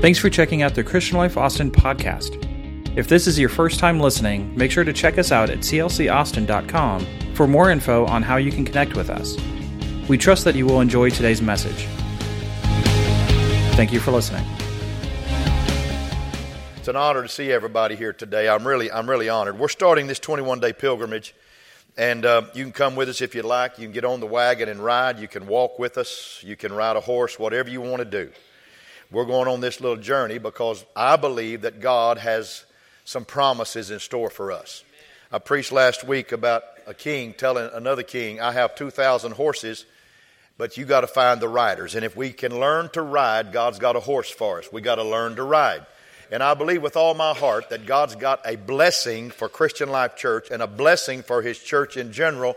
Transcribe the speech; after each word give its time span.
Thanks 0.00 0.18
for 0.18 0.30
checking 0.30 0.62
out 0.62 0.74
the 0.74 0.82
Christian 0.82 1.18
Life 1.18 1.36
Austin 1.36 1.70
podcast. 1.70 2.38
If 2.96 3.08
this 3.08 3.26
is 3.26 3.38
your 3.38 3.50
first 3.50 3.78
time 3.78 4.00
listening, 4.00 4.56
make 4.56 4.70
sure 4.70 4.82
to 4.82 4.94
check 4.94 5.18
us 5.18 5.30
out 5.30 5.50
at 5.50 5.58
clcaustin.com 5.58 7.34
for 7.34 7.46
more 7.46 7.70
info 7.70 8.06
on 8.06 8.22
how 8.22 8.38
you 8.38 8.50
can 8.50 8.64
connect 8.64 8.96
with 8.96 9.10
us. 9.10 9.36
We 10.08 10.16
trust 10.16 10.44
that 10.44 10.54
you 10.54 10.64
will 10.64 10.80
enjoy 10.80 11.10
today's 11.10 11.42
message. 11.42 11.86
Thank 13.76 13.92
you 13.92 14.00
for 14.00 14.10
listening. 14.10 14.42
It's 16.78 16.88
an 16.88 16.96
honor 16.96 17.20
to 17.20 17.28
see 17.28 17.52
everybody 17.52 17.94
here 17.94 18.14
today. 18.14 18.48
I'm 18.48 18.66
really, 18.66 18.90
I'm 18.90 19.08
really 19.08 19.28
honored. 19.28 19.58
We're 19.58 19.68
starting 19.68 20.06
this 20.06 20.18
21 20.18 20.60
day 20.60 20.72
pilgrimage, 20.72 21.34
and 21.98 22.24
uh, 22.24 22.44
you 22.54 22.64
can 22.64 22.72
come 22.72 22.96
with 22.96 23.10
us 23.10 23.20
if 23.20 23.34
you'd 23.34 23.44
like. 23.44 23.78
You 23.78 23.84
can 23.84 23.92
get 23.92 24.06
on 24.06 24.20
the 24.20 24.26
wagon 24.26 24.70
and 24.70 24.82
ride. 24.82 25.18
You 25.18 25.28
can 25.28 25.46
walk 25.46 25.78
with 25.78 25.98
us. 25.98 26.42
You 26.42 26.56
can 26.56 26.72
ride 26.72 26.96
a 26.96 27.00
horse, 27.00 27.38
whatever 27.38 27.68
you 27.68 27.82
want 27.82 27.98
to 27.98 28.06
do. 28.06 28.32
We're 29.12 29.24
going 29.24 29.48
on 29.48 29.60
this 29.60 29.80
little 29.80 29.96
journey 29.96 30.38
because 30.38 30.84
I 30.94 31.16
believe 31.16 31.62
that 31.62 31.80
God 31.80 32.18
has 32.18 32.64
some 33.04 33.24
promises 33.24 33.90
in 33.90 33.98
store 33.98 34.30
for 34.30 34.52
us. 34.52 34.84
I 35.32 35.40
preached 35.40 35.72
last 35.72 36.04
week 36.04 36.30
about 36.30 36.62
a 36.86 36.94
king 36.94 37.32
telling 37.32 37.68
another 37.72 38.04
king, 38.04 38.40
I 38.40 38.52
have 38.52 38.76
2,000 38.76 39.32
horses, 39.32 39.84
but 40.56 40.76
you 40.76 40.84
got 40.84 41.00
to 41.00 41.08
find 41.08 41.40
the 41.40 41.48
riders. 41.48 41.96
And 41.96 42.04
if 42.04 42.16
we 42.16 42.32
can 42.32 42.60
learn 42.60 42.88
to 42.90 43.02
ride, 43.02 43.52
God's 43.52 43.80
got 43.80 43.96
a 43.96 44.00
horse 44.00 44.30
for 44.30 44.60
us. 44.60 44.72
We 44.72 44.80
got 44.80 44.96
to 44.96 45.04
learn 45.04 45.34
to 45.36 45.42
ride. 45.42 45.86
And 46.30 46.40
I 46.40 46.54
believe 46.54 46.80
with 46.80 46.96
all 46.96 47.14
my 47.14 47.34
heart 47.34 47.70
that 47.70 47.86
God's 47.86 48.14
got 48.14 48.40
a 48.46 48.54
blessing 48.54 49.30
for 49.30 49.48
Christian 49.48 49.88
Life 49.88 50.14
Church 50.14 50.52
and 50.52 50.62
a 50.62 50.68
blessing 50.68 51.24
for 51.24 51.42
His 51.42 51.58
church 51.58 51.96
in 51.96 52.12
general 52.12 52.56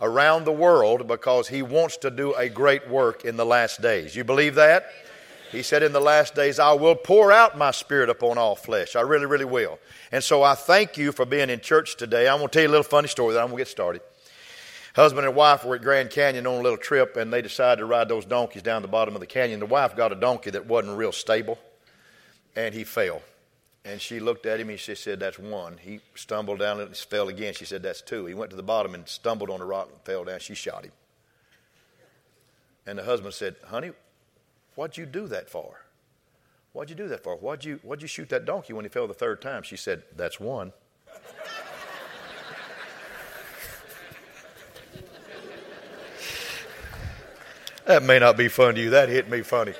around 0.00 0.46
the 0.46 0.52
world 0.52 1.06
because 1.06 1.48
He 1.48 1.60
wants 1.60 1.98
to 1.98 2.10
do 2.10 2.32
a 2.32 2.48
great 2.48 2.88
work 2.88 3.26
in 3.26 3.36
the 3.36 3.44
last 3.44 3.82
days. 3.82 4.16
You 4.16 4.24
believe 4.24 4.54
that? 4.54 4.90
He 5.52 5.62
said, 5.62 5.82
In 5.82 5.92
the 5.92 6.00
last 6.00 6.34
days, 6.34 6.58
I 6.58 6.72
will 6.72 6.94
pour 6.94 7.32
out 7.32 7.58
my 7.58 7.72
spirit 7.72 8.08
upon 8.08 8.38
all 8.38 8.54
flesh. 8.54 8.94
I 8.94 9.00
really, 9.00 9.26
really 9.26 9.44
will. 9.44 9.78
And 10.12 10.22
so 10.22 10.42
I 10.42 10.54
thank 10.54 10.96
you 10.96 11.12
for 11.12 11.24
being 11.24 11.50
in 11.50 11.60
church 11.60 11.96
today. 11.96 12.28
I'm 12.28 12.38
going 12.38 12.48
to 12.48 12.52
tell 12.52 12.62
you 12.62 12.68
a 12.68 12.70
little 12.70 12.84
funny 12.84 13.08
story 13.08 13.34
that 13.34 13.40
I'm 13.40 13.48
going 13.48 13.58
to 13.58 13.60
get 13.62 13.68
started. 13.68 14.02
Husband 14.94 15.26
and 15.26 15.36
wife 15.36 15.64
were 15.64 15.76
at 15.76 15.82
Grand 15.82 16.10
Canyon 16.10 16.46
on 16.46 16.54
a 16.54 16.62
little 16.62 16.78
trip, 16.78 17.16
and 17.16 17.32
they 17.32 17.42
decided 17.42 17.80
to 17.80 17.86
ride 17.86 18.08
those 18.08 18.24
donkeys 18.24 18.62
down 18.62 18.82
the 18.82 18.88
bottom 18.88 19.14
of 19.14 19.20
the 19.20 19.26
canyon. 19.26 19.60
The 19.60 19.66
wife 19.66 19.96
got 19.96 20.12
a 20.12 20.16
donkey 20.16 20.50
that 20.50 20.66
wasn't 20.66 20.98
real 20.98 21.12
stable, 21.12 21.58
and 22.56 22.74
he 22.74 22.84
fell. 22.84 23.22
And 23.84 24.00
she 24.00 24.20
looked 24.20 24.46
at 24.46 24.60
him 24.60 24.68
and 24.68 24.78
she 24.78 24.94
said, 24.94 25.20
That's 25.20 25.38
one. 25.38 25.78
He 25.78 26.00
stumbled 26.14 26.58
down 26.58 26.80
and 26.80 26.94
fell 26.94 27.28
again. 27.28 27.54
She 27.54 27.64
said, 27.64 27.82
That's 27.82 28.02
two. 28.02 28.26
He 28.26 28.34
went 28.34 28.50
to 28.50 28.56
the 28.56 28.62
bottom 28.62 28.94
and 28.94 29.08
stumbled 29.08 29.48
on 29.48 29.60
a 29.60 29.64
rock 29.64 29.88
and 29.90 30.00
fell 30.02 30.24
down. 30.24 30.40
She 30.40 30.54
shot 30.54 30.84
him. 30.84 30.92
And 32.86 32.98
the 32.98 33.04
husband 33.04 33.32
said, 33.32 33.56
Honey, 33.68 33.92
What'd 34.74 34.96
you 34.96 35.06
do 35.06 35.26
that 35.28 35.48
for? 35.48 35.84
What'd 36.72 36.90
you 36.90 36.96
do 36.96 37.08
that 37.08 37.24
for? 37.24 37.36
Why'd 37.36 37.64
you, 37.64 37.80
why'd 37.82 38.00
you 38.02 38.08
shoot 38.08 38.28
that 38.28 38.44
donkey 38.44 38.72
when 38.72 38.84
he 38.84 38.88
fell 38.88 39.08
the 39.08 39.14
third 39.14 39.42
time? 39.42 39.62
She 39.62 39.76
said, 39.76 40.04
That's 40.16 40.38
one. 40.38 40.72
that 47.86 48.04
may 48.04 48.20
not 48.20 48.36
be 48.36 48.46
fun 48.46 48.76
to 48.76 48.80
you. 48.80 48.90
That 48.90 49.08
hit 49.08 49.28
me 49.28 49.42
funny. 49.42 49.74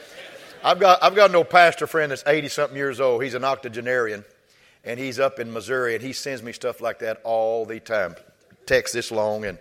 I've 0.65 0.81
got, 0.81 1.03
I've 1.03 1.15
got 1.15 1.31
an 1.31 1.37
old 1.37 1.49
pastor 1.49 1.87
friend 1.87 2.11
that's 2.11 2.25
80 2.27 2.49
something 2.49 2.77
years 2.77 3.01
old. 3.01 3.23
He's 3.23 3.35
an 3.35 3.45
octogenarian, 3.45 4.25
and 4.85 4.99
he's 4.99 5.21
up 5.21 5.39
in 5.39 5.53
Missouri, 5.53 5.95
and 5.95 6.03
he 6.03 6.13
sends 6.13 6.43
me 6.43 6.53
stuff 6.53 6.81
like 6.81 6.99
that 6.99 7.21
all 7.23 7.65
the 7.65 7.79
time. 7.79 8.17
Text 8.67 8.93
this 8.93 9.13
long, 9.13 9.45
and 9.45 9.59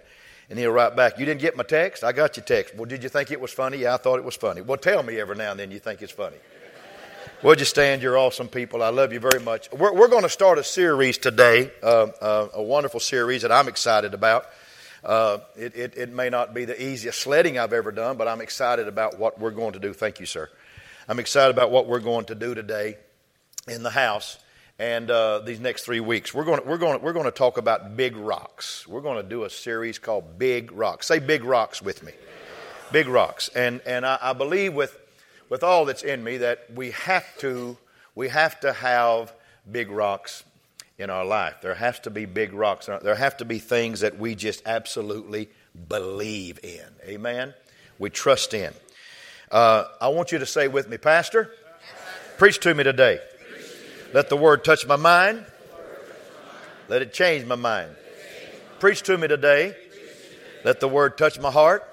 and 0.49 0.57
he'll 0.57 0.71
write 0.71 0.95
back, 0.95 1.19
You 1.19 1.25
didn't 1.25 1.41
get 1.41 1.55
my 1.55 1.63
text? 1.63 2.03
I 2.03 2.11
got 2.11 2.37
your 2.37 2.43
text. 2.43 2.75
Well, 2.75 2.85
did 2.85 3.03
you 3.03 3.09
think 3.09 3.31
it 3.31 3.39
was 3.39 3.51
funny? 3.51 3.77
Yeah, 3.77 3.93
I 3.93 3.97
thought 3.97 4.17
it 4.17 4.25
was 4.25 4.35
funny. 4.35 4.61
Well, 4.61 4.77
tell 4.77 5.03
me 5.03 5.19
every 5.19 5.35
now 5.35 5.51
and 5.51 5.59
then 5.59 5.71
you 5.71 5.79
think 5.79 6.01
it's 6.01 6.11
funny. 6.11 6.37
Would 7.41 7.59
you 7.59 7.65
stand? 7.65 8.01
You're 8.01 8.17
awesome 8.17 8.49
people. 8.49 8.83
I 8.83 8.89
love 8.89 9.13
you 9.13 9.19
very 9.21 9.39
much. 9.39 9.71
We're, 9.71 9.93
we're 9.93 10.09
going 10.09 10.23
to 10.23 10.29
start 10.29 10.57
a 10.57 10.63
series 10.63 11.17
today, 11.17 11.71
uh, 11.81 12.07
uh, 12.19 12.47
a 12.55 12.61
wonderful 12.61 12.99
series 12.99 13.43
that 13.43 13.51
I'm 13.51 13.69
excited 13.69 14.13
about. 14.13 14.45
Uh, 15.05 15.37
it, 15.55 15.73
it, 15.75 15.97
it 15.97 16.09
may 16.11 16.29
not 16.29 16.53
be 16.53 16.65
the 16.65 16.81
easiest 16.83 17.21
sledding 17.21 17.57
I've 17.57 17.71
ever 17.71 17.93
done, 17.93 18.17
but 18.17 18.27
I'm 18.27 18.41
excited 18.41 18.89
about 18.89 19.17
what 19.17 19.39
we're 19.39 19.51
going 19.51 19.71
to 19.73 19.79
do. 19.79 19.93
Thank 19.93 20.19
you, 20.19 20.25
sir. 20.25 20.49
I'm 21.07 21.19
excited 21.19 21.55
about 21.55 21.71
what 21.71 21.87
we're 21.87 22.01
going 22.01 22.25
to 22.25 22.35
do 22.35 22.53
today 22.53 22.97
in 23.69 23.83
the 23.83 23.89
house 23.89 24.37
and 24.79 25.11
uh, 25.11 25.39
these 25.39 25.59
next 25.59 25.83
three 25.83 25.99
weeks. 25.99 26.33
We're 26.33 26.45
going, 26.45 26.61
to, 26.61 26.65
we're, 26.65 26.77
going, 26.77 27.01
we're 27.01 27.13
going 27.13 27.25
to 27.25 27.31
talk 27.31 27.57
about 27.57 27.97
big 27.97 28.15
rocks. 28.15 28.87
We're 28.87 29.01
going 29.01 29.21
to 29.21 29.27
do 29.27 29.43
a 29.43 29.49
series 29.49 29.99
called 29.99 30.39
Big 30.39 30.71
Rocks. 30.71 31.05
Say 31.05 31.19
big 31.19 31.43
rocks 31.43 31.81
with 31.81 32.01
me. 32.01 32.13
Big 32.91 33.07
rocks. 33.07 33.49
And, 33.49 33.81
and 33.85 34.05
I, 34.05 34.17
I 34.21 34.33
believe 34.33 34.73
with, 34.73 34.97
with 35.49 35.63
all 35.63 35.83
that's 35.83 36.01
in 36.01 36.23
me 36.23 36.37
that 36.37 36.65
we 36.73 36.91
have 36.91 37.25
to, 37.39 37.77
we 38.15 38.29
have 38.29 38.59
to 38.61 38.71
have 38.71 39.33
big 39.69 39.91
rocks 39.91 40.45
in 40.97 41.09
our 41.09 41.25
life. 41.25 41.55
There 41.61 41.75
has 41.75 41.99
to 42.01 42.09
be 42.09 42.25
big 42.25 42.53
rocks. 42.53 42.87
There 42.87 43.15
have 43.15 43.37
to 43.37 43.45
be 43.45 43.59
things 43.59 43.99
that 43.99 44.17
we 44.17 44.33
just 44.33 44.63
absolutely 44.65 45.49
believe 45.89 46.59
in. 46.63 46.85
Amen? 47.05 47.53
We 47.99 48.09
trust 48.09 48.53
in. 48.53 48.73
Uh, 49.51 49.85
I 49.99 50.07
want 50.07 50.31
you 50.31 50.39
to 50.39 50.45
say 50.45 50.69
with 50.69 50.87
me, 50.87 50.97
Pastor, 50.97 51.51
preach 52.37 52.59
to 52.61 52.73
me 52.73 52.85
today. 52.85 53.19
Let 54.13 54.29
the 54.29 54.37
word 54.37 54.63
touch 54.63 54.87
my 54.87 54.95
mind. 54.95 55.45
Let 56.87 57.01
it 57.01 57.13
change 57.13 57.45
my 57.45 57.55
mind. 57.55 57.95
Preach 58.79 59.03
to 59.03 59.17
me 59.17 59.27
today. 59.27 59.75
Let 60.63 60.79
the 60.79 60.87
word 60.87 61.17
touch 61.17 61.39
my 61.39 61.51
heart. 61.51 61.87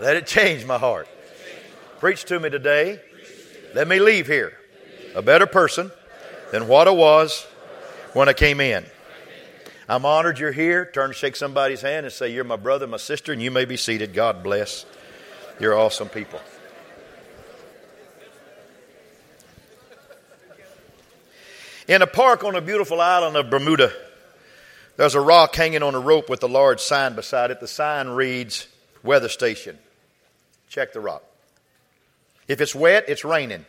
Let 0.00 0.16
it 0.16 0.26
change 0.26 0.64
my 0.66 0.78
heart. 0.78 1.08
Preach 2.00 2.24
to 2.24 2.40
me 2.40 2.50
today. 2.50 3.00
Let 3.74 3.86
me 3.88 4.00
leave 4.00 4.26
here 4.26 4.58
a 5.14 5.22
better 5.22 5.46
person 5.46 5.92
than 6.50 6.66
what 6.68 6.88
I 6.88 6.90
was 6.90 7.46
when 8.12 8.28
I 8.28 8.32
came 8.32 8.60
in. 8.60 8.84
I'm 9.88 10.04
honored 10.04 10.38
you're 10.38 10.52
here. 10.52 10.84
Turn 10.84 11.12
shake 11.12 11.36
somebody's 11.36 11.80
hand 11.80 12.06
and 12.06 12.12
say, 12.12 12.32
You're 12.32 12.44
my 12.44 12.56
brother, 12.56 12.86
my 12.86 12.96
sister, 12.96 13.32
and 13.32 13.40
you 13.40 13.50
may 13.50 13.64
be 13.64 13.76
seated. 13.76 14.12
God 14.12 14.42
bless. 14.42 14.84
You're 15.60 15.78
awesome 15.78 16.08
people. 16.08 16.40
In 21.88 22.02
a 22.02 22.06
park 22.06 22.42
on 22.42 22.56
a 22.56 22.60
beautiful 22.60 23.00
island 23.00 23.36
of 23.36 23.48
Bermuda, 23.48 23.92
there's 24.96 25.14
a 25.14 25.20
rock 25.20 25.54
hanging 25.54 25.84
on 25.84 25.94
a 25.94 26.00
rope 26.00 26.28
with 26.28 26.42
a 26.42 26.48
large 26.48 26.80
sign 26.80 27.14
beside 27.14 27.52
it. 27.52 27.60
The 27.60 27.68
sign 27.68 28.08
reads, 28.08 28.66
Weather 29.04 29.28
Station. 29.28 29.78
Check 30.68 30.92
the 30.92 31.00
rock. 31.00 31.22
If 32.48 32.60
it's 32.60 32.74
wet, 32.74 33.04
it's 33.08 33.24
raining. 33.24 33.66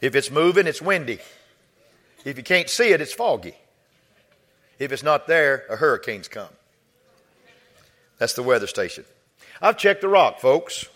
If 0.00 0.14
it's 0.16 0.30
moving, 0.30 0.66
it's 0.66 0.80
windy. 0.80 1.18
If 2.24 2.38
you 2.38 2.42
can't 2.42 2.70
see 2.70 2.88
it, 2.88 3.02
it's 3.02 3.12
foggy. 3.12 3.54
If 4.78 4.92
it's 4.92 5.02
not 5.02 5.26
there, 5.26 5.64
a 5.68 5.76
hurricane's 5.76 6.28
come. 6.28 6.48
That's 8.16 8.32
the 8.32 8.42
weather 8.42 8.66
station. 8.66 9.04
I've 9.60 9.76
checked 9.76 10.00
the 10.00 10.08
rock, 10.08 10.40
folks. 10.40 10.86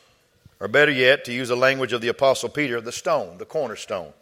Or 0.59 0.69
better 0.69 0.93
yet, 0.93 1.27
to 1.27 1.35
use 1.35 1.49
the 1.49 1.57
language 1.57 1.93
of 1.93 2.01
the 2.01 2.09
Apostle 2.09 2.49
Peter, 2.49 2.81
the 2.81 2.93
stone, 2.93 3.37
the 3.37 3.45
cornerstone 3.45 4.15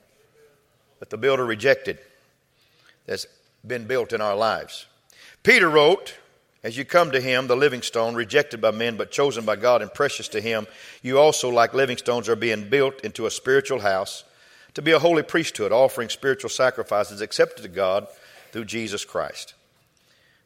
that 1.00 1.10
the 1.10 1.16
builder 1.16 1.44
rejected 1.44 1.99
that's 3.06 3.27
been 3.66 3.87
built 3.87 4.12
in 4.12 4.21
our 4.21 4.37
lives. 4.37 4.87
Peter 5.43 5.69
wrote, 5.69 6.15
As 6.62 6.77
you 6.77 6.84
come 6.84 7.10
to 7.10 7.21
him, 7.21 7.47
the 7.47 7.56
living 7.56 7.82
stone, 7.82 8.15
rejected 8.15 8.60
by 8.60 8.71
men 8.71 8.97
but 8.97 9.10
chosen 9.10 9.44
by 9.44 9.56
God 9.56 9.83
and 9.83 9.93
precious 9.93 10.28
to 10.28 10.41
him, 10.41 10.66
you 11.03 11.19
also, 11.19 11.50
like 11.50 11.75
living 11.75 11.97
stones, 11.97 12.28
are 12.28 12.37
being 12.37 12.69
built 12.69 13.00
into 13.03 13.27
a 13.27 13.31
spiritual 13.31 13.81
house 13.81 14.25
to 14.75 14.83
be 14.83 14.93
a 14.93 14.99
holy 14.99 15.22
priesthood, 15.22 15.72
offering 15.72 16.09
spiritual 16.09 16.50
sacrifices 16.50 17.21
accepted 17.21 17.62
to 17.62 17.69
God 17.69 18.06
through 18.53 18.65
Jesus 18.65 19.04
Christ. 19.04 19.54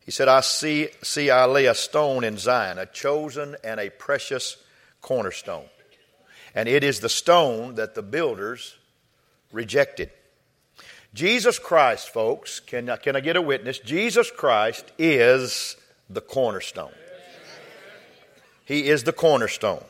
He 0.05 0.11
said, 0.11 0.29
I 0.29 0.41
see, 0.41 0.89
see 1.03 1.31
I 1.31 1.45
lay 1.45 1.67
a 1.67 1.75
stone 1.75 2.25
in 2.25 2.39
Zion, 2.39 2.79
a 2.79 2.87
chosen 2.87 3.57
and 3.63 3.79
a 3.79 3.91
precious 3.91 4.57
cornerstone. 5.03 5.67
And 6.55 6.69
it 6.69 6.83
is 6.83 7.01
the 7.01 7.11
stone 7.11 7.75
that 7.75 7.95
the 7.95 8.03
builders 8.03 8.77
rejected. 9.53 10.11
Jesus 11.15 11.59
Christ, 11.59 12.11
folks, 12.11 12.61
can, 12.61 12.95
can 13.03 13.17
I 13.17 13.21
get 13.21 13.37
a 13.37 13.43
witness? 13.43 13.79
Jesus 13.79 14.31
Christ 14.31 14.93
is 14.99 15.77
the 16.09 16.21
cornerstone. 16.21 16.93
He 18.65 18.89
is 18.89 19.05
the 19.05 19.13
cornerstone. 19.13 19.83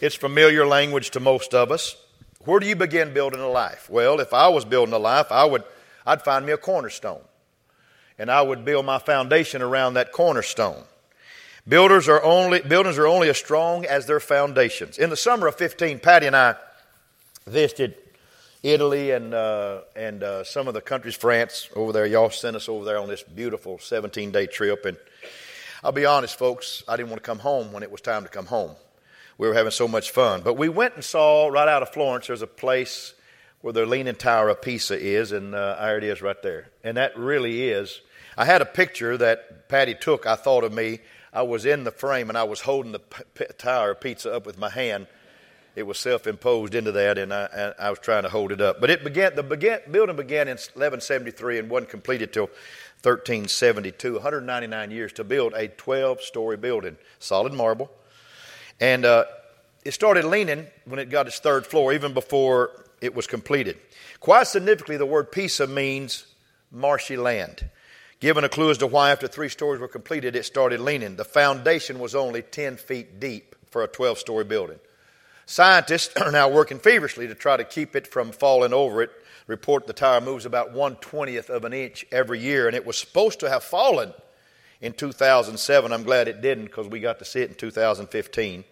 It's 0.00 0.14
familiar 0.14 0.66
language 0.66 1.10
to 1.10 1.20
most 1.20 1.54
of 1.54 1.70
us. 1.70 1.96
Where 2.40 2.60
do 2.60 2.66
you 2.66 2.76
begin 2.76 3.14
building 3.14 3.40
a 3.40 3.48
life? 3.48 3.88
Well, 3.88 4.20
if 4.20 4.34
I 4.34 4.48
was 4.48 4.64
building 4.64 4.94
a 4.94 4.98
life, 4.98 5.30
I 5.30 5.44
would 5.44 5.64
I'd 6.06 6.22
find 6.22 6.46
me 6.46 6.52
a 6.52 6.56
cornerstone. 6.56 7.20
And 8.18 8.30
I 8.30 8.42
would 8.42 8.64
build 8.64 8.86
my 8.86 8.98
foundation 8.98 9.62
around 9.62 9.94
that 9.94 10.10
cornerstone. 10.10 10.82
Builders 11.66 12.08
are 12.08 12.22
only 12.22 12.60
buildings 12.60 12.98
are 12.98 13.06
only 13.06 13.28
as 13.28 13.36
strong 13.36 13.84
as 13.84 14.06
their 14.06 14.20
foundations. 14.20 14.98
In 14.98 15.10
the 15.10 15.16
summer 15.16 15.46
of 15.46 15.56
15, 15.56 15.98
Patty 15.98 16.26
and 16.26 16.34
I 16.34 16.56
visited 17.46 17.94
Italy 18.62 19.12
and 19.12 19.34
uh, 19.34 19.80
and 19.94 20.22
uh, 20.22 20.44
some 20.44 20.68
of 20.68 20.74
the 20.74 20.80
countries, 20.80 21.14
France 21.14 21.68
over 21.76 21.92
there. 21.92 22.06
Y'all 22.06 22.30
sent 22.30 22.56
us 22.56 22.68
over 22.68 22.84
there 22.84 22.98
on 22.98 23.08
this 23.08 23.22
beautiful 23.22 23.78
17 23.78 24.32
day 24.32 24.46
trip, 24.46 24.84
and 24.84 24.96
I'll 25.84 25.92
be 25.92 26.06
honest, 26.06 26.36
folks, 26.36 26.82
I 26.88 26.96
didn't 26.96 27.10
want 27.10 27.22
to 27.22 27.26
come 27.26 27.38
home 27.38 27.72
when 27.72 27.82
it 27.82 27.90
was 27.90 28.00
time 28.00 28.24
to 28.24 28.28
come 28.28 28.46
home. 28.46 28.72
we 29.38 29.46
were 29.46 29.54
having 29.54 29.70
so 29.70 29.86
much 29.86 30.10
fun. 30.10 30.42
But 30.42 30.54
we 30.54 30.68
went 30.68 30.94
and 30.96 31.04
saw 31.04 31.48
right 31.48 31.68
out 31.68 31.82
of 31.82 31.90
Florence, 31.90 32.26
there's 32.26 32.42
a 32.42 32.48
place 32.48 33.14
where 33.60 33.72
the 33.72 33.86
Leaning 33.86 34.14
Tower 34.14 34.48
of 34.48 34.62
Pisa 34.62 34.98
is, 34.98 35.32
and 35.32 35.54
uh, 35.54 35.76
there 35.80 35.98
it 35.98 36.04
is 36.04 36.22
right 36.22 36.40
there. 36.42 36.70
And 36.82 36.96
that 36.96 37.16
really 37.16 37.68
is. 37.68 38.00
I 38.36 38.44
had 38.44 38.62
a 38.62 38.66
picture 38.66 39.16
that 39.16 39.68
Patty 39.68 39.94
took, 39.94 40.26
I 40.26 40.36
thought 40.36 40.64
of 40.64 40.72
me. 40.72 41.00
I 41.32 41.42
was 41.42 41.66
in 41.66 41.84
the 41.84 41.90
frame 41.90 42.28
and 42.28 42.38
I 42.38 42.44
was 42.44 42.60
holding 42.60 42.92
the 42.92 43.00
p- 43.00 43.44
Tower 43.58 43.90
of 43.92 44.00
Pisa 44.00 44.32
up 44.32 44.46
with 44.46 44.58
my 44.58 44.70
hand. 44.70 45.06
It 45.78 45.86
was 45.86 45.96
self 45.96 46.26
imposed 46.26 46.74
into 46.74 46.90
that, 46.90 47.18
and 47.18 47.32
I, 47.32 47.72
I, 47.78 47.90
was 47.90 48.00
trying 48.00 48.24
to 48.24 48.28
hold 48.28 48.50
it 48.50 48.60
up. 48.60 48.80
But 48.80 48.90
it 48.90 49.04
began, 49.04 49.36
the 49.36 49.44
began, 49.44 49.78
building 49.88 50.16
began 50.16 50.48
in 50.48 50.56
1173 50.56 51.60
and 51.60 51.70
wasn't 51.70 51.90
completed 51.90 52.32
till 52.32 52.46
1372, 53.04 54.14
199 54.14 54.90
years 54.90 55.12
to 55.12 55.22
build 55.22 55.54
a 55.54 55.68
12 55.68 56.20
story 56.20 56.56
building, 56.56 56.96
solid 57.20 57.52
marble. 57.52 57.92
And 58.80 59.04
uh, 59.04 59.26
it 59.84 59.94
started 59.94 60.24
leaning 60.24 60.66
when 60.84 60.98
it 60.98 61.10
got 61.10 61.28
its 61.28 61.38
third 61.38 61.64
floor, 61.64 61.92
even 61.92 62.12
before 62.12 62.72
it 63.00 63.14
was 63.14 63.28
completed. 63.28 63.78
Quite 64.18 64.48
significantly, 64.48 64.96
the 64.96 65.06
word 65.06 65.30
Pisa 65.30 65.68
means 65.68 66.26
marshy 66.72 67.16
land. 67.16 67.70
Given 68.18 68.42
a 68.42 68.48
clue 68.48 68.72
as 68.72 68.78
to 68.78 68.88
why, 68.88 69.12
after 69.12 69.28
three 69.28 69.48
stories 69.48 69.80
were 69.80 69.86
completed, 69.86 70.34
it 70.34 70.44
started 70.44 70.80
leaning. 70.80 71.14
The 71.14 71.24
foundation 71.24 72.00
was 72.00 72.16
only 72.16 72.42
10 72.42 72.78
feet 72.78 73.20
deep 73.20 73.54
for 73.70 73.84
a 73.84 73.86
12 73.86 74.18
story 74.18 74.42
building. 74.42 74.80
Scientists 75.48 76.14
are 76.20 76.30
now 76.30 76.46
working 76.46 76.78
feverishly 76.78 77.26
to 77.26 77.34
try 77.34 77.56
to 77.56 77.64
keep 77.64 77.96
it 77.96 78.06
from 78.06 78.30
falling 78.30 78.74
over 78.74 79.02
it. 79.02 79.10
Report 79.46 79.86
the 79.86 79.94
tower 79.94 80.20
moves 80.20 80.44
about 80.44 80.74
120th 80.74 81.48
of 81.48 81.64
an 81.64 81.72
inch 81.72 82.04
every 82.12 82.38
year, 82.38 82.66
and 82.66 82.76
it 82.76 82.86
was 82.86 82.98
supposed 82.98 83.40
to 83.40 83.48
have 83.48 83.64
fallen 83.64 84.12
in 84.82 84.92
2007. 84.92 85.90
I'm 85.90 86.02
glad 86.02 86.28
it 86.28 86.42
didn't 86.42 86.66
because 86.66 86.86
we 86.86 87.00
got 87.00 87.18
to 87.20 87.24
see 87.24 87.40
it 87.40 87.48
in 87.48 87.56
2015. 87.56 88.64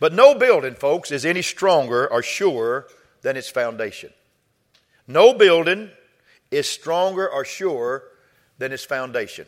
But 0.00 0.14
no 0.14 0.34
building, 0.34 0.74
folks, 0.74 1.12
is 1.12 1.26
any 1.26 1.42
stronger 1.42 2.10
or 2.10 2.22
surer 2.22 2.88
than 3.20 3.36
its 3.36 3.50
foundation. 3.50 4.10
No 5.06 5.34
building 5.34 5.90
is 6.50 6.66
stronger 6.66 7.30
or 7.30 7.44
surer 7.44 8.02
than 8.56 8.72
its 8.72 8.84
foundation. 8.84 9.46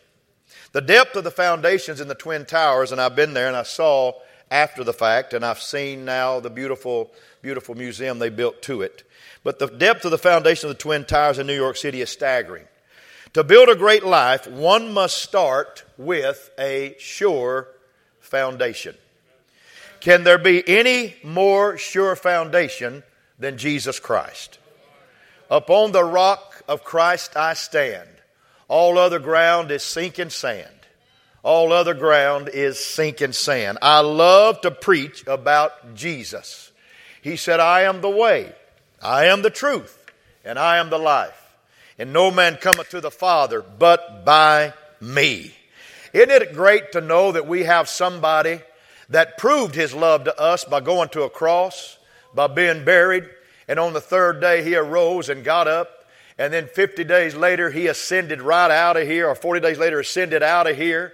The 0.73 0.83
depth 0.83 1.17
of 1.17 1.25
the 1.25 1.31
foundations 1.31 2.03
in 2.03 2.09
the 2.09 2.15
Twin 2.15 2.45
Towers, 2.45 2.93
and 2.93 3.01
I've 3.01 3.17
been 3.17 3.33
there 3.33 3.49
and 3.49 3.57
I 3.57 3.63
saw 3.63 4.13
after 4.51 4.85
the 4.85 4.93
fact, 4.93 5.33
and 5.33 5.45
I've 5.45 5.61
seen 5.61 6.05
now 6.05 6.41
the 6.41 6.51
beautiful, 6.51 7.11
beautiful 7.43 7.75
museum 7.75 8.19
they 8.19 8.29
built 8.29 8.63
to 8.63 8.83
it. 8.83 9.03
But 9.43 9.59
the 9.59 9.67
depth 9.67 10.05
of 10.05 10.11
the 10.11 10.19
foundation 10.19 10.71
of 10.71 10.77
the 10.77 10.83
Twin 10.83 11.05
Towers 11.05 11.39
in 11.39 11.47
New 11.47 11.55
York 11.55 11.77
City 11.77 12.01
is 12.01 12.11
staggering. 12.11 12.67
To 13.33 13.45
build 13.45 13.69
a 13.69 13.77
great 13.77 14.05
life, 14.05 14.47
one 14.47 14.93
must 14.93 15.19
start 15.19 15.85
with 15.99 16.51
a 16.59 16.97
sure 16.99 17.69
foundation. 18.21 18.97
Can 20.01 20.25
there 20.25 20.39
be 20.39 20.67
any 20.69 21.17
more 21.23 21.77
sure 21.77 22.17
foundation 22.17 23.03
than 23.39 23.59
Jesus 23.59 23.99
Christ? 23.99 24.59
Upon 25.51 25.93
the 25.93 26.05
rock 26.05 26.63
of 26.69 26.85
Christ 26.85 27.37
I 27.37 27.55
stand. 27.55 28.09
All 28.69 28.99
other 28.99 29.19
ground 29.19 29.71
is 29.71 29.83
sinking 29.83 30.31
sand. 30.31 30.76
All 31.47 31.73
other 31.73 31.95
ground 31.95 32.51
is 32.53 32.77
sinking 32.77 33.31
sand. 33.31 33.79
I 33.81 34.01
love 34.01 34.63
to 34.63 34.73
preach 34.73 35.25
about 35.29 35.95
Jesus. 35.95 36.73
He 37.23 37.37
said, 37.37 37.61
I 37.61 37.83
am 37.83 38.01
the 38.01 38.11
way, 38.11 38.53
I 39.01 39.27
am 39.27 39.43
the 39.43 39.51
truth, 39.51 40.11
and 40.45 40.59
I 40.59 40.79
am 40.79 40.91
the 40.91 40.99
life. 40.99 41.41
And 42.01 42.13
no 42.13 42.33
man 42.33 42.57
cometh 42.57 42.91
to 42.91 43.01
the 43.01 43.13
Father 43.13 43.63
but 43.63 44.25
by 44.25 44.75
me. 45.01 45.55
Isn't 46.13 46.31
it 46.31 46.53
great 46.53 46.91
to 46.93 47.01
know 47.01 47.31
that 47.31 47.47
we 47.47 47.63
have 47.63 47.89
somebody 47.89 48.61
that 49.11 49.39
proved 49.39 49.77
his 49.77 49.95
love 49.95 50.25
to 50.25 50.37
us 50.37 50.65
by 50.65 50.81
going 50.81 51.11
to 51.11 51.23
a 51.23 51.31
cross, 51.31 51.97
by 52.35 52.49
being 52.49 52.85
buried, 52.85 53.25
and 53.69 53.79
on 53.79 53.93
the 53.93 54.01
third 54.01 54.41
day 54.41 54.65
he 54.65 54.75
arose 54.75 55.29
and 55.29 55.45
got 55.45 55.69
up 55.69 55.97
and 56.39 56.53
then 56.53 56.67
50 56.67 57.05
days 57.05 57.35
later, 57.35 57.71
he 57.71 57.87
ascended 57.87 58.43
right 58.43 58.71
out 58.71 58.97
of 58.97 59.09
here, 59.09 59.29
or 59.29 59.35
40 59.35 59.61
days 59.61 59.79
later, 59.79 60.01
ascended 60.01 60.43
out 60.43 60.67
of 60.67 60.77
here. 60.77 61.13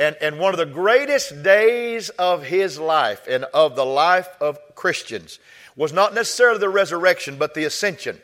And, 0.00 0.16
and 0.22 0.38
one 0.38 0.54
of 0.54 0.58
the 0.58 0.64
greatest 0.64 1.42
days 1.42 2.08
of 2.08 2.42
his 2.42 2.78
life 2.78 3.28
and 3.28 3.44
of 3.44 3.76
the 3.76 3.84
life 3.84 4.30
of 4.40 4.58
Christians 4.74 5.38
was 5.76 5.92
not 5.92 6.14
necessarily 6.14 6.58
the 6.58 6.70
resurrection, 6.70 7.36
but 7.36 7.52
the 7.52 7.64
ascension. 7.64 8.18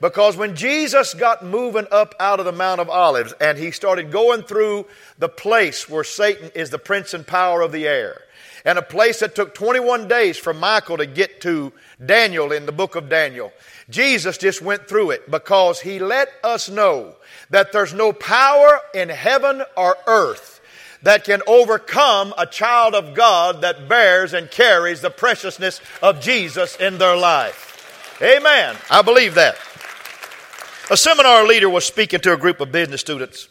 Because 0.00 0.36
when 0.36 0.54
Jesus 0.54 1.14
got 1.14 1.44
moving 1.44 1.88
up 1.90 2.14
out 2.20 2.38
of 2.38 2.46
the 2.46 2.52
Mount 2.52 2.80
of 2.80 2.88
Olives 2.88 3.34
and 3.40 3.58
he 3.58 3.72
started 3.72 4.12
going 4.12 4.42
through 4.42 4.86
the 5.18 5.28
place 5.28 5.88
where 5.88 6.04
Satan 6.04 6.52
is 6.54 6.70
the 6.70 6.78
prince 6.78 7.12
and 7.12 7.26
power 7.26 7.60
of 7.60 7.72
the 7.72 7.88
air, 7.88 8.22
and 8.64 8.78
a 8.78 8.82
place 8.82 9.18
that 9.18 9.34
took 9.34 9.52
21 9.52 10.06
days 10.06 10.36
for 10.36 10.54
Michael 10.54 10.98
to 10.98 11.06
get 11.06 11.40
to 11.40 11.72
Daniel 12.04 12.52
in 12.52 12.66
the 12.66 12.72
book 12.72 12.94
of 12.94 13.08
Daniel. 13.08 13.52
Jesus 13.90 14.38
just 14.38 14.62
went 14.62 14.88
through 14.88 15.10
it 15.10 15.28
because 15.28 15.80
he 15.80 15.98
let 15.98 16.28
us 16.44 16.68
know 16.68 17.16
that 17.50 17.72
there's 17.72 17.94
no 17.94 18.12
power 18.12 18.80
in 18.94 19.08
heaven 19.08 19.62
or 19.76 19.96
earth 20.06 20.55
that 21.06 21.22
can 21.22 21.40
overcome 21.46 22.34
a 22.36 22.44
child 22.44 22.92
of 22.92 23.14
God 23.14 23.60
that 23.60 23.88
bears 23.88 24.34
and 24.34 24.50
carries 24.50 25.02
the 25.02 25.08
preciousness 25.08 25.80
of 26.02 26.20
Jesus 26.20 26.74
in 26.74 26.98
their 26.98 27.16
life. 27.16 28.18
Amen. 28.20 28.74
I 28.90 29.02
believe 29.02 29.36
that. 29.36 29.56
A 30.90 30.96
seminar 30.96 31.46
leader 31.46 31.70
was 31.70 31.84
speaking 31.84 32.18
to 32.22 32.32
a 32.32 32.36
group 32.36 32.60
of 32.60 32.72
business 32.72 33.02
students, 33.02 33.48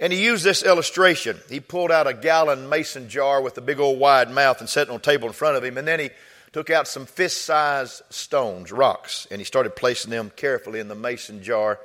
and 0.00 0.12
he 0.12 0.24
used 0.24 0.42
this 0.42 0.64
illustration. 0.64 1.38
He 1.48 1.60
pulled 1.60 1.92
out 1.92 2.08
a 2.08 2.12
gallon 2.12 2.68
mason 2.68 3.08
jar 3.08 3.40
with 3.40 3.56
a 3.56 3.60
big 3.60 3.78
old 3.78 4.00
wide 4.00 4.28
mouth 4.28 4.58
and 4.58 4.68
set 4.68 4.88
it 4.88 4.90
on 4.90 4.96
a 4.96 4.98
table 4.98 5.28
in 5.28 5.32
front 5.32 5.56
of 5.56 5.62
him, 5.62 5.78
and 5.78 5.86
then 5.86 6.00
he 6.00 6.10
took 6.50 6.70
out 6.70 6.88
some 6.88 7.06
fist 7.06 7.42
sized 7.42 8.02
stones, 8.10 8.72
rocks, 8.72 9.28
and 9.30 9.40
he 9.40 9.44
started 9.44 9.76
placing 9.76 10.10
them 10.10 10.32
carefully 10.34 10.80
in 10.80 10.88
the 10.88 10.96
mason 10.96 11.40
jar. 11.40 11.78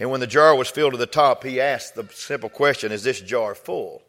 And 0.00 0.10
when 0.10 0.20
the 0.20 0.26
jar 0.26 0.56
was 0.56 0.70
filled 0.70 0.92
to 0.92 0.98
the 0.98 1.04
top, 1.04 1.44
he 1.44 1.60
asked 1.60 1.94
the 1.94 2.08
simple 2.14 2.48
question 2.48 2.90
Is 2.90 3.02
this 3.02 3.20
jar 3.20 3.54
full? 3.54 4.00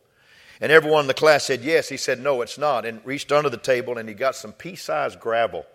And 0.60 0.72
everyone 0.72 1.02
in 1.02 1.08
the 1.08 1.14
class 1.14 1.44
said 1.44 1.62
yes. 1.62 1.90
He 1.90 1.98
said, 1.98 2.20
No, 2.20 2.42
it's 2.42 2.58
not. 2.58 2.86
And 2.86 3.06
reached 3.06 3.32
under 3.32 3.50
the 3.50 3.58
table 3.58 3.98
and 3.98 4.10
he 4.10 4.16
got 4.16 4.36
some 4.36 4.54
pea 4.54 4.76
sized 4.76 5.20
gravel. 5.20 5.66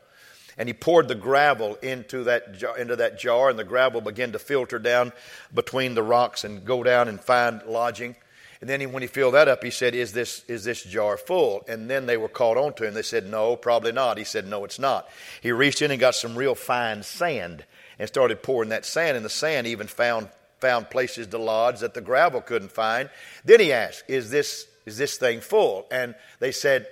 And 0.58 0.69
he 0.69 0.75
poured 0.75 1.08
the 1.08 1.14
gravel 1.14 1.76
into 1.76 2.25
that, 2.25 2.58
jar, 2.58 2.76
into 2.76 2.96
that 2.96 3.19
jar, 3.19 3.49
and 3.49 3.58
the 3.58 3.64
gravel 3.64 4.00
began 4.00 4.32
to 4.32 4.38
filter 4.38 4.79
down 4.79 5.12
between 5.55 5.94
the 5.94 6.02
rocks 6.02 6.44
and 6.44 6.64
go 6.64 6.82
down 6.82 7.08
and 7.08 7.19
find 7.19 7.62
lodging. 7.67 8.17
And 8.61 8.70
then 8.70 8.79
he, 8.79 8.87
when 8.87 9.02
he 9.02 9.08
filled 9.08 9.34
that 9.34 9.49
up, 9.49 9.64
he 9.64 9.70
said, 9.70 9.93
is 9.93 10.12
this, 10.12 10.44
is 10.46 10.62
this 10.62 10.85
jar 10.85 11.17
full? 11.17 11.64
And 11.67 11.90
then 11.90 12.06
they 12.06 12.17
were 12.17 12.28
called 12.28 12.56
on 12.56 12.75
to 12.75 12.87
him. 12.87 12.94
They 12.94 13.02
said, 13.02 13.26
No, 13.26 13.56
probably 13.56 13.90
not. 13.90 14.19
He 14.19 14.25
said, 14.25 14.46
No, 14.46 14.64
it's 14.64 14.78
not. 14.78 15.08
He 15.43 15.50
reached 15.50 15.82
in 15.82 15.90
and 15.90 15.99
got 15.99 16.14
some 16.14 16.37
real 16.37 16.55
fine 16.55 17.02
sand 17.02 17.64
and 17.99 18.07
started 18.07 18.42
pouring 18.42 18.68
that 18.68 18.87
sand. 18.87 19.16
And 19.16 19.25
the 19.25 19.30
sand 19.30 19.66
even 19.66 19.88
found, 19.88 20.28
found 20.61 20.90
places 20.90 21.26
to 21.26 21.38
lodge 21.38 21.80
that 21.80 21.95
the 21.95 22.00
gravel 22.00 22.40
couldn't 22.40 22.71
find. 22.71 23.11
Then 23.45 23.59
he 23.59 23.73
asked, 23.73 24.04
Is 24.07 24.30
this, 24.30 24.68
is 24.87 24.97
this 24.97 25.17
thing 25.17 25.41
full? 25.41 25.87
And 25.91 26.15
they 26.39 26.53
said, 26.53 26.87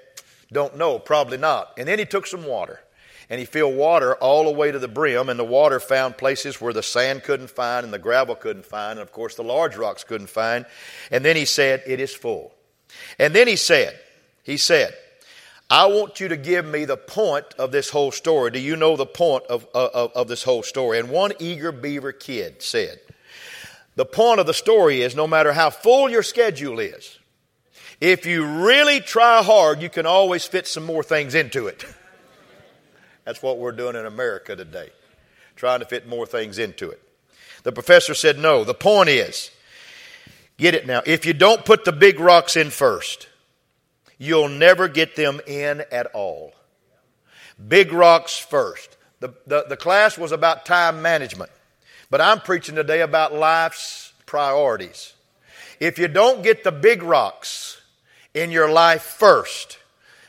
Don't 0.53 0.77
know, 0.77 0.99
probably 0.99 1.39
not. 1.39 1.75
And 1.79 1.89
then 1.89 1.99
he 1.99 2.05
took 2.05 2.27
some 2.27 2.45
water 2.45 2.81
and 3.31 3.39
he 3.39 3.47
filled 3.47 3.77
water 3.77 4.17
all 4.17 4.45
the 4.45 4.51
way 4.51 4.73
to 4.73 4.79
the 4.81 4.89
brim, 4.89 5.29
and 5.29 5.39
the 5.39 5.45
water 5.45 5.79
found 5.79 6.19
places 6.19 6.61
where 6.61 6.73
the 6.73 6.83
sand 6.83 7.23
couldn't 7.23 7.49
find 7.49 7.85
and 7.85 7.95
the 7.95 7.99
gravel 7.99 8.35
couldn't 8.35 8.67
find, 8.67 8.99
and 8.99 9.09
of 9.09 9.13
course 9.13 9.37
the 9.37 9.45
large 9.45 9.77
rocks 9.77 10.03
couldn't 10.03 10.27
find. 10.27 10.67
And 11.13 11.25
then 11.25 11.37
he 11.37 11.45
said, 11.45 11.85
It 11.87 12.01
is 12.01 12.13
full. 12.13 12.53
And 13.19 13.33
then 13.33 13.47
he 13.47 13.55
said, 13.57 13.99
He 14.43 14.57
said, 14.57 14.95
I 15.71 15.87
want 15.87 16.19
you 16.19 16.27
to 16.29 16.37
give 16.37 16.67
me 16.67 16.85
the 16.85 16.97
point 16.97 17.47
of 17.57 17.71
this 17.71 17.91
whole 17.91 18.11
story. 18.11 18.51
Do 18.51 18.59
you 18.59 18.75
know 18.75 18.97
the 18.97 19.07
point 19.07 19.45
of, 19.45 19.69
uh, 19.73 19.89
of, 19.95 20.13
of 20.15 20.29
this 20.29 20.43
whole 20.43 20.65
story? 20.65 20.99
And 20.99 21.09
one 21.09 21.33
eager 21.39 21.71
beaver 21.71 22.11
kid 22.11 22.61
said, 22.61 22.99
The 23.95 24.05
point 24.05 24.41
of 24.41 24.47
the 24.47 24.55
story 24.55 25.03
is 25.03 25.15
no 25.15 25.29
matter 25.29 25.53
how 25.53 25.71
full 25.71 26.11
your 26.11 26.25
schedule 26.25 26.81
is, 26.81 27.20
if 28.01 28.25
you 28.25 28.45
really 28.45 29.01
try 29.01 29.43
hard, 29.43 29.83
you 29.83 29.91
can 29.91 30.07
always 30.07 30.47
fit 30.47 30.67
some 30.67 30.85
more 30.85 31.03
things 31.03 31.35
into 31.35 31.67
it. 31.67 31.85
That's 33.25 33.43
what 33.43 33.59
we're 33.59 33.73
doing 33.73 33.95
in 33.95 34.07
America 34.07 34.57
today, 34.57 34.89
trying 35.55 35.81
to 35.81 35.85
fit 35.85 36.09
more 36.09 36.27
things 36.27 36.59
into 36.59 36.91
it. 36.91 37.03
The 37.63 37.73
professor 37.73 38.15
said, 38.15 38.39
No, 38.39 38.65
the 38.65 38.75
point 38.75 39.11
is, 39.11 39.51
get 40.57 40.75
it 40.75 40.87
now, 40.87 41.03
if 41.05 41.27
you 41.27 41.35
don't 41.35 41.65
put 41.65 41.85
the 41.85 41.93
big 41.93 42.19
rocks 42.19 42.57
in 42.57 42.71
first, 42.71 43.29
you'll 44.17 44.49
never 44.49 44.89
get 44.89 45.15
them 45.17 45.41
in 45.47 45.85
at 45.93 46.07
all. 46.15 46.55
Big 47.69 47.93
rocks 47.93 48.39
first. 48.39 48.97
The, 49.21 49.35
the, 49.47 49.67
the 49.69 49.77
class 49.77 50.17
was 50.17 50.33
about 50.33 50.65
time 50.65 51.03
management, 51.03 51.51
but 52.09 52.23
I'm 52.23 52.41
preaching 52.41 52.75
today 52.75 53.03
about 53.03 53.35
life's 53.35 54.15
priorities. 54.25 55.13
If 55.79 55.99
you 55.99 56.09
don't 56.09 56.43
get 56.43 56.65
the 56.65 56.73
big 56.73 57.03
rocks 57.03 57.80
in 58.35 58.51
your 58.51 58.71
life 58.71 59.03
first, 59.03 59.79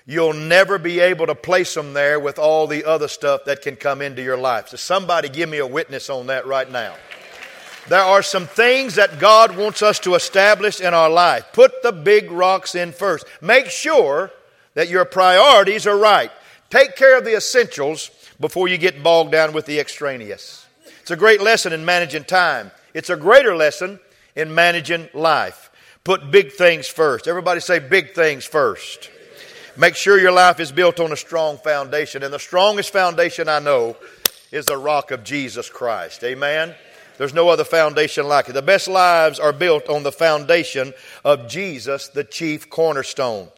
you'll 0.06 0.34
never 0.34 0.78
be 0.78 1.00
able 1.00 1.28
to 1.28 1.36
place 1.36 1.74
them 1.74 1.94
there 1.94 2.20
with 2.20 2.40
all 2.40 2.68
the 2.68 2.86
other 2.86 3.08
stuff 3.08 3.46
that 3.46 3.62
can 3.62 3.76
come 3.76 4.02
into 4.02 4.22
your 4.22 4.38
life. 4.38 4.70
So, 4.70 4.78
somebody 4.78 5.30
give 5.30 5.50
me 5.50 5.60
a 5.60 5.68
witness 5.68 6.10
on 6.10 6.28
that 6.28 6.46
right 6.46 6.70
now. 6.70 6.96
There 7.88 8.04
are 8.04 8.22
some 8.22 8.46
things 8.46 8.96
that 8.96 9.20
God 9.20 9.58
wants 9.58 9.82
us 9.82 10.00
to 10.00 10.16
establish 10.16 10.80
in 10.80 10.94
our 10.94 11.10
life. 11.10 11.46
Put 11.52 11.82
the 11.82 11.92
big 11.92 12.32
rocks 12.32 12.76
in 12.76 12.92
first. 12.92 13.26
Make 13.42 13.68
sure 13.68 14.32
that 14.76 14.90
your 14.90 15.06
priorities 15.06 15.88
are 15.88 15.98
right. 15.98 16.32
Take 16.70 16.96
care 16.96 17.18
of 17.18 17.26
the 17.26 17.36
essentials 17.36 18.12
before 18.40 18.68
you 18.68 18.78
get 18.78 19.04
bogged 19.04 19.32
down 19.32 19.54
with 19.54 19.66
the 19.66 19.80
extraneous. 19.80 20.66
It's 21.02 21.12
a 21.12 21.16
great 21.16 21.42
lesson 21.42 21.74
in 21.74 21.84
managing 21.84 22.24
time. 22.24 22.72
It's 22.94 23.10
a 23.10 23.18
greater 23.18 23.56
lesson 23.56 24.00
in 24.36 24.54
managing 24.54 25.10
life. 25.14 25.71
Put 26.04 26.32
big 26.32 26.52
things 26.54 26.88
first. 26.88 27.28
Everybody 27.28 27.60
say 27.60 27.80
big 27.80 28.14
things 28.14 28.46
first. 28.46 29.10
Make 29.78 29.96
sure 29.96 30.20
your 30.20 30.32
life 30.32 30.60
is 30.60 30.72
built 30.72 31.00
on 31.00 31.12
a 31.12 31.18
strong 31.18 31.58
foundation. 31.58 32.24
And 32.24 32.34
the 32.34 32.40
strongest 32.40 32.92
foundation 32.92 33.48
I 33.48 33.60
know 33.60 33.96
is 34.52 34.66
the 34.66 34.78
rock 34.78 35.12
of 35.12 35.24
Jesus 35.24 35.70
Christ. 35.70 36.24
Amen. 36.24 36.74
There's 37.18 37.34
no 37.34 37.50
other 37.50 37.64
foundation 37.64 38.28
like 38.28 38.50
it. 38.50 38.54
The 38.54 38.62
best 38.64 38.88
lives 38.88 39.40
are 39.40 39.54
built 39.54 39.88
on 39.90 40.02
the 40.04 40.12
foundation 40.12 40.94
of 41.24 41.48
Jesus, 41.48 42.08
the 42.08 42.24
chief 42.24 42.70
cornerstone. 42.70 43.50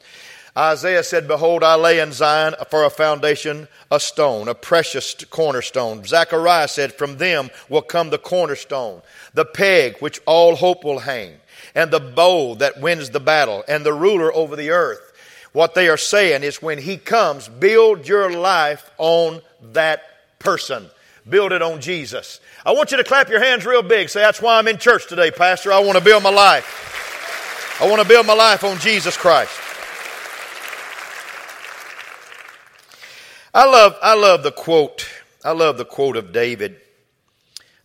Isaiah 0.55 1.03
said, 1.03 1.27
Behold, 1.27 1.63
I 1.63 1.75
lay 1.75 1.99
in 1.99 2.11
Zion 2.11 2.53
for 2.69 2.83
a 2.83 2.89
foundation 2.89 3.67
a 3.89 3.99
stone, 3.99 4.47
a 4.47 4.53
precious 4.53 5.15
cornerstone. 5.29 6.03
Zechariah 6.03 6.67
said, 6.67 6.93
From 6.93 7.17
them 7.17 7.49
will 7.69 7.81
come 7.81 8.09
the 8.09 8.19
cornerstone, 8.19 9.01
the 9.33 9.45
peg 9.45 9.97
which 9.99 10.21
all 10.25 10.55
hope 10.55 10.83
will 10.83 10.99
hang, 10.99 11.33
and 11.75 11.91
the 11.91 11.99
bow 11.99 12.55
that 12.55 12.81
wins 12.81 13.09
the 13.09 13.19
battle, 13.19 13.63
and 13.67 13.85
the 13.85 13.93
ruler 13.93 14.33
over 14.33 14.55
the 14.55 14.71
earth. 14.71 15.13
What 15.51 15.75
they 15.75 15.87
are 15.87 15.97
saying 15.97 16.43
is, 16.43 16.61
when 16.61 16.79
he 16.79 16.97
comes, 16.97 17.47
build 17.47 18.07
your 18.07 18.31
life 18.31 18.89
on 18.97 19.41
that 19.73 20.03
person. 20.39 20.87
Build 21.29 21.53
it 21.53 21.61
on 21.61 21.79
Jesus. 21.79 22.41
I 22.65 22.73
want 22.73 22.91
you 22.91 22.97
to 22.97 23.03
clap 23.03 23.29
your 23.29 23.41
hands 23.41 23.65
real 23.65 23.83
big. 23.83 24.09
Say, 24.09 24.19
That's 24.19 24.41
why 24.41 24.57
I'm 24.57 24.67
in 24.67 24.77
church 24.77 25.07
today, 25.07 25.31
Pastor. 25.31 25.71
I 25.71 25.79
want 25.79 25.97
to 25.97 26.03
build 26.03 26.23
my 26.23 26.31
life. 26.31 27.79
I 27.79 27.89
want 27.89 28.01
to 28.01 28.07
build 28.07 28.25
my 28.25 28.33
life 28.33 28.63
on 28.63 28.79
Jesus 28.79 29.15
Christ. 29.15 29.51
I 33.53 33.65
love, 33.65 33.95
I 34.01 34.15
love 34.15 34.41
the 34.41 34.51
quote. 34.51 35.07
I 35.45 35.51
love 35.51 35.77
the 35.77 35.85
quote 35.85 36.17
of 36.17 36.33
David. 36.33 36.77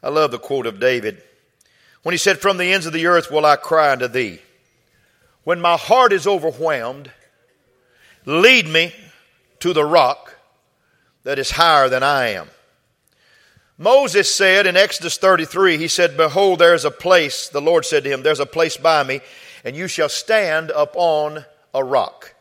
I 0.03 0.09
love 0.09 0.31
the 0.31 0.39
quote 0.39 0.67
of 0.67 0.81
David. 0.81 1.23
When 2.03 2.13
he 2.13 2.19
said, 2.19 2.39
From 2.39 2.57
the 2.57 2.73
ends 2.73 2.87
of 2.87 2.93
the 2.93 3.07
earth 3.07 3.31
will 3.31 3.45
I 3.45 3.57
cry 3.57 3.93
unto 3.93 4.09
thee. 4.09 4.41
When 5.45 5.61
my 5.61 5.77
heart 5.77 6.13
is 6.13 6.27
overwhelmed, 6.27 7.11
lead 8.25 8.69
me 8.69 8.93
to 9.61 9.73
the 9.73 9.85
rock 9.85 10.37
that 11.25 11.39
is 11.39 11.51
higher 11.51 11.89
than 11.89 12.03
I 12.03 12.29
am. 12.29 12.49
Moses 13.77 14.35
said 14.35 14.67
in 14.67 14.77
Exodus 14.77 15.19
33, 15.19 15.77
he 15.77 15.89
said, 15.89 16.17
Behold, 16.17 16.59
there 16.59 16.75
is 16.75 16.85
a 16.85 16.91
place, 16.91 17.49
the 17.49 17.61
Lord 17.61 17.85
said 17.85 18.05
to 18.05 18.11
him, 18.11 18.23
There's 18.23 18.41
a 18.41 18.47
place 18.47 18.77
by 18.77 19.05
me, 19.05 19.21
and 19.65 19.77
you 19.77 19.87
shall 19.87 20.09
stand 20.09 20.71
upon 20.71 21.45
a 21.73 21.85
rock. 21.85 22.35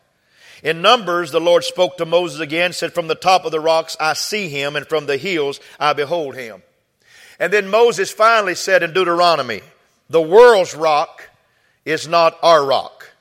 In 0.64 0.82
Numbers, 0.82 1.32
the 1.32 1.40
Lord 1.40 1.64
spoke 1.64 1.98
to 1.98 2.06
Moses 2.06 2.40
again, 2.40 2.74
said, 2.74 2.92
From 2.92 3.08
the 3.08 3.16
top 3.16 3.46
of 3.46 3.52
the 3.52 3.60
rocks 3.60 3.96
I 4.00 4.14
see 4.14 4.50
him, 4.50 4.76
and 4.76 4.88
from 4.88 5.06
the 5.06 5.18
hills 5.18 5.60
I 5.80 5.94
behold 5.94 6.36
him. 6.36 6.64
And 7.40 7.54
then 7.54 7.70
Moses 7.70 8.12
finally 8.12 8.56
said 8.56 8.84
in 8.84 8.94
Deuteronomy, 8.94 9.62
The 10.10 10.22
world's 10.22 10.76
rock 10.76 11.30
is 11.86 12.08
not 12.08 12.38
our 12.42 12.66
rock. 12.66 13.12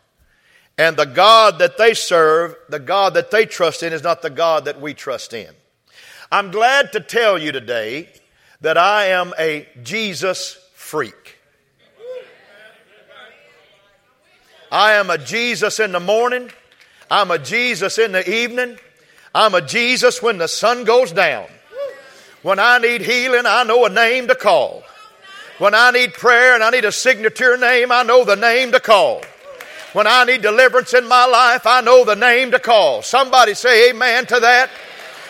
And 0.79 0.97
the 0.97 1.07
God 1.07 1.59
that 1.59 1.79
they 1.79 1.95
serve, 1.95 2.55
the 2.69 2.79
God 2.79 3.15
that 3.15 3.31
they 3.31 3.47
trust 3.47 3.83
in, 3.83 3.93
is 3.93 4.03
not 4.03 4.23
the 4.23 4.31
God 4.31 4.67
that 4.67 4.81
we 4.81 4.95
trust 4.95 5.33
in. 5.33 5.51
I'm 6.31 6.51
glad 6.51 6.93
to 6.93 7.01
tell 7.01 7.39
you 7.39 7.53
today 7.53 8.11
that 8.61 8.77
I 8.77 9.07
am 9.07 9.33
a 9.39 9.67
Jesus 9.83 10.59
freak. 10.75 11.39
I 14.71 14.95
am 14.95 15.11
a 15.11 15.19
Jesus 15.19 15.79
in 15.79 15.93
the 15.93 16.01
morning. 16.01 16.51
I'm 17.11 17.31
a 17.31 17.39
Jesus 17.39 17.99
in 17.99 18.13
the 18.13 18.29
evening. 18.29 18.79
I'm 19.35 19.55
a 19.55 19.61
Jesus 19.61 20.21
when 20.21 20.39
the 20.39 20.49
sun 20.49 20.85
goes 20.85 21.13
down. 21.13 21.47
When 22.47 22.61
I 22.61 22.79
need 22.79 23.01
healing, 23.01 23.43
I 23.45 23.65
know 23.65 23.87
a 23.87 23.89
name 23.89 24.29
to 24.29 24.37
call. 24.37 24.85
When 25.59 25.75
I 25.75 25.91
need 25.91 26.13
prayer 26.13 26.55
and 26.55 26.63
I 26.63 26.71
need 26.71 26.85
a 26.85 26.93
signature 26.93 27.57
name, 27.57 27.91
I 27.91 28.05
know 28.05 28.25
the 28.25 28.37
name 28.37 28.71
to 28.71 28.79
call. 28.79 29.25
When 29.95 30.07
I 30.07 30.23
need 30.23 30.43
deliverance 30.43 30.95
in 30.95 31.09
my 31.09 31.27
life, 31.27 31.67
I 31.67 31.81
know 31.81 32.05
the 32.05 32.15
name 32.15 32.53
to 32.53 32.61
call. 32.61 33.03
Somebody 33.03 33.55
say 33.55 33.91
amen 33.91 34.27
to 34.27 34.39
that. 34.39 34.71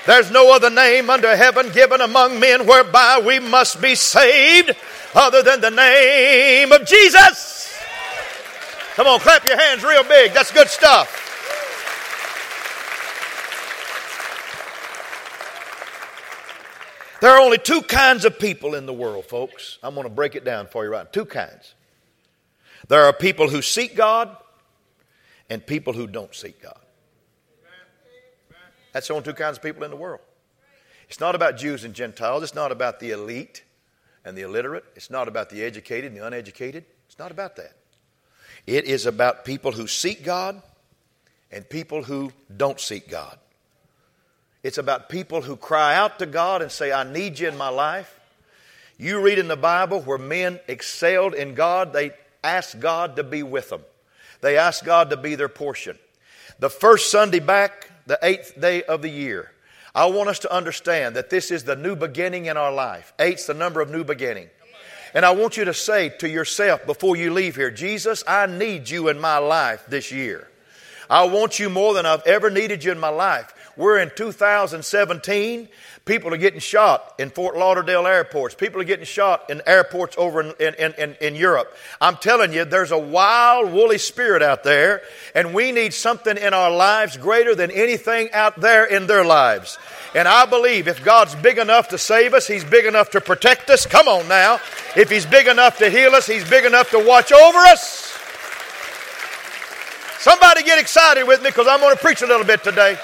There's 0.04 0.30
no 0.30 0.54
other 0.54 0.68
name 0.68 1.08
under 1.08 1.34
heaven 1.34 1.70
given 1.70 2.02
among 2.02 2.38
men 2.38 2.66
whereby 2.66 3.22
we 3.26 3.38
must 3.38 3.80
be 3.80 3.94
saved 3.94 4.76
other 5.14 5.40
than 5.42 5.62
the 5.62 5.70
name 5.70 6.70
of 6.70 6.86
Jesus. 6.86 7.74
Come 8.94 9.06
on, 9.06 9.20
clap 9.20 9.42
your 9.46 9.58
hands 9.58 9.82
real 9.82 10.04
big. 10.04 10.34
That's 10.34 10.52
good 10.52 10.68
stuff. 10.68 11.26
There 17.20 17.30
are 17.30 17.40
only 17.40 17.58
two 17.58 17.80
kinds 17.82 18.24
of 18.24 18.38
people 18.38 18.74
in 18.74 18.86
the 18.86 18.92
world, 18.92 19.24
folks. 19.24 19.78
I'm 19.82 19.94
going 19.94 20.04
to 20.04 20.12
break 20.12 20.34
it 20.34 20.44
down 20.44 20.66
for 20.66 20.84
you 20.84 20.90
right 20.90 21.04
now. 21.04 21.10
Two 21.10 21.24
kinds. 21.24 21.74
There 22.88 23.04
are 23.04 23.12
people 23.12 23.48
who 23.48 23.62
seek 23.62 23.96
God 23.96 24.36
and 25.48 25.66
people 25.66 25.92
who 25.92 26.06
don't 26.06 26.34
seek 26.34 26.62
God. 26.62 26.78
That's 28.92 29.08
the 29.08 29.14
only 29.14 29.24
two 29.24 29.34
kinds 29.34 29.56
of 29.58 29.62
people 29.62 29.84
in 29.84 29.90
the 29.90 29.96
world. 29.96 30.20
It's 31.08 31.20
not 31.20 31.34
about 31.34 31.56
Jews 31.56 31.84
and 31.84 31.94
Gentiles. 31.94 32.42
It's 32.42 32.54
not 32.54 32.72
about 32.72 33.00
the 33.00 33.10
elite 33.10 33.62
and 34.24 34.36
the 34.36 34.42
illiterate. 34.42 34.84
It's 34.94 35.10
not 35.10 35.28
about 35.28 35.50
the 35.50 35.62
educated 35.62 36.12
and 36.12 36.20
the 36.20 36.26
uneducated. 36.26 36.84
It's 37.06 37.18
not 37.18 37.30
about 37.30 37.56
that. 37.56 37.76
It 38.66 38.84
is 38.84 39.06
about 39.06 39.44
people 39.44 39.72
who 39.72 39.86
seek 39.86 40.24
God 40.24 40.60
and 41.50 41.68
people 41.68 42.02
who 42.02 42.32
don't 42.54 42.80
seek 42.80 43.08
God. 43.08 43.38
It's 44.66 44.78
about 44.78 45.08
people 45.08 45.42
who 45.42 45.54
cry 45.54 45.94
out 45.94 46.18
to 46.18 46.26
God 46.26 46.60
and 46.60 46.72
say, 46.72 46.90
I 46.90 47.04
need 47.04 47.38
you 47.38 47.46
in 47.46 47.56
my 47.56 47.68
life. 47.68 48.18
You 48.98 49.20
read 49.20 49.38
in 49.38 49.46
the 49.46 49.56
Bible 49.56 50.00
where 50.00 50.18
men 50.18 50.58
excelled 50.66 51.34
in 51.34 51.54
God, 51.54 51.92
they 51.92 52.10
asked 52.42 52.80
God 52.80 53.14
to 53.14 53.22
be 53.22 53.44
with 53.44 53.68
them. 53.70 53.82
They 54.40 54.58
asked 54.58 54.84
God 54.84 55.10
to 55.10 55.16
be 55.16 55.36
their 55.36 55.48
portion. 55.48 55.96
The 56.58 56.68
first 56.68 57.12
Sunday 57.12 57.38
back, 57.38 57.92
the 58.08 58.18
eighth 58.24 58.60
day 58.60 58.82
of 58.82 59.02
the 59.02 59.08
year, 59.08 59.52
I 59.94 60.06
want 60.06 60.30
us 60.30 60.40
to 60.40 60.52
understand 60.52 61.14
that 61.14 61.30
this 61.30 61.52
is 61.52 61.62
the 61.62 61.76
new 61.76 61.94
beginning 61.94 62.46
in 62.46 62.56
our 62.56 62.72
life. 62.72 63.12
Eight's 63.20 63.46
the 63.46 63.54
number 63.54 63.80
of 63.80 63.88
new 63.88 64.02
beginning. 64.02 64.48
And 65.14 65.24
I 65.24 65.30
want 65.30 65.56
you 65.56 65.66
to 65.66 65.74
say 65.74 66.08
to 66.18 66.28
yourself 66.28 66.84
before 66.86 67.14
you 67.14 67.32
leave 67.32 67.54
here, 67.54 67.70
Jesus, 67.70 68.24
I 68.26 68.46
need 68.46 68.90
you 68.90 69.10
in 69.10 69.20
my 69.20 69.38
life 69.38 69.86
this 69.86 70.10
year. 70.10 70.48
I 71.08 71.28
want 71.28 71.60
you 71.60 71.70
more 71.70 71.94
than 71.94 72.04
I've 72.04 72.26
ever 72.26 72.50
needed 72.50 72.82
you 72.82 72.90
in 72.90 72.98
my 72.98 73.10
life. 73.10 73.52
We're 73.76 73.98
in 73.98 74.10
2017. 74.14 75.68
People 76.06 76.32
are 76.32 76.38
getting 76.38 76.60
shot 76.60 77.14
in 77.18 77.28
Fort 77.28 77.58
Lauderdale 77.58 78.06
airports. 78.06 78.54
People 78.54 78.80
are 78.80 78.84
getting 78.84 79.04
shot 79.04 79.50
in 79.50 79.60
airports 79.66 80.16
over 80.16 80.40
in, 80.40 80.74
in, 80.74 80.94
in, 80.94 81.16
in, 81.20 81.34
Europe. 81.34 81.76
I'm 82.00 82.16
telling 82.16 82.54
you, 82.54 82.64
there's 82.64 82.92
a 82.92 82.98
wild, 82.98 83.72
woolly 83.72 83.98
spirit 83.98 84.40
out 84.40 84.64
there, 84.64 85.02
and 85.34 85.52
we 85.52 85.72
need 85.72 85.92
something 85.92 86.38
in 86.38 86.54
our 86.54 86.70
lives 86.70 87.18
greater 87.18 87.54
than 87.54 87.70
anything 87.70 88.30
out 88.32 88.58
there 88.60 88.84
in 88.84 89.06
their 89.06 89.24
lives. 89.24 89.78
And 90.14 90.26
I 90.26 90.46
believe 90.46 90.88
if 90.88 91.04
God's 91.04 91.34
big 91.34 91.58
enough 91.58 91.88
to 91.88 91.98
save 91.98 92.32
us, 92.32 92.46
He's 92.46 92.64
big 92.64 92.86
enough 92.86 93.10
to 93.10 93.20
protect 93.20 93.68
us. 93.68 93.84
Come 93.84 94.08
on 94.08 94.26
now. 94.26 94.54
If 94.96 95.10
He's 95.10 95.26
big 95.26 95.48
enough 95.48 95.76
to 95.78 95.90
heal 95.90 96.14
us, 96.14 96.26
He's 96.26 96.48
big 96.48 96.64
enough 96.64 96.90
to 96.92 97.04
watch 97.04 97.30
over 97.30 97.58
us. 97.58 98.16
Somebody 100.20 100.62
get 100.62 100.78
excited 100.78 101.24
with 101.26 101.42
me 101.42 101.50
because 101.50 101.66
I'm 101.68 101.80
going 101.80 101.94
to 101.94 102.00
preach 102.00 102.22
a 102.22 102.26
little 102.26 102.46
bit 102.46 102.64
today. 102.64 102.96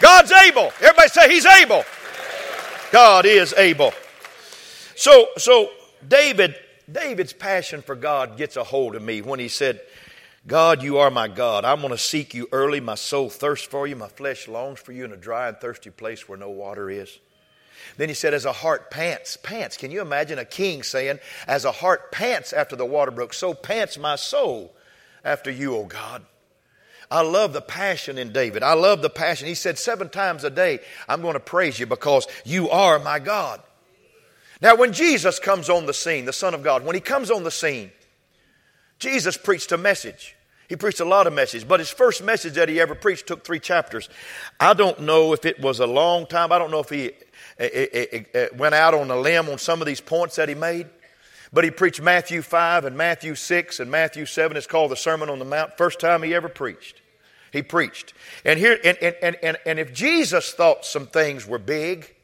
God's 0.00 0.32
able. 0.32 0.72
Everybody 0.80 1.08
say 1.08 1.32
He's 1.32 1.46
able. 1.46 1.84
God 2.90 3.26
is 3.26 3.52
able. 3.54 3.92
So, 4.96 5.28
so 5.38 5.70
David, 6.06 6.56
David's 6.90 7.32
passion 7.32 7.82
for 7.82 7.94
God 7.94 8.36
gets 8.36 8.56
a 8.56 8.64
hold 8.64 8.96
of 8.96 9.02
me 9.02 9.22
when 9.22 9.38
he 9.38 9.48
said, 9.48 9.80
God, 10.46 10.82
you 10.82 10.98
are 10.98 11.10
my 11.10 11.28
God. 11.28 11.64
I'm 11.64 11.80
going 11.80 11.92
to 11.92 11.98
seek 11.98 12.34
you 12.34 12.48
early. 12.50 12.80
My 12.80 12.96
soul 12.96 13.30
thirsts 13.30 13.66
for 13.66 13.86
you. 13.86 13.94
My 13.94 14.08
flesh 14.08 14.48
longs 14.48 14.80
for 14.80 14.92
you 14.92 15.04
in 15.04 15.12
a 15.12 15.16
dry 15.16 15.48
and 15.48 15.56
thirsty 15.56 15.90
place 15.90 16.28
where 16.28 16.38
no 16.38 16.50
water 16.50 16.90
is. 16.90 17.18
Then 17.96 18.08
he 18.08 18.14
said, 18.14 18.34
as 18.34 18.44
a 18.44 18.52
hart 18.52 18.90
pants, 18.90 19.36
pants. 19.36 19.76
Can 19.76 19.90
you 19.90 20.00
imagine 20.00 20.38
a 20.38 20.44
king 20.44 20.82
saying, 20.82 21.18
as 21.46 21.64
a 21.64 21.72
hart 21.72 22.10
pants 22.10 22.52
after 22.52 22.76
the 22.76 22.86
water 22.86 23.10
brook, 23.10 23.32
so 23.32 23.54
pants 23.54 23.98
my 23.98 24.16
soul 24.16 24.74
after 25.24 25.50
you, 25.50 25.76
O 25.76 25.84
God. 25.84 26.24
I 27.10 27.22
love 27.22 27.52
the 27.52 27.60
passion 27.60 28.18
in 28.18 28.32
David. 28.32 28.62
I 28.62 28.74
love 28.74 29.02
the 29.02 29.10
passion. 29.10 29.48
He 29.48 29.54
said 29.54 29.78
seven 29.78 30.08
times 30.08 30.44
a 30.44 30.50
day, 30.50 30.78
I'm 31.08 31.22
going 31.22 31.34
to 31.34 31.40
praise 31.40 31.78
you 31.78 31.86
because 31.86 32.26
you 32.44 32.70
are 32.70 32.98
my 33.00 33.18
God. 33.18 33.60
Now, 34.62 34.76
when 34.76 34.92
Jesus 34.92 35.38
comes 35.38 35.68
on 35.68 35.86
the 35.86 35.94
scene, 35.94 36.24
the 36.24 36.32
Son 36.32 36.54
of 36.54 36.62
God, 36.62 36.84
when 36.84 36.94
he 36.94 37.00
comes 37.00 37.30
on 37.30 37.44
the 37.44 37.50
scene, 37.50 37.90
Jesus 38.98 39.36
preached 39.36 39.72
a 39.72 39.78
message. 39.78 40.36
He 40.68 40.76
preached 40.76 41.00
a 41.00 41.04
lot 41.04 41.26
of 41.26 41.32
messages, 41.32 41.64
but 41.64 41.80
his 41.80 41.90
first 41.90 42.22
message 42.22 42.54
that 42.54 42.68
he 42.68 42.80
ever 42.80 42.94
preached 42.94 43.26
took 43.26 43.42
three 43.42 43.58
chapters. 43.58 44.08
I 44.60 44.72
don't 44.74 45.00
know 45.00 45.32
if 45.32 45.44
it 45.44 45.60
was 45.60 45.80
a 45.80 45.86
long 45.86 46.26
time. 46.26 46.52
I 46.52 46.58
don't 46.58 46.70
know 46.70 46.78
if 46.78 46.90
he 46.90 47.06
eh, 47.58 47.86
eh, 47.92 48.22
eh, 48.32 48.48
went 48.56 48.76
out 48.76 48.94
on 48.94 49.10
a 49.10 49.18
limb 49.18 49.48
on 49.48 49.58
some 49.58 49.80
of 49.80 49.86
these 49.86 50.00
points 50.00 50.36
that 50.36 50.48
he 50.48 50.54
made. 50.54 50.86
But 51.52 51.64
he 51.64 51.70
preached 51.70 52.00
Matthew 52.00 52.42
5 52.42 52.84
and 52.84 52.96
Matthew 52.96 53.34
6 53.34 53.80
and 53.80 53.90
Matthew 53.90 54.24
7. 54.24 54.56
It's 54.56 54.66
called 54.66 54.92
the 54.92 54.96
Sermon 54.96 55.28
on 55.28 55.38
the 55.38 55.44
Mount. 55.44 55.76
First 55.76 55.98
time 55.98 56.22
he 56.22 56.34
ever 56.34 56.48
preached. 56.48 57.00
He 57.52 57.62
preached. 57.62 58.14
And 58.44 58.58
here 58.58 58.78
and, 58.84 58.96
and, 59.02 59.36
and, 59.42 59.56
and 59.66 59.78
if 59.78 59.92
Jesus 59.92 60.52
thought 60.52 60.84
some 60.84 61.06
things 61.06 61.46
were 61.46 61.58
big, 61.58 62.14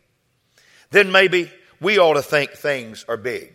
then 0.91 1.11
maybe 1.11 1.51
we 1.81 1.99
ought 1.99 2.15
to 2.15 2.23
think 2.23 2.53
things 2.53 3.05
are 3.09 3.17
big. 3.17 3.53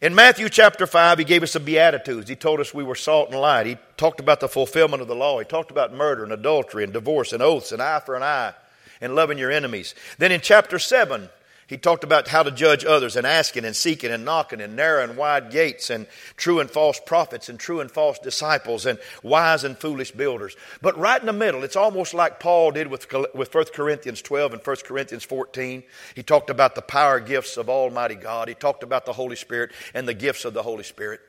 In 0.00 0.14
Matthew 0.14 0.48
chapter 0.48 0.86
5, 0.86 1.18
he 1.18 1.24
gave 1.24 1.42
us 1.42 1.54
the 1.54 1.60
Beatitudes. 1.60 2.28
He 2.28 2.36
told 2.36 2.60
us 2.60 2.72
we 2.72 2.84
were 2.84 2.94
salt 2.94 3.30
and 3.30 3.40
light. 3.40 3.66
He 3.66 3.76
talked 3.96 4.20
about 4.20 4.38
the 4.38 4.48
fulfillment 4.48 5.02
of 5.02 5.08
the 5.08 5.16
law. 5.16 5.38
He 5.40 5.44
talked 5.44 5.72
about 5.72 5.92
murder 5.92 6.22
and 6.22 6.32
adultery 6.32 6.84
and 6.84 6.92
divorce 6.92 7.32
and 7.32 7.42
oaths 7.42 7.72
and 7.72 7.82
eye 7.82 8.00
for 8.00 8.14
an 8.14 8.22
eye 8.22 8.54
and 9.00 9.16
loving 9.16 9.38
your 9.38 9.50
enemies. 9.50 9.96
Then 10.18 10.30
in 10.30 10.40
chapter 10.40 10.78
7, 10.78 11.28
he 11.68 11.76
talked 11.76 12.02
about 12.02 12.28
how 12.28 12.42
to 12.42 12.50
judge 12.50 12.82
others 12.86 13.14
and 13.14 13.26
asking 13.26 13.66
and 13.66 13.76
seeking 13.76 14.10
and 14.10 14.24
knocking 14.24 14.62
and 14.62 14.74
narrow 14.74 15.04
and 15.04 15.18
wide 15.18 15.50
gates 15.50 15.90
and 15.90 16.06
true 16.38 16.60
and 16.60 16.70
false 16.70 16.98
prophets 16.98 17.50
and 17.50 17.60
true 17.60 17.80
and 17.80 17.90
false 17.90 18.18
disciples 18.18 18.86
and 18.86 18.98
wise 19.22 19.64
and 19.64 19.76
foolish 19.76 20.10
builders. 20.10 20.56
But 20.80 20.96
right 20.96 21.20
in 21.20 21.26
the 21.26 21.32
middle, 21.34 21.62
it's 21.64 21.76
almost 21.76 22.14
like 22.14 22.40
Paul 22.40 22.70
did 22.70 22.86
with, 22.86 23.06
with 23.34 23.54
1 23.54 23.64
Corinthians 23.74 24.22
12 24.22 24.54
and 24.54 24.62
1 24.62 24.76
Corinthians 24.86 25.24
14. 25.24 25.82
He 26.14 26.22
talked 26.22 26.48
about 26.48 26.74
the 26.74 26.80
power 26.80 27.20
gifts 27.20 27.58
of 27.58 27.68
Almighty 27.68 28.14
God. 28.14 28.48
He 28.48 28.54
talked 28.54 28.82
about 28.82 29.04
the 29.04 29.12
Holy 29.12 29.36
Spirit 29.36 29.72
and 29.92 30.08
the 30.08 30.14
gifts 30.14 30.46
of 30.46 30.54
the 30.54 30.62
Holy 30.62 30.84
Spirit. 30.84 31.20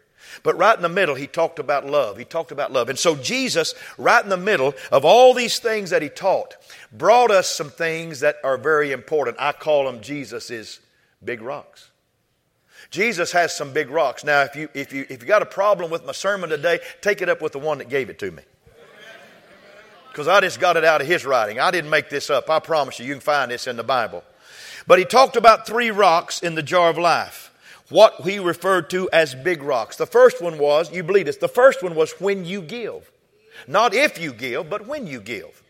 But 0.43 0.57
right 0.57 0.75
in 0.75 0.81
the 0.81 0.89
middle, 0.89 1.15
he 1.15 1.27
talked 1.27 1.59
about 1.59 1.85
love. 1.85 2.17
He 2.17 2.25
talked 2.25 2.51
about 2.51 2.71
love. 2.71 2.89
And 2.89 2.99
so 2.99 3.15
Jesus, 3.15 3.73
right 3.97 4.23
in 4.23 4.29
the 4.29 4.38
middle 4.38 4.73
of 4.91 5.05
all 5.05 5.33
these 5.33 5.59
things 5.59 5.89
that 5.89 6.01
he 6.01 6.09
taught, 6.09 6.55
brought 6.91 7.31
us 7.31 7.47
some 7.47 7.69
things 7.69 8.19
that 8.21 8.38
are 8.43 8.57
very 8.57 8.91
important. 8.91 9.38
I 9.39 9.51
call 9.51 9.85
them 9.85 10.01
Jesus's 10.01 10.79
big 11.23 11.41
rocks. 11.41 11.89
Jesus 12.89 13.31
has 13.33 13.55
some 13.55 13.71
big 13.71 13.89
rocks. 13.89 14.23
Now, 14.23 14.41
if 14.41 14.55
you, 14.55 14.69
if, 14.73 14.93
you, 14.93 15.05
if 15.09 15.21
you 15.21 15.27
got 15.27 15.41
a 15.41 15.47
problem 15.47 15.91
with 15.91 16.05
my 16.05 16.11
sermon 16.11 16.49
today, 16.49 16.79
take 17.01 17.21
it 17.21 17.29
up 17.29 17.41
with 17.41 17.51
the 17.51 17.59
one 17.59 17.77
that 17.79 17.89
gave 17.89 18.09
it 18.09 18.19
to 18.19 18.31
me. 18.31 18.43
Because 20.09 20.27
I 20.27 20.41
just 20.41 20.59
got 20.59 20.75
it 20.75 20.83
out 20.83 21.01
of 21.01 21.07
his 21.07 21.25
writing. 21.25 21.59
I 21.59 21.69
didn't 21.69 21.91
make 21.91 22.09
this 22.09 22.29
up. 22.29 22.49
I 22.49 22.59
promise 22.59 22.99
you, 22.99 23.05
you 23.05 23.13
can 23.13 23.21
find 23.21 23.51
this 23.51 23.67
in 23.67 23.77
the 23.77 23.83
Bible. 23.83 24.23
But 24.88 24.97
he 24.97 25.05
talked 25.05 25.35
about 25.35 25.67
three 25.67 25.91
rocks 25.91 26.41
in 26.41 26.55
the 26.55 26.63
jar 26.63 26.89
of 26.89 26.97
life. 26.97 27.48
What 27.89 28.22
he 28.22 28.39
referred 28.39 28.89
to 28.91 29.10
as 29.12 29.34
big 29.34 29.63
rocks. 29.63 29.98
The 29.98 30.05
first 30.05 30.41
one 30.41 30.60
was, 30.60 30.91
you 30.91 31.03
believe 31.03 31.25
this, 31.25 31.38
the 31.38 31.48
first 31.48 31.81
one 31.81 31.96
was 31.96 32.12
when 32.19 32.46
you 32.46 32.62
give. 32.62 33.12
Not 33.67 33.93
if 33.93 34.19
you 34.19 34.31
give, 34.31 34.69
but 34.69 34.88
when 34.88 35.08
you 35.08 35.19
give. 35.19 35.63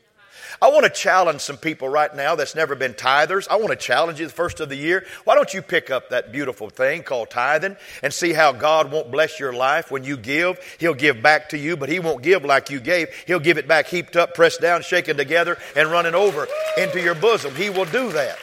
I 0.62 0.70
want 0.70 0.84
to 0.84 0.90
challenge 0.90 1.42
some 1.42 1.58
people 1.58 1.88
right 1.88 2.14
now 2.14 2.36
that's 2.36 2.56
never 2.56 2.76
been 2.76 2.94
tithers. 2.94 3.48
I 3.50 3.56
want 3.56 3.70
to 3.70 3.76
challenge 3.78 4.20
you 4.20 4.26
the 4.26 4.34
first 4.34 4.60
of 4.60 4.68
the 4.68 4.76
year. 4.76 5.06
Why 5.24 5.36
don't 5.36 5.54
you 5.54 5.62
pick 5.62 5.90
up 5.90 6.10
that 6.10 6.32
beautiful 6.32 6.70
thing 6.70 7.04
called 7.04 7.30
tithing 7.30 7.78
and 8.04 8.14
see 8.14 8.34
how 8.34 8.52
God 8.52 8.92
won't 8.92 9.12
bless 9.12 9.40
your 9.40 9.54
life 9.54 9.90
when 9.90 10.04
you 10.04 10.18
give? 10.18 10.60
He'll 10.80 10.94
give 10.94 11.22
back 11.22 11.50
to 11.50 11.58
you, 11.58 11.78
but 11.78 11.88
He 11.88 12.00
won't 12.00 12.24
give 12.24 12.44
like 12.44 12.70
you 12.70 12.80
gave. 12.82 13.10
He'll 13.26 13.40
give 13.40 13.58
it 13.58 13.68
back 13.68 13.88
heaped 13.88 14.18
up, 14.18 14.34
pressed 14.34 14.60
down, 14.60 14.82
shaken 14.82 15.16
together, 15.16 15.58
and 15.76 15.90
running 15.90 16.16
over 16.16 16.48
into 16.78 17.00
your 17.02 17.16
bosom. 17.16 17.56
He 17.56 17.70
will 17.70 17.86
do 17.86 18.12
that. 18.12 18.38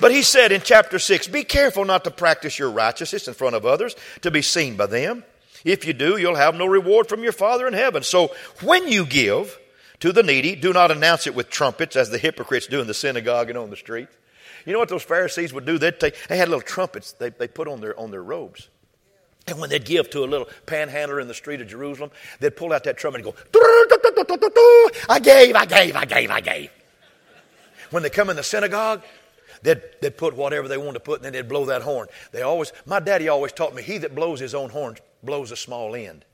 But 0.00 0.12
he 0.12 0.22
said 0.22 0.52
in 0.52 0.60
chapter 0.60 0.98
6 0.98 1.28
Be 1.28 1.44
careful 1.44 1.84
not 1.84 2.04
to 2.04 2.10
practice 2.10 2.58
your 2.58 2.70
righteousness 2.70 3.28
in 3.28 3.34
front 3.34 3.54
of 3.54 3.66
others 3.66 3.94
to 4.22 4.30
be 4.30 4.42
seen 4.42 4.76
by 4.76 4.86
them. 4.86 5.24
If 5.64 5.86
you 5.86 5.92
do, 5.92 6.18
you'll 6.18 6.34
have 6.34 6.54
no 6.54 6.66
reward 6.66 7.08
from 7.08 7.22
your 7.22 7.32
Father 7.32 7.66
in 7.66 7.72
heaven. 7.72 8.02
So 8.02 8.34
when 8.60 8.86
you 8.88 9.06
give, 9.06 9.58
to 10.04 10.12
the 10.12 10.22
needy. 10.22 10.54
Do 10.54 10.74
not 10.74 10.90
announce 10.90 11.26
it 11.26 11.34
with 11.34 11.48
trumpets 11.48 11.96
as 11.96 12.10
the 12.10 12.18
hypocrites 12.18 12.66
do 12.66 12.78
in 12.80 12.86
the 12.86 12.92
synagogue 12.92 13.48
and 13.48 13.58
on 13.58 13.70
the 13.70 13.76
street. 13.76 14.08
You 14.66 14.74
know 14.74 14.78
what 14.78 14.90
those 14.90 15.02
Pharisees 15.02 15.52
would 15.54 15.64
do? 15.64 15.78
They'd 15.78 15.98
take, 15.98 16.28
they 16.28 16.36
had 16.36 16.48
little 16.48 16.60
trumpets 16.60 17.12
they, 17.12 17.30
they 17.30 17.48
put 17.48 17.68
on 17.68 17.80
their, 17.80 17.98
on 17.98 18.10
their 18.10 18.22
robes. 18.22 18.68
And 19.46 19.58
when 19.58 19.70
they'd 19.70 19.84
give 19.84 20.10
to 20.10 20.24
a 20.24 20.26
little 20.26 20.48
panhandler 20.66 21.20
in 21.20 21.28
the 21.28 21.34
street 21.34 21.62
of 21.62 21.68
Jerusalem, 21.68 22.10
they'd 22.40 22.54
pull 22.54 22.72
out 22.72 22.84
that 22.84 22.98
trumpet 22.98 23.24
and 23.24 23.34
go, 23.34 23.34
I 25.08 25.20
gave, 25.20 25.56
I 25.56 25.64
gave, 25.64 25.96
I 25.96 26.04
gave, 26.04 26.30
I 26.30 26.40
gave. 26.40 26.70
When 27.90 28.02
they 28.02 28.10
come 28.10 28.28
in 28.28 28.36
the 28.36 28.42
synagogue, 28.42 29.02
they'd, 29.64 29.82
they'd 30.00 30.16
put 30.16 30.36
whatever 30.36 30.68
they 30.68 30.78
wanted 30.78 30.94
to 30.94 31.00
put 31.00 31.16
and 31.16 31.24
then 31.24 31.32
they'd 31.32 31.48
blow 31.48 31.64
that 31.66 31.82
horn. 31.82 32.06
They 32.30 32.42
always, 32.42 32.72
my 32.86 33.00
daddy 33.00 33.28
always 33.28 33.52
taught 33.52 33.74
me, 33.74 33.82
he 33.82 33.98
that 33.98 34.14
blows 34.14 34.38
his 34.38 34.54
own 34.54 34.70
horn 34.70 34.96
blows 35.24 35.50
a 35.50 35.56
small 35.56 35.96
end. 35.96 36.24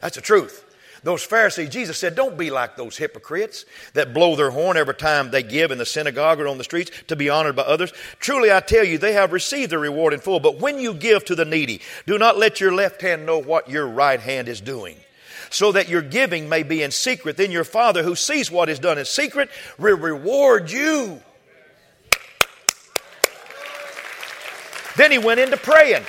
That's 0.00 0.16
the 0.16 0.22
truth. 0.22 0.64
Those 1.02 1.22
Pharisees, 1.22 1.68
Jesus 1.68 1.98
said, 1.98 2.14
don't 2.14 2.38
be 2.38 2.50
like 2.50 2.76
those 2.76 2.96
hypocrites 2.96 3.66
that 3.92 4.14
blow 4.14 4.36
their 4.36 4.50
horn 4.50 4.78
every 4.78 4.94
time 4.94 5.30
they 5.30 5.42
give 5.42 5.70
in 5.70 5.76
the 5.76 5.84
synagogue 5.84 6.40
or 6.40 6.48
on 6.48 6.56
the 6.56 6.64
streets 6.64 6.90
to 7.08 7.16
be 7.16 7.28
honored 7.28 7.56
by 7.56 7.62
others. 7.62 7.92
Truly, 8.20 8.50
I 8.50 8.60
tell 8.60 8.84
you, 8.84 8.96
they 8.96 9.12
have 9.12 9.32
received 9.32 9.72
their 9.72 9.78
reward 9.78 10.14
in 10.14 10.20
full. 10.20 10.40
But 10.40 10.60
when 10.60 10.78
you 10.78 10.94
give 10.94 11.26
to 11.26 11.34
the 11.34 11.44
needy, 11.44 11.82
do 12.06 12.16
not 12.16 12.38
let 12.38 12.58
your 12.58 12.72
left 12.72 13.02
hand 13.02 13.26
know 13.26 13.38
what 13.38 13.68
your 13.68 13.86
right 13.86 14.20
hand 14.20 14.48
is 14.48 14.62
doing 14.62 14.96
so 15.54 15.70
that 15.70 15.88
your 15.88 16.02
giving 16.02 16.48
may 16.48 16.64
be 16.64 16.82
in 16.82 16.90
secret. 16.90 17.36
Then 17.36 17.52
your 17.52 17.62
Father 17.62 18.02
who 18.02 18.16
sees 18.16 18.50
what 18.50 18.68
is 18.68 18.80
done 18.80 18.98
in 18.98 19.04
secret 19.04 19.48
will 19.78 19.96
reward 19.96 20.68
you. 20.68 21.22
Then 24.96 25.12
he 25.12 25.18
went 25.18 25.38
into 25.38 25.56
praying. 25.56 26.02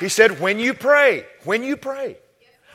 He 0.00 0.08
said, 0.08 0.40
When 0.40 0.58
you 0.58 0.72
pray, 0.72 1.26
when 1.44 1.62
you 1.62 1.76
pray, 1.76 2.16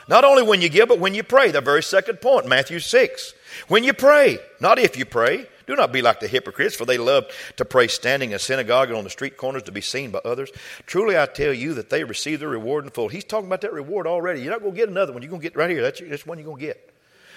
not 0.08 0.24
only 0.24 0.44
when 0.44 0.62
you 0.62 0.68
give, 0.68 0.88
but 0.88 1.00
when 1.00 1.14
you 1.14 1.24
pray. 1.24 1.50
The 1.50 1.60
very 1.60 1.82
second 1.82 2.20
point, 2.20 2.46
Matthew 2.46 2.78
6. 2.78 3.34
When 3.66 3.82
you 3.82 3.92
pray, 3.92 4.38
not 4.60 4.78
if 4.78 4.96
you 4.96 5.04
pray. 5.04 5.48
Do 5.68 5.76
not 5.76 5.92
be 5.92 6.00
like 6.00 6.18
the 6.18 6.28
hypocrites, 6.28 6.74
for 6.74 6.86
they 6.86 6.96
love 6.96 7.26
to 7.56 7.64
pray 7.66 7.88
standing 7.88 8.30
in 8.30 8.38
synagogue 8.38 8.88
and 8.88 8.96
on 8.96 9.04
the 9.04 9.10
street 9.10 9.36
corners 9.36 9.64
to 9.64 9.72
be 9.72 9.82
seen 9.82 10.10
by 10.10 10.20
others. 10.24 10.50
Truly, 10.86 11.18
I 11.18 11.26
tell 11.26 11.52
you 11.52 11.74
that 11.74 11.90
they 11.90 12.04
receive 12.04 12.40
their 12.40 12.48
reward 12.48 12.84
in 12.84 12.90
full. 12.90 13.08
He's 13.08 13.22
talking 13.22 13.48
about 13.48 13.60
that 13.60 13.74
reward 13.74 14.06
already. 14.06 14.40
You're 14.40 14.52
not 14.52 14.62
going 14.62 14.72
to 14.72 14.76
get 14.78 14.88
another 14.88 15.12
one. 15.12 15.20
You're 15.20 15.28
going 15.28 15.42
to 15.42 15.46
get 15.46 15.56
right 15.56 15.68
here. 15.68 15.82
That's, 15.82 16.00
that's 16.00 16.24
one 16.24 16.38
you're 16.38 16.46
going 16.46 16.58
to 16.58 16.66
get. 16.66 16.90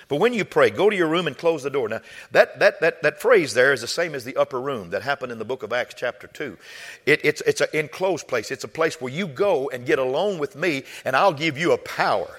But 0.08 0.22
when 0.22 0.34
you 0.34 0.46
pray, 0.46 0.70
go 0.70 0.89
to 0.89 0.96
your 0.96 1.10
room 1.10 1.28
and 1.28 1.38
close 1.38 1.63
the 1.63 1.70
door. 1.70 1.89
Now, 1.89 2.00
that, 2.32 2.58
that, 2.60 2.80
that, 2.80 3.02
that 3.02 3.20
phrase 3.20 3.54
there 3.54 3.74
is 3.74 3.82
the 3.82 3.88
same 3.88 4.15
as 4.15 4.24
the 4.24 4.38
upper 4.38 4.62
room 4.62 4.91
that 4.91 5.02
happened 5.02 5.34
in 5.34 5.38
the 5.38 5.46
book 5.46 5.62
of 5.62 5.74
Acts, 5.74 5.96
chapter 5.98 6.28
2. 6.28 6.58
It, 7.06 7.20
it's, 7.26 7.41
it's 7.41 7.60
an 7.60 7.67
enclosed 7.74 8.30
place. 8.30 8.50
It's 8.50 8.63
a 8.63 8.70
place 8.70 9.02
where 9.02 9.12
you 9.12 9.28
go 9.28 9.70
and 9.70 9.86
get 9.86 10.00
alone 10.00 10.39
with 10.39 10.56
me, 10.56 10.84
and 11.04 11.17
I'll 11.17 11.34
give 11.34 11.58
you 11.58 11.74
a 11.74 11.78
power 11.78 12.30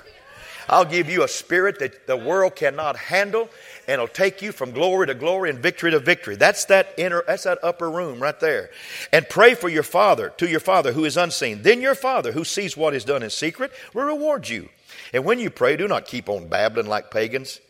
I'll 0.69 0.85
give 0.85 1.11
you 1.11 1.23
a 1.23 1.29
spirit 1.29 1.79
that 1.81 2.07
the 2.07 2.17
world 2.17 2.57
cannot 2.57 2.97
handle, 2.97 3.49
and 3.87 3.95
it'll 3.95 4.09
take 4.09 4.43
you 4.43 4.53
from 4.53 4.73
glory 4.73 5.07
to 5.09 5.15
glory 5.15 5.51
and 5.51 5.59
victory 5.59 5.91
to 5.91 5.99
victory. 5.99 6.37
That's 6.37 6.67
that 6.67 6.95
inner, 6.97 7.25
that's 7.27 7.45
that 7.45 7.59
upper 7.63 7.91
room 7.91 8.21
right 8.21 8.39
there. 8.39 8.71
And 9.13 9.29
pray 9.29 9.55
for 9.55 9.69
your 9.69 9.83
Father, 9.83 10.31
to 10.39 10.49
your 10.49 10.61
Father 10.61 10.93
who 10.93 11.05
is 11.05 11.17
unseen. 11.17 11.63
Then 11.63 11.81
your 11.81 11.95
Father 11.95 12.33
who 12.33 12.45
sees 12.45 12.77
what 12.77 12.95
is 12.95 13.05
done 13.05 13.23
in 13.23 13.31
secret 13.31 13.73
will 13.93 14.05
reward 14.05 14.49
you. 14.49 14.69
And 15.13 15.25
when 15.25 15.39
you 15.39 15.51
pray, 15.51 15.77
do 15.77 15.89
not 15.89 16.07
keep 16.07 16.29
on 16.29 16.49
babbling 16.49 16.87
like 16.87 17.11
pagans, 17.11 17.61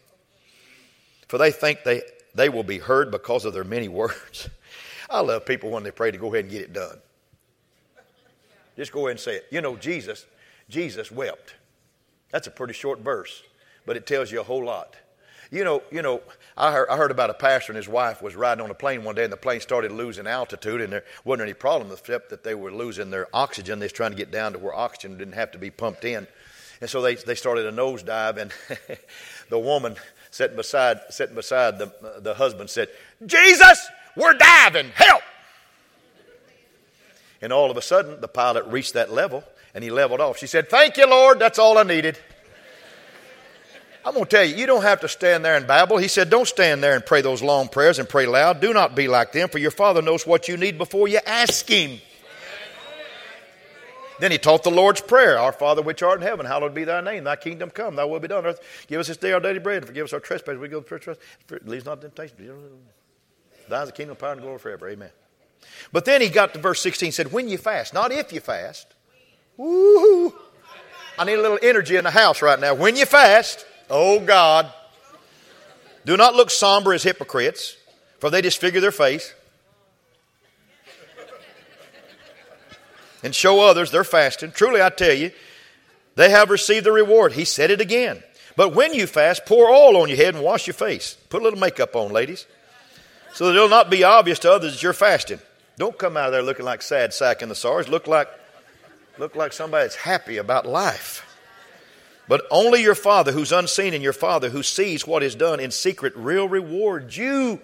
for 1.29 1.39
they 1.39 1.51
think 1.51 1.83
they, 1.85 2.03
they 2.35 2.49
will 2.49 2.63
be 2.63 2.79
heard 2.79 3.11
because 3.11 3.45
of 3.45 3.55
their 3.55 3.65
many 3.65 3.89
words. 3.89 4.49
I 5.11 5.21
love 5.21 5.45
people 5.45 5.71
when 5.71 5.83
they 5.83 5.91
pray 5.91 6.11
to 6.11 6.19
go 6.19 6.29
ahead 6.29 6.45
and 6.45 6.51
get 6.51 6.63
it 6.63 6.73
done. 6.73 6.99
Just 8.77 8.93
go 8.93 9.01
ahead 9.01 9.13
and 9.13 9.21
say 9.21 9.37
it. 9.37 9.47
You 9.51 9.61
know, 9.61 9.77
Jesus, 9.77 10.25
Jesus 10.69 11.11
wept. 11.11 11.55
That's 12.33 12.49
a 12.49 12.51
pretty 12.51 12.73
short 12.73 12.99
verse, 12.99 13.43
but 13.87 13.97
it 13.97 14.07
tells 14.07 14.33
you 14.33 14.41
a 14.41 14.43
whole 14.45 14.65
lot. 14.65 14.97
You 15.53 15.65
know, 15.65 15.83
you 15.93 16.01
know, 16.01 16.23
I 16.57 16.73
heard, 16.73 16.89
I 16.89 16.97
heard 16.97 17.11
about 17.11 17.29
a 17.29 17.35
pastor 17.35 17.73
and 17.73 17.77
his 17.77 17.87
wife 17.87 18.23
was 18.23 18.35
riding 18.35 18.65
on 18.65 18.71
a 18.71 18.75
plane 18.75 19.05
one 19.05 19.15
day, 19.15 19.25
and 19.25 19.33
the 19.33 19.37
plane 19.37 19.61
started 19.61 19.93
losing 19.93 20.27
altitude, 20.27 20.81
and 20.81 20.91
there 20.91 21.05
wasn't 21.27 21.43
any 21.43 21.53
problem 21.53 21.93
except 21.93 22.31
that 22.31 22.43
they 22.43 22.55
were 22.55 22.73
losing 22.73 23.11
their 23.11 23.29
oxygen. 23.37 23.79
They 23.79 23.85
was 23.85 23.93
trying 23.93 24.13
to 24.13 24.17
get 24.17 24.31
down 24.31 24.55
to 24.55 24.59
where 24.59 24.75
oxygen 24.75 25.19
didn't 25.19 25.35
have 25.35 25.53
to 25.53 25.59
be 25.59 25.71
pumped 25.71 26.07
in, 26.07 26.27
and 26.81 26.89
so 26.89 27.03
they 27.03 27.17
they 27.17 27.35
started 27.35 27.67
a 27.67 27.71
nosedive, 27.73 28.39
and 28.39 28.51
the 29.51 29.59
woman 29.59 29.97
sitting 30.31 30.57
beside 30.57 31.01
sitting 31.11 31.35
beside 31.35 31.79
the 31.79 31.93
the 32.21 32.33
husband 32.33 32.71
said, 32.71 32.89
"Jesus, 33.27 33.91
we're 34.17 34.33
diving, 34.33 34.89
help!" 34.95 35.23
And 37.43 37.53
all 37.53 37.71
of 37.71 37.77
a 37.77 37.83
sudden, 37.83 38.23
the 38.23 38.29
pilot 38.29 38.65
reached 38.67 38.95
that 38.95 39.13
level, 39.13 39.45
and 39.75 39.83
he 39.83 39.91
leveled 39.91 40.21
off. 40.21 40.39
She 40.39 40.47
said, 40.47 40.69
Thank 40.69 40.97
you, 40.97 41.09
Lord, 41.09 41.39
that's 41.39 41.59
all 41.59 41.79
I 41.79 41.83
needed. 41.83 42.19
I'm 44.05 44.15
going 44.15 44.25
to 44.25 44.31
tell 44.31 44.45
you, 44.45 44.57
you 44.57 44.67
don't 44.67 44.83
have 44.83 45.01
to 45.01 45.09
stand 45.09 45.45
there 45.45 45.57
and 45.57 45.67
babble. 45.67 45.97
He 45.97 46.09
said, 46.09 46.29
Don't 46.29 46.49
stand 46.49 46.83
there 46.83 46.95
and 46.95 47.07
pray 47.07 47.21
those 47.21 47.43
long 47.43 47.69
prayers 47.69 47.99
and 47.99 48.09
pray 48.09 48.27
loud. 48.27 48.61
Do 48.61 48.73
not 48.73 48.97
be 48.97 49.07
like 49.07 49.33
them, 49.33 49.49
for 49.49 49.59
your 49.59 49.71
Father 49.71 50.03
knows 50.03 50.27
what 50.27 50.49
you 50.49 50.57
need 50.57 50.77
before 50.77 51.07
you 51.07 51.21
ask 51.25 51.69
Him. 51.69 52.01
Then 54.19 54.31
he 54.31 54.39
taught 54.39 54.63
the 54.63 54.71
Lord's 54.71 55.01
Prayer 55.01 55.37
Our 55.37 55.53
Father 55.53 55.83
which 55.83 56.03
art 56.03 56.21
in 56.21 56.27
heaven, 56.27 56.47
hallowed 56.47 56.75
be 56.75 56.85
thy 56.85 57.01
name. 57.01 57.25
Thy 57.25 57.35
kingdom 57.35 57.71
come, 57.71 57.97
thy 57.97 58.05
will 58.05 58.21
be 58.21 58.29
done 58.29 58.39
on 58.39 58.47
earth. 58.47 58.87
Give 58.87 59.01
us 59.01 59.09
this 59.09 59.17
day 59.17 59.33
our 59.33 59.41
daily 59.41 59.59
bread, 59.59 59.79
and 59.79 59.87
forgive 59.87 60.05
us 60.05 60.13
our 60.13 60.21
trespasses. 60.21 60.61
We 60.61 60.69
go 60.69 60.81
to 60.81 60.99
church. 60.99 61.19
Leave 61.65 61.85
not 61.85 62.01
temptation. 62.01 62.37
Thine 63.69 63.83
is 63.83 63.89
the 63.89 63.93
kingdom, 63.93 64.17
power, 64.17 64.33
and 64.33 64.41
glory 64.41 64.59
forever. 64.59 64.89
Amen. 64.89 65.11
But 65.93 66.05
then 66.05 66.21
he 66.21 66.29
got 66.29 66.55
to 66.55 66.61
verse 66.61 66.81
16 66.81 67.13
said, 67.13 67.33
When 67.33 67.49
you 67.49 67.59
fast, 67.59 67.95
not 67.95 68.13
if 68.13 68.33
you 68.33 68.41
fast, 68.41 68.95
Woo! 69.57 70.35
I 71.19 71.25
need 71.25 71.35
a 71.35 71.43
little 71.43 71.59
energy 71.63 71.97
in 71.97 72.05
the 72.05 72.11
house 72.11 72.43
right 72.43 72.59
now. 72.59 72.75
When 72.75 72.97
you 72.97 73.07
fast, 73.07 73.67
oh 73.91 74.21
God, 74.21 74.73
do 76.05 76.17
not 76.17 76.35
look 76.35 76.51
somber 76.51 76.93
as 76.93 77.03
hypocrites, 77.03 77.77
for 78.19 78.31
they 78.31 78.41
disfigure 78.41 78.81
their 78.81 78.91
face 78.93 79.35
and 83.23 83.35
show 83.35 83.61
others 83.61 83.91
they're 83.91 84.05
fasting. 84.05 84.53
Truly, 84.53 84.83
I 84.83 84.91
tell 84.91 85.13
you, 85.13 85.31
they 86.17 86.31
have 86.31 86.51
received 86.51 86.87
the 86.87 86.93
reward. 86.93 87.33
He 87.33 87.45
said 87.45 87.71
it 87.71 87.81
again. 87.81 88.23
But 88.57 88.75
when 88.75 88.93
you 88.93 89.07
fast, 89.07 89.47
pour 89.47 89.71
oil 89.71 89.97
on 89.97 90.09
your 90.09 90.17
head 90.17 90.35
and 90.35 90.45
wash 90.45 90.67
your 90.67 90.75
face. 90.75 91.17
Put 91.31 91.41
a 91.41 91.45
little 91.45 91.59
makeup 91.59 91.97
on, 91.97 92.13
ladies, 92.13 92.47
so 93.33 93.47
that 93.47 93.57
it'll 93.57 93.69
not 93.69 93.91
be 93.91 94.05
obvious 94.05 94.39
to 94.41 94.53
others 94.53 94.73
that 94.73 94.83
you're 94.83 94.93
fasting. 94.93 95.39
Don't 95.79 95.97
come 95.99 96.17
out 96.17 96.27
of 96.27 96.33
there 96.33 96.43
looking 96.43 96.67
like 96.67 96.83
sad 96.83 97.15
sack 97.15 97.41
in 97.43 97.49
the 97.49 97.55
SARS. 97.55 97.89
Look 97.89 98.07
like, 98.07 98.29
look 99.19 99.37
like 99.37 99.53
somebody 99.53 99.85
that's 99.85 99.97
happy 99.97 100.39
about 100.39 100.67
life. 100.67 101.29
But 102.29 102.47
only 102.51 102.83
your 102.83 102.95
Father 102.95 103.33
who's 103.33 103.53
unseen 103.53 103.95
and 103.95 104.03
your 104.03 104.13
Father 104.13 104.49
who 104.49 104.63
sees 104.63 105.07
what 105.07 105.23
is 105.23 105.35
done 105.35 105.61
in 105.61 105.71
secret 105.71 106.17
will 106.17 106.49
reward 106.49 107.15
you. 107.15 107.61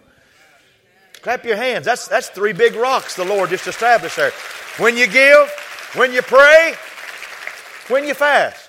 Clap 1.22 1.44
your 1.44 1.56
hands. 1.56 1.84
That's, 1.84 2.06
that's 2.08 2.28
three 2.28 2.52
big 2.52 2.74
rocks 2.74 3.16
the 3.16 3.24
Lord 3.24 3.50
just 3.50 3.66
established 3.66 4.16
there. 4.16 4.32
When 4.78 4.96
you 4.96 5.06
give, 5.06 5.50
when 5.94 6.12
you 6.12 6.22
pray, 6.22 6.74
when 7.88 8.06
you 8.06 8.14
fast. 8.14 8.68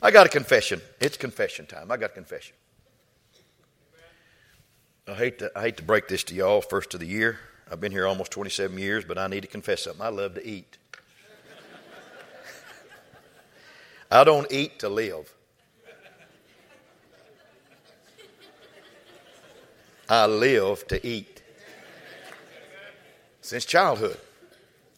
I 0.00 0.10
got 0.10 0.26
a 0.26 0.28
confession. 0.28 0.80
It's 1.00 1.16
confession 1.16 1.66
time. 1.66 1.90
I 1.90 1.96
got 1.96 2.10
a 2.10 2.14
confession. 2.14 2.54
I 5.06 5.14
hate 5.14 5.38
to, 5.40 5.50
I 5.56 5.62
hate 5.62 5.76
to 5.78 5.82
break 5.82 6.08
this 6.08 6.22
to 6.24 6.34
y'all 6.34 6.60
first 6.60 6.94
of 6.94 7.00
the 7.00 7.06
year. 7.06 7.38
I've 7.70 7.80
been 7.80 7.92
here 7.92 8.06
almost 8.06 8.30
27 8.32 8.76
years, 8.78 9.04
but 9.04 9.18
I 9.18 9.26
need 9.26 9.40
to 9.42 9.48
confess 9.48 9.82
something. 9.82 10.02
I 10.02 10.10
love 10.10 10.34
to 10.34 10.46
eat. 10.46 10.78
I 14.12 14.24
don't 14.24 14.52
eat 14.52 14.80
to 14.80 14.90
live. 14.90 15.32
I 20.06 20.26
live 20.26 20.86
to 20.88 21.06
eat. 21.06 21.42
Since 23.40 23.64
childhood, 23.64 24.18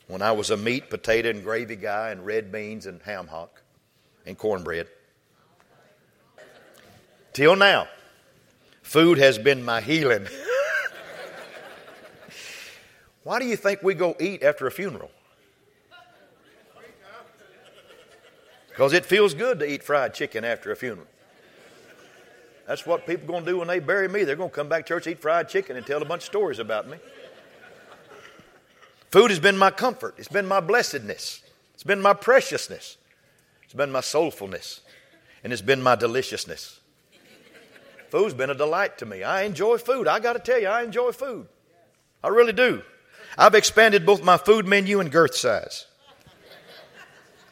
when 0.08 0.20
I 0.20 0.32
was 0.32 0.50
a 0.50 0.56
meat, 0.56 0.90
potato, 0.90 1.30
and 1.30 1.44
gravy 1.44 1.76
guy, 1.76 2.10
and 2.10 2.26
red 2.26 2.50
beans, 2.50 2.86
and 2.86 3.00
ham 3.02 3.28
hock, 3.28 3.62
and 4.26 4.36
cornbread. 4.36 4.88
Till 7.32 7.54
now, 7.54 7.86
food 8.82 9.18
has 9.18 9.38
been 9.38 9.64
my 9.64 9.80
healing. 9.80 10.26
Why 13.22 13.38
do 13.38 13.46
you 13.46 13.54
think 13.54 13.80
we 13.80 13.94
go 13.94 14.16
eat 14.18 14.42
after 14.42 14.66
a 14.66 14.72
funeral? 14.72 15.12
Because 18.74 18.92
it 18.92 19.06
feels 19.06 19.34
good 19.34 19.60
to 19.60 19.72
eat 19.72 19.84
fried 19.84 20.14
chicken 20.14 20.44
after 20.44 20.72
a 20.72 20.76
funeral. 20.76 21.06
That's 22.66 22.84
what 22.84 23.06
people 23.06 23.28
going 23.28 23.44
to 23.44 23.50
do 23.52 23.58
when 23.58 23.68
they 23.68 23.78
bury 23.78 24.08
me. 24.08 24.24
They're 24.24 24.34
going 24.34 24.50
to 24.50 24.54
come 24.54 24.68
back 24.68 24.84
to 24.86 24.88
church, 24.88 25.06
eat 25.06 25.20
fried 25.20 25.48
chicken, 25.48 25.76
and 25.76 25.86
tell 25.86 26.02
a 26.02 26.04
bunch 26.04 26.22
of 26.22 26.26
stories 26.26 26.58
about 26.58 26.88
me. 26.88 26.96
Food 29.12 29.30
has 29.30 29.38
been 29.38 29.56
my 29.56 29.70
comfort. 29.70 30.16
It's 30.18 30.26
been 30.26 30.46
my 30.46 30.58
blessedness. 30.58 31.40
It's 31.74 31.84
been 31.84 32.02
my 32.02 32.14
preciousness. 32.14 32.96
It's 33.62 33.74
been 33.74 33.92
my 33.92 34.00
soulfulness. 34.00 34.80
And 35.44 35.52
it's 35.52 35.62
been 35.62 35.80
my 35.80 35.94
deliciousness. 35.94 36.80
Food's 38.08 38.34
been 38.34 38.50
a 38.50 38.56
delight 38.56 38.98
to 38.98 39.06
me. 39.06 39.22
I 39.22 39.42
enjoy 39.42 39.78
food. 39.78 40.08
I 40.08 40.18
got 40.18 40.32
to 40.32 40.40
tell 40.40 40.60
you, 40.60 40.66
I 40.66 40.82
enjoy 40.82 41.12
food. 41.12 41.46
I 42.24 42.28
really 42.28 42.52
do. 42.52 42.82
I've 43.38 43.54
expanded 43.54 44.04
both 44.04 44.24
my 44.24 44.36
food 44.36 44.66
menu 44.66 44.98
and 44.98 45.12
girth 45.12 45.36
size. 45.36 45.86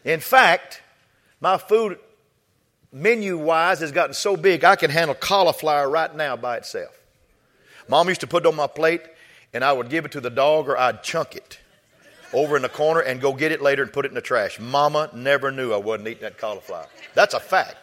In 0.05 0.19
fact, 0.19 0.82
my 1.43 1.59
food 1.59 1.99
menu 2.93 3.37
wise 3.37 3.81
has 3.81 3.91
gotten 3.93 4.15
so 4.15 4.37
big 4.37 4.65
I 4.65 4.77
can 4.77 4.91
handle 4.91 5.15
cauliflower 5.15 5.91
right 5.91 6.15
now 6.15 6.37
by 6.37 6.57
itself. 6.57 6.97
Mom 7.89 8.09
used 8.09 8.21
to 8.21 8.27
put 8.27 8.45
it 8.45 8.49
on 8.49 8.55
my 8.55 8.69
plate 8.69 9.03
and 9.53 9.65
I 9.65 9.73
would 9.73 9.91
give 9.91 10.05
it 10.05 10.13
to 10.13 10.21
the 10.21 10.31
dog 10.31 10.69
or 10.69 10.79
I'd 10.79 11.03
chunk 11.03 11.35
it 11.35 11.59
over 12.33 12.55
in 12.57 12.63
the 12.63 12.69
corner 12.69 13.01
and 13.01 13.21
go 13.21 13.33
get 13.33 13.51
it 13.51 13.61
later 13.61 13.83
and 13.83 13.93
put 13.93 14.05
it 14.05 14.09
in 14.09 14.15
the 14.15 14.21
trash. 14.23 14.61
Mama 14.61 15.11
never 15.15 15.51
knew 15.51 15.73
I 15.73 15.79
wasn't 15.79 16.09
eating 16.09 16.23
that 16.23 16.39
cauliflower. 16.39 16.87
That's 17.15 17.35
a 17.35 17.41
fact. 17.41 17.77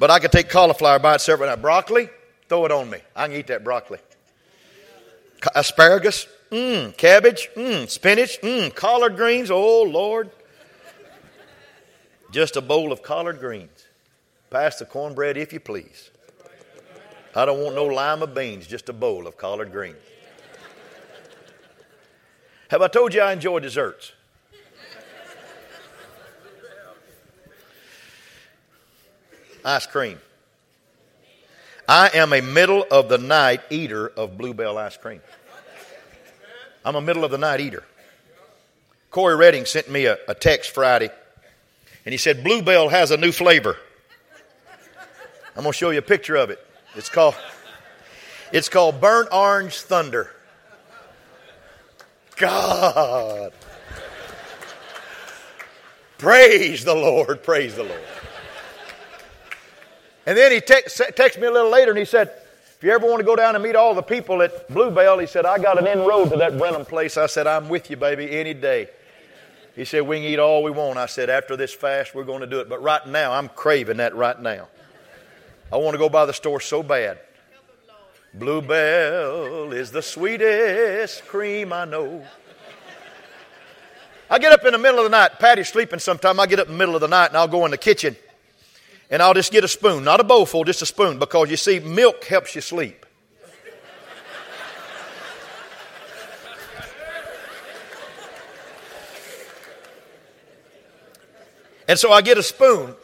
But 0.00 0.10
I 0.10 0.18
could 0.18 0.32
take 0.32 0.48
cauliflower 0.48 0.98
by 0.98 1.14
itself 1.14 1.40
now. 1.40 1.54
Broccoli, 1.56 2.10
throw 2.48 2.64
it 2.64 2.72
on 2.72 2.90
me. 2.90 2.98
I 3.14 3.28
can 3.28 3.36
eat 3.36 3.46
that 3.46 3.62
broccoli. 3.62 3.98
Asparagus, 5.54 6.26
mmm. 6.50 6.96
Cabbage, 6.96 7.48
mmm. 7.54 7.88
Spinach, 7.88 8.40
mmm. 8.40 8.74
Collard 8.74 9.16
greens, 9.16 9.50
oh 9.52 9.82
Lord. 9.82 10.30
Just 12.30 12.56
a 12.56 12.60
bowl 12.60 12.92
of 12.92 13.02
collard 13.02 13.40
greens. 13.40 13.86
Pass 14.50 14.78
the 14.78 14.84
cornbread 14.84 15.36
if 15.36 15.52
you 15.52 15.60
please. 15.60 16.10
I 17.34 17.44
don't 17.44 17.62
want 17.62 17.74
no 17.74 17.86
lima 17.86 18.26
beans, 18.26 18.66
just 18.66 18.88
a 18.88 18.92
bowl 18.92 19.26
of 19.26 19.36
collard 19.36 19.72
greens. 19.72 19.96
Have 22.68 22.82
I 22.82 22.88
told 22.88 23.14
you 23.14 23.20
I 23.20 23.32
enjoy 23.32 23.58
desserts? 23.58 24.12
Ice 29.64 29.86
cream. 29.86 30.18
I 31.88 32.10
am 32.14 32.32
a 32.32 32.40
middle 32.40 32.86
of 32.90 33.08
the 33.08 33.18
night 33.18 33.60
eater 33.70 34.08
of 34.08 34.38
Bluebell 34.38 34.78
ice 34.78 34.96
cream. 34.96 35.20
I'm 36.84 36.94
a 36.94 37.00
middle 37.00 37.24
of 37.24 37.30
the 37.30 37.38
night 37.38 37.60
eater. 37.60 37.84
Corey 39.10 39.34
Redding 39.34 39.64
sent 39.64 39.90
me 39.90 40.06
a, 40.06 40.16
a 40.28 40.34
text 40.34 40.70
Friday 40.70 41.10
and 42.04 42.12
he 42.12 42.18
said, 42.18 42.42
Bluebell 42.42 42.88
has 42.88 43.10
a 43.10 43.16
new 43.16 43.32
flavor. 43.32 43.76
I'm 45.56 45.62
going 45.62 45.72
to 45.72 45.78
show 45.78 45.90
you 45.90 45.98
a 45.98 46.02
picture 46.02 46.36
of 46.36 46.50
it. 46.50 46.64
It's 46.94 47.08
called, 47.08 47.34
it's 48.52 48.68
called 48.68 49.00
Burnt 49.00 49.28
Orange 49.32 49.80
Thunder. 49.80 50.30
God. 52.36 53.52
Praise 56.18 56.84
the 56.84 56.94
Lord. 56.94 57.42
Praise 57.42 57.74
the 57.74 57.84
Lord. 57.84 58.00
And 60.26 60.36
then 60.36 60.52
he 60.52 60.60
te- 60.60 60.82
texted 60.86 61.40
me 61.40 61.46
a 61.46 61.50
little 61.50 61.70
later 61.70 61.90
and 61.90 61.98
he 61.98 62.04
said, 62.04 62.32
if 62.78 62.84
you 62.84 62.92
ever 62.92 63.06
want 63.06 63.20
to 63.20 63.24
go 63.24 63.36
down 63.36 63.54
and 63.54 63.62
meet 63.62 63.76
all 63.76 63.94
the 63.94 64.02
people 64.02 64.40
at 64.40 64.68
Bluebell, 64.68 65.18
he 65.18 65.26
said, 65.26 65.44
I 65.44 65.58
got 65.58 65.78
an 65.78 65.86
inroad 65.86 66.30
to 66.30 66.36
that 66.38 66.56
Brenham 66.56 66.86
place. 66.86 67.18
I 67.18 67.26
said, 67.26 67.46
I'm 67.46 67.68
with 67.68 67.90
you, 67.90 67.96
baby, 67.96 68.30
any 68.30 68.54
day. 68.54 68.88
He 69.80 69.86
said, 69.86 70.02
We 70.02 70.16
can 70.16 70.26
eat 70.26 70.38
all 70.38 70.62
we 70.62 70.70
want. 70.70 70.98
I 70.98 71.06
said, 71.06 71.30
After 71.30 71.56
this 71.56 71.72
fast, 71.72 72.14
we're 72.14 72.24
going 72.24 72.42
to 72.42 72.46
do 72.46 72.60
it. 72.60 72.68
But 72.68 72.82
right 72.82 73.04
now, 73.06 73.32
I'm 73.32 73.48
craving 73.48 73.96
that 73.96 74.14
right 74.14 74.38
now. 74.38 74.68
I 75.72 75.78
want 75.78 75.94
to 75.94 75.98
go 75.98 76.10
by 76.10 76.26
the 76.26 76.34
store 76.34 76.60
so 76.60 76.82
bad. 76.82 77.18
Bluebell 78.34 79.72
is 79.72 79.90
the 79.90 80.02
sweetest 80.02 81.26
cream 81.28 81.72
I 81.72 81.86
know. 81.86 82.22
I 84.28 84.38
get 84.38 84.52
up 84.52 84.66
in 84.66 84.72
the 84.72 84.78
middle 84.78 84.98
of 84.98 85.04
the 85.04 85.16
night. 85.16 85.38
Patty's 85.38 85.68
sleeping 85.68 85.98
sometime. 85.98 86.38
I 86.38 86.46
get 86.46 86.58
up 86.58 86.66
in 86.66 86.74
the 86.74 86.78
middle 86.78 86.94
of 86.94 87.00
the 87.00 87.08
night 87.08 87.28
and 87.28 87.38
I'll 87.38 87.48
go 87.48 87.64
in 87.64 87.70
the 87.70 87.78
kitchen 87.78 88.16
and 89.08 89.22
I'll 89.22 89.32
just 89.32 89.50
get 89.50 89.64
a 89.64 89.68
spoon, 89.68 90.04
not 90.04 90.20
a 90.20 90.24
bowlful, 90.24 90.64
just 90.64 90.82
a 90.82 90.86
spoon, 90.86 91.18
because 91.18 91.50
you 91.50 91.56
see, 91.56 91.80
milk 91.80 92.22
helps 92.24 92.54
you 92.54 92.60
sleep. 92.60 93.06
And 101.90 101.98
so 101.98 102.12
I 102.12 102.20
get 102.20 102.38
a 102.38 102.42
spoon. 102.44 102.94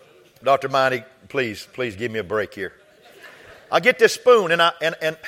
Dr. 0.45 0.69
Miney, 0.69 1.03
please, 1.29 1.67
please 1.73 1.97
give 1.97 2.13
me 2.13 2.21
a 2.21 2.23
break 2.23 2.55
here. 2.55 2.73
I 3.69 3.81
get 3.81 3.99
this 3.99 4.13
spoon 4.13 4.53
and 4.53 4.63
I, 4.63 4.71
and, 4.81 4.95
and 5.03 5.19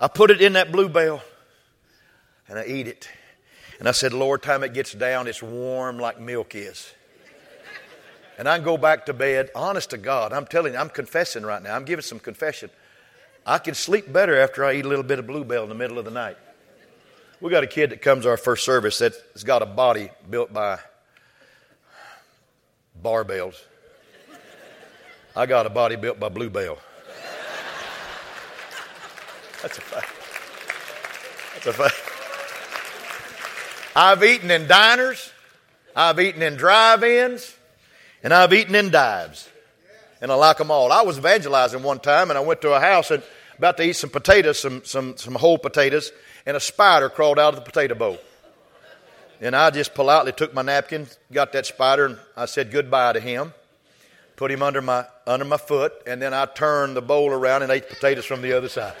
I 0.00 0.08
put 0.08 0.30
it 0.30 0.40
in 0.40 0.54
that 0.54 0.72
bluebell 0.72 1.22
and 2.48 2.58
I 2.58 2.64
eat 2.64 2.88
it. 2.88 3.10
And 3.78 3.86
I 3.86 3.92
said, 3.92 4.14
Lord, 4.14 4.42
time 4.42 4.64
it 4.64 4.72
gets 4.72 4.94
down, 4.94 5.26
it's 5.26 5.42
warm 5.42 5.98
like 5.98 6.18
milk 6.18 6.54
is. 6.54 6.90
And 8.38 8.48
I 8.48 8.58
go 8.58 8.78
back 8.78 9.04
to 9.04 9.12
bed, 9.12 9.50
honest 9.54 9.90
to 9.90 9.98
God, 9.98 10.32
I'm 10.32 10.46
telling 10.46 10.72
you, 10.72 10.78
I'm 10.78 10.88
confessing 10.88 11.42
right 11.42 11.62
now. 11.62 11.76
I'm 11.76 11.84
giving 11.84 12.04
some 12.04 12.18
confession. 12.20 12.70
I 13.44 13.58
can 13.58 13.74
sleep 13.74 14.10
better 14.10 14.34
after 14.40 14.64
I 14.64 14.76
eat 14.76 14.86
a 14.86 14.88
little 14.88 15.04
bit 15.04 15.18
of 15.18 15.26
bluebell 15.26 15.64
in 15.64 15.68
the 15.68 15.74
middle 15.74 15.98
of 15.98 16.06
the 16.06 16.10
night. 16.10 16.38
We 17.38 17.50
got 17.50 17.64
a 17.64 17.66
kid 17.66 17.90
that 17.90 18.00
comes 18.00 18.24
to 18.24 18.30
our 18.30 18.38
first 18.38 18.64
service 18.64 18.98
that's 18.98 19.44
got 19.44 19.60
a 19.60 19.66
body 19.66 20.08
built 20.30 20.54
by 20.54 20.78
barbells. 23.02 23.56
I 25.34 25.46
got 25.46 25.66
a 25.66 25.70
body 25.70 25.96
built 25.96 26.18
by 26.18 26.28
Bluebell. 26.28 26.78
That's 29.62 29.78
a 29.78 29.80
fact. 29.80 30.12
That's 31.54 31.66
a 31.66 31.72
fact. 31.72 32.02
I've 33.96 34.22
eaten 34.22 34.50
in 34.50 34.66
diners, 34.66 35.32
I've 35.94 36.20
eaten 36.20 36.42
in 36.42 36.56
drive 36.56 37.02
ins, 37.02 37.56
and 38.22 38.34
I've 38.34 38.52
eaten 38.52 38.74
in 38.74 38.90
dives. 38.90 39.48
And 40.20 40.30
I 40.30 40.34
like 40.34 40.58
them 40.58 40.70
all. 40.70 40.92
I 40.92 41.02
was 41.02 41.18
evangelizing 41.18 41.82
one 41.82 42.00
time 42.00 42.30
and 42.30 42.38
I 42.38 42.40
went 42.40 42.62
to 42.62 42.72
a 42.72 42.80
house 42.80 43.10
and 43.10 43.22
about 43.58 43.76
to 43.78 43.82
eat 43.82 43.94
some 43.94 44.10
potatoes, 44.10 44.58
some, 44.58 44.84
some, 44.84 45.16
some 45.16 45.34
whole 45.34 45.58
potatoes, 45.58 46.12
and 46.44 46.56
a 46.56 46.60
spider 46.60 47.08
crawled 47.08 47.38
out 47.38 47.54
of 47.54 47.56
the 47.56 47.70
potato 47.70 47.94
bowl. 47.94 48.18
And 49.40 49.54
I 49.54 49.70
just 49.70 49.94
politely 49.94 50.32
took 50.32 50.54
my 50.54 50.62
napkin, 50.62 51.06
got 51.32 51.52
that 51.52 51.66
spider, 51.66 52.06
and 52.06 52.18
I 52.36 52.46
said 52.46 52.70
goodbye 52.70 53.12
to 53.12 53.20
him. 53.20 53.52
Put 54.36 54.50
him 54.50 54.62
under 54.62 54.82
my, 54.82 55.04
under 55.26 55.44
my 55.44 55.56
foot, 55.56 55.92
and 56.06 56.20
then 56.20 56.34
I 56.34 56.46
turned 56.46 56.96
the 56.96 57.02
bowl 57.02 57.30
around 57.30 57.62
and 57.62 57.72
ate 57.72 57.88
potatoes 57.88 58.24
from 58.24 58.42
the 58.42 58.52
other 58.52 58.68
side. 58.68 58.94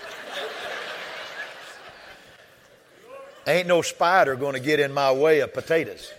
Ain't 3.46 3.68
no 3.68 3.80
spider 3.82 4.34
going 4.34 4.54
to 4.54 4.60
get 4.60 4.80
in 4.80 4.92
my 4.92 5.12
way 5.12 5.40
of 5.40 5.54
potatoes. 5.54 6.12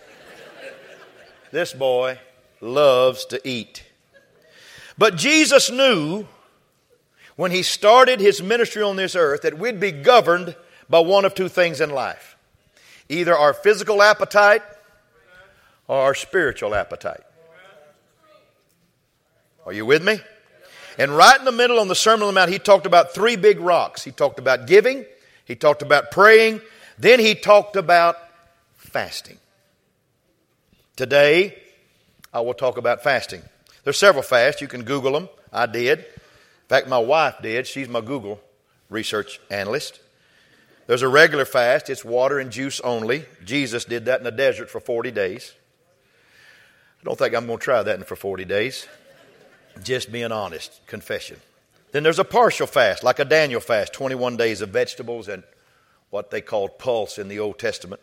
This 1.51 1.73
boy 1.73 2.19
loves 2.61 3.25
to 3.25 3.47
eat. 3.47 3.83
But 4.97 5.15
Jesus 5.15 5.69
knew 5.69 6.25
when 7.35 7.51
he 7.51 7.63
started 7.63 8.19
his 8.19 8.41
ministry 8.41 8.81
on 8.81 8.95
this 8.95 9.15
earth 9.15 9.41
that 9.41 9.57
we'd 9.57 9.79
be 9.79 9.91
governed 9.91 10.55
by 10.89 10.99
one 10.99 11.25
of 11.25 11.35
two 11.35 11.49
things 11.49 11.81
in 11.81 11.89
life 11.89 12.36
either 13.09 13.35
our 13.35 13.53
physical 13.53 14.01
appetite 14.01 14.61
or 15.87 15.97
our 15.97 16.15
spiritual 16.15 16.75
appetite. 16.75 17.21
Are 19.65 19.73
you 19.73 19.85
with 19.85 20.03
me? 20.03 20.19
And 20.97 21.15
right 21.15 21.37
in 21.37 21.45
the 21.45 21.51
middle 21.51 21.79
on 21.79 21.87
the 21.87 21.95
Sermon 21.95 22.23
on 22.23 22.33
the 22.33 22.39
Mount, 22.39 22.51
he 22.51 22.59
talked 22.59 22.85
about 22.85 23.13
three 23.13 23.35
big 23.35 23.59
rocks. 23.59 24.03
He 24.03 24.11
talked 24.11 24.39
about 24.39 24.65
giving, 24.65 25.05
he 25.45 25.55
talked 25.55 25.81
about 25.81 26.11
praying, 26.11 26.61
then 26.97 27.19
he 27.19 27.35
talked 27.35 27.75
about 27.75 28.17
fasting. 28.75 29.37
Today, 30.95 31.57
I 32.33 32.41
will 32.41 32.55
talk 32.55 32.77
about 32.77 33.03
fasting. 33.03 33.41
There's 33.83 33.97
several 33.97 34.23
fasts. 34.23 34.61
You 34.61 34.67
can 34.67 34.83
Google 34.83 35.13
them. 35.13 35.29
I 35.53 35.65
did. 35.65 35.99
In 35.99 36.05
fact, 36.67 36.87
my 36.87 36.97
wife 36.97 37.35
did. 37.41 37.67
She's 37.67 37.87
my 37.87 38.01
Google 38.01 38.41
research 38.89 39.39
analyst. 39.49 39.99
There's 40.87 41.01
a 41.01 41.07
regular 41.09 41.45
fast, 41.45 41.89
it's 41.89 42.05
water 42.05 42.39
and 42.39 42.49
juice 42.49 42.79
only. 42.79 43.25
Jesus 43.43 43.83
did 43.83 44.05
that 44.05 44.19
in 44.21 44.23
the 44.23 44.31
desert 44.31 44.69
for 44.69 44.79
40 44.79 45.11
days. 45.11 45.53
I 47.01 47.03
don't 47.03 47.19
think 47.19 47.35
I'm 47.35 47.45
going 47.45 47.59
to 47.59 47.63
try 47.63 47.83
that 47.83 48.07
for 48.07 48.15
40 48.15 48.45
days. 48.45 48.87
Just 49.83 50.11
being 50.11 50.31
honest, 50.31 50.79
confession. 50.87 51.37
Then 51.91 52.03
there's 52.03 52.19
a 52.19 52.23
partial 52.23 52.67
fast, 52.67 53.03
like 53.03 53.19
a 53.19 53.25
Daniel 53.25 53.59
fast, 53.59 53.93
21 53.93 54.37
days 54.37 54.61
of 54.61 54.69
vegetables 54.69 55.27
and 55.27 55.43
what 56.09 56.31
they 56.31 56.41
called 56.41 56.79
pulse 56.79 57.17
in 57.17 57.27
the 57.27 57.39
Old 57.39 57.59
Testament, 57.59 58.01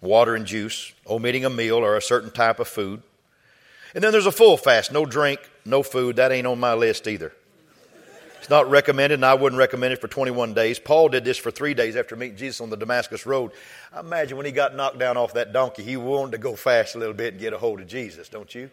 water 0.00 0.34
and 0.34 0.46
juice, 0.46 0.92
omitting 1.06 1.44
a 1.44 1.50
meal 1.50 1.76
or 1.76 1.96
a 1.96 2.02
certain 2.02 2.30
type 2.30 2.60
of 2.60 2.68
food. 2.68 3.02
And 3.94 4.02
then 4.02 4.12
there's 4.12 4.26
a 4.26 4.32
full 4.32 4.56
fast, 4.56 4.90
no 4.90 5.04
drink, 5.04 5.40
no 5.64 5.82
food. 5.82 6.16
That 6.16 6.32
ain't 6.32 6.46
on 6.46 6.58
my 6.58 6.74
list 6.74 7.06
either. 7.06 7.32
It's 8.46 8.50
not 8.52 8.70
recommended, 8.70 9.16
and 9.16 9.24
I 9.24 9.34
wouldn't 9.34 9.58
recommend 9.58 9.92
it 9.92 10.00
for 10.00 10.06
21 10.06 10.54
days. 10.54 10.78
Paul 10.78 11.08
did 11.08 11.24
this 11.24 11.36
for 11.36 11.50
three 11.50 11.74
days 11.74 11.96
after 11.96 12.14
meeting 12.14 12.36
Jesus 12.36 12.60
on 12.60 12.70
the 12.70 12.76
Damascus 12.76 13.26
Road. 13.26 13.50
I 13.92 13.98
imagine 13.98 14.36
when 14.36 14.46
he 14.46 14.52
got 14.52 14.76
knocked 14.76 15.00
down 15.00 15.16
off 15.16 15.34
that 15.34 15.52
donkey, 15.52 15.82
he 15.82 15.96
wanted 15.96 16.30
to 16.30 16.38
go 16.38 16.54
fast 16.54 16.94
a 16.94 16.98
little 16.98 17.12
bit 17.12 17.32
and 17.32 17.40
get 17.40 17.52
a 17.52 17.58
hold 17.58 17.80
of 17.80 17.88
Jesus, 17.88 18.28
don't 18.28 18.54
you? 18.54 18.70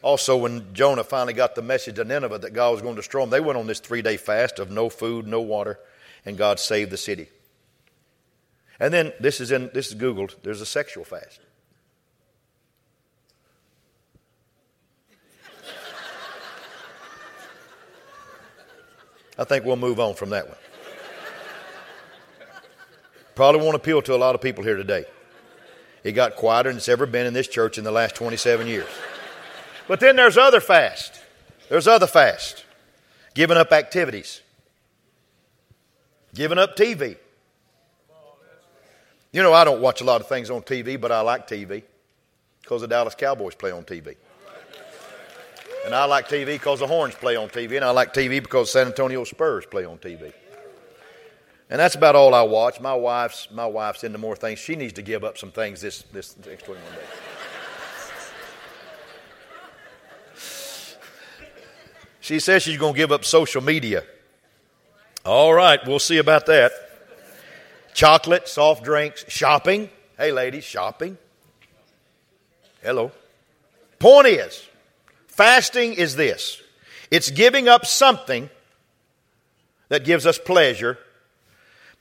Also, 0.00 0.38
when 0.38 0.72
Jonah 0.72 1.04
finally 1.04 1.34
got 1.34 1.54
the 1.54 1.60
message 1.60 1.96
to 1.96 2.04
Nineveh 2.04 2.38
that 2.38 2.54
God 2.54 2.70
was 2.70 2.80
going 2.80 2.94
to 2.94 3.00
destroy 3.00 3.20
them, 3.20 3.28
they 3.28 3.40
went 3.40 3.58
on 3.58 3.66
this 3.66 3.80
three 3.80 4.00
day 4.00 4.16
fast 4.16 4.58
of 4.58 4.70
no 4.70 4.88
food, 4.88 5.26
no 5.26 5.42
water, 5.42 5.78
and 6.24 6.38
God 6.38 6.58
saved 6.58 6.90
the 6.90 6.96
city. 6.96 7.28
And 8.80 8.94
then 8.94 9.12
this 9.20 9.42
is 9.42 9.52
in 9.52 9.70
this 9.74 9.88
is 9.88 9.94
Googled. 9.94 10.36
There's 10.42 10.62
a 10.62 10.66
sexual 10.66 11.04
fast. 11.04 11.38
I 19.38 19.44
think 19.44 19.64
we'll 19.64 19.76
move 19.76 19.98
on 19.98 20.14
from 20.14 20.30
that 20.30 20.48
one. 20.48 20.58
Probably 23.34 23.62
won't 23.62 23.76
appeal 23.76 24.02
to 24.02 24.14
a 24.14 24.16
lot 24.16 24.34
of 24.34 24.40
people 24.40 24.62
here 24.62 24.76
today. 24.76 25.04
It 26.04 26.12
got 26.12 26.36
quieter 26.36 26.68
than 26.68 26.76
it's 26.76 26.88
ever 26.88 27.06
been 27.06 27.26
in 27.26 27.32
this 27.32 27.48
church 27.48 27.78
in 27.78 27.84
the 27.84 27.90
last 27.90 28.14
27 28.14 28.66
years. 28.66 28.88
But 29.88 30.00
then 30.00 30.16
there's 30.16 30.36
other 30.36 30.60
fast. 30.60 31.20
There's 31.68 31.88
other 31.88 32.06
fast. 32.06 32.64
Giving 33.34 33.56
up 33.56 33.72
activities. 33.72 34.42
Giving 36.34 36.58
up 36.58 36.76
TV. 36.76 37.16
You 39.32 39.42
know, 39.42 39.54
I 39.54 39.64
don't 39.64 39.80
watch 39.80 40.02
a 40.02 40.04
lot 40.04 40.20
of 40.20 40.28
things 40.28 40.50
on 40.50 40.60
TV, 40.62 41.00
but 41.00 41.10
I 41.10 41.22
like 41.22 41.48
TV 41.48 41.82
because 42.60 42.82
the 42.82 42.88
Dallas 42.88 43.14
Cowboys 43.14 43.54
play 43.54 43.70
on 43.70 43.84
TV. 43.84 44.16
And 45.84 45.94
I 45.94 46.04
like 46.04 46.28
TV 46.28 46.46
because 46.46 46.78
the 46.78 46.86
Horns 46.86 47.14
play 47.14 47.36
on 47.36 47.48
TV, 47.48 47.76
and 47.76 47.84
I 47.84 47.90
like 47.90 48.14
TV 48.14 48.42
because 48.42 48.70
San 48.70 48.86
Antonio 48.86 49.24
Spurs 49.24 49.66
play 49.66 49.84
on 49.84 49.98
TV. 49.98 50.32
And 51.68 51.80
that's 51.80 51.94
about 51.94 52.14
all 52.14 52.34
I 52.34 52.42
watch. 52.42 52.80
My 52.80 52.94
wife's 52.94 53.48
my 53.50 53.66
wife's 53.66 54.04
into 54.04 54.18
more 54.18 54.36
things. 54.36 54.58
She 54.58 54.76
needs 54.76 54.92
to 54.94 55.02
give 55.02 55.24
up 55.24 55.38
some 55.38 55.50
things 55.50 55.80
this 55.80 56.02
this 56.12 56.36
next 56.46 56.64
21 56.64 56.92
days. 56.92 57.00
She 62.20 62.38
says 62.38 62.62
she's 62.62 62.78
going 62.78 62.94
to 62.94 62.96
give 62.96 63.10
up 63.10 63.24
social 63.24 63.60
media. 63.60 64.04
All 65.24 65.52
right, 65.52 65.80
we'll 65.86 65.98
see 65.98 66.18
about 66.18 66.46
that. 66.46 66.70
Chocolate, 67.94 68.48
soft 68.48 68.84
drinks, 68.84 69.24
shopping. 69.28 69.90
Hey, 70.16 70.30
ladies, 70.30 70.62
shopping. 70.62 71.18
Hello. 72.82 73.10
Point 73.98 74.28
is, 74.28 74.66
Fasting 75.32 75.94
is 75.94 76.14
this 76.14 76.62
it's 77.10 77.30
giving 77.30 77.66
up 77.66 77.86
something 77.86 78.50
that 79.88 80.04
gives 80.04 80.26
us 80.26 80.38
pleasure 80.38 80.98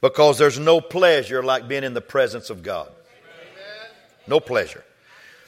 because 0.01 0.37
there's 0.37 0.59
no 0.59 0.81
pleasure 0.81 1.41
like 1.41 1.67
being 1.67 1.85
in 1.85 1.93
the 1.93 2.01
presence 2.01 2.49
of 2.49 2.61
God. 2.61 2.91
No 4.27 4.39
pleasure. 4.39 4.83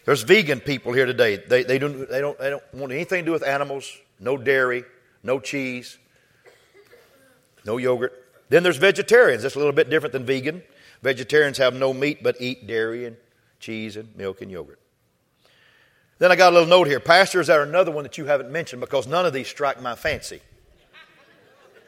There's 0.05 0.23
vegan 0.23 0.59
people 0.59 0.93
here 0.93 1.05
today. 1.05 1.37
They, 1.37 1.63
they, 1.63 1.77
don't, 1.77 2.09
they, 2.09 2.21
don't, 2.21 2.37
they 2.39 2.49
don't 2.49 2.63
want 2.73 2.91
anything 2.91 3.23
to 3.23 3.25
do 3.25 3.31
with 3.31 3.43
animals, 3.43 3.97
no 4.19 4.37
dairy, 4.37 4.83
no 5.21 5.39
cheese, 5.39 5.97
no 7.65 7.77
yogurt. 7.77 8.13
Then 8.49 8.63
there's 8.63 8.77
vegetarians. 8.77 9.43
That's 9.43 9.55
a 9.55 9.59
little 9.59 9.73
bit 9.73 9.89
different 9.89 10.13
than 10.13 10.25
vegan. 10.25 10.63
Vegetarians 11.01 11.57
have 11.57 11.73
no 11.73 11.93
meat 11.93 12.23
but 12.23 12.37
eat 12.39 12.65
dairy 12.65 13.05
and 13.05 13.17
cheese 13.59 13.97
and 13.97 14.15
milk 14.15 14.41
and 14.41 14.49
yogurt. 14.51 14.79
Then 16.19 16.31
I 16.31 16.35
got 16.35 16.51
a 16.51 16.53
little 16.53 16.69
note 16.69 16.87
here. 16.87 16.99
Pastor, 16.99 17.41
is 17.41 17.47
there 17.47 17.63
another 17.63 17.91
one 17.91 18.03
that 18.03 18.17
you 18.17 18.25
haven't 18.25 18.51
mentioned? 18.51 18.79
Because 18.79 19.07
none 19.07 19.25
of 19.25 19.33
these 19.33 19.47
strike 19.47 19.81
my 19.81 19.95
fancy. 19.95 20.41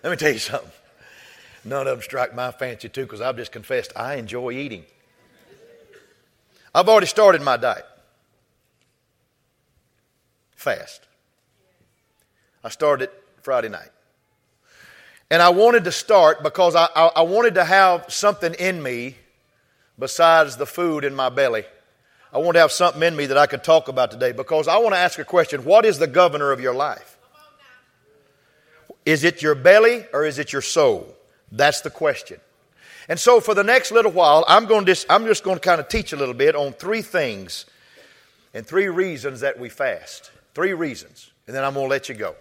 Let 0.03 0.09
me 0.09 0.17
tell 0.17 0.31
you 0.31 0.39
something. 0.39 0.71
None 1.63 1.87
of 1.87 1.97
them 1.97 2.01
strike 2.01 2.35
my 2.35 2.51
fancy 2.51 2.89
too, 2.89 3.03
because 3.03 3.21
I've 3.21 3.37
just 3.37 3.51
confessed 3.51 3.91
I 3.95 4.15
enjoy 4.15 4.51
eating. 4.51 4.85
I've 6.73 6.89
already 6.89 7.07
started 7.07 7.41
my 7.41 7.57
diet. 7.57 7.85
Fast. 10.55 11.01
I 12.63 12.69
started 12.69 13.09
Friday 13.41 13.69
night. 13.69 13.89
And 15.31 15.41
I 15.41 15.49
wanted 15.49 15.85
to 15.85 15.91
start 15.91 16.43
because 16.43 16.75
I, 16.75 16.87
I, 16.95 17.11
I 17.15 17.21
wanted 17.21 17.55
to 17.55 17.63
have 17.63 18.11
something 18.11 18.53
in 18.55 18.81
me 18.81 19.15
besides 19.97 20.57
the 20.57 20.65
food 20.65 21.03
in 21.03 21.15
my 21.15 21.29
belly 21.29 21.65
I 22.35 22.39
want 22.39 22.55
to 22.55 22.59
have 22.59 22.73
something 22.73 23.01
in 23.01 23.15
me 23.15 23.27
that 23.27 23.37
I 23.37 23.45
could 23.45 23.63
talk 23.63 23.87
about 23.87 24.11
today 24.11 24.33
because 24.33 24.67
I 24.67 24.77
want 24.79 24.93
to 24.93 24.99
ask 24.99 25.17
a 25.17 25.23
question 25.23 25.63
What 25.63 25.85
is 25.85 25.99
the 25.99 26.07
governor 26.07 26.51
of 26.51 26.59
your 26.59 26.75
life? 26.75 27.17
Is 29.05 29.23
it 29.23 29.41
your 29.41 29.55
belly 29.55 30.03
or 30.11 30.25
is 30.25 30.37
it 30.37 30.51
your 30.51 30.61
soul? 30.61 31.15
That's 31.49 31.79
the 31.79 31.89
question. 31.89 32.41
And 33.07 33.17
so 33.17 33.39
for 33.39 33.53
the 33.53 33.63
next 33.63 33.93
little 33.93 34.11
while, 34.11 34.43
I'm, 34.49 34.65
going 34.65 34.83
to 34.83 34.91
just, 34.91 35.05
I'm 35.09 35.25
just 35.27 35.45
going 35.45 35.55
to 35.55 35.61
kind 35.61 35.79
of 35.79 35.87
teach 35.87 36.11
a 36.11 36.17
little 36.17 36.33
bit 36.33 36.55
on 36.55 36.73
three 36.73 37.01
things 37.01 37.65
and 38.53 38.67
three 38.67 38.89
reasons 38.89 39.39
that 39.39 39.57
we 39.57 39.69
fast. 39.69 40.29
Three 40.53 40.73
reasons. 40.73 41.31
And 41.47 41.55
then 41.55 41.63
I'm 41.63 41.75
going 41.75 41.85
to 41.85 41.89
let 41.89 42.09
you 42.09 42.15
go. 42.15 42.35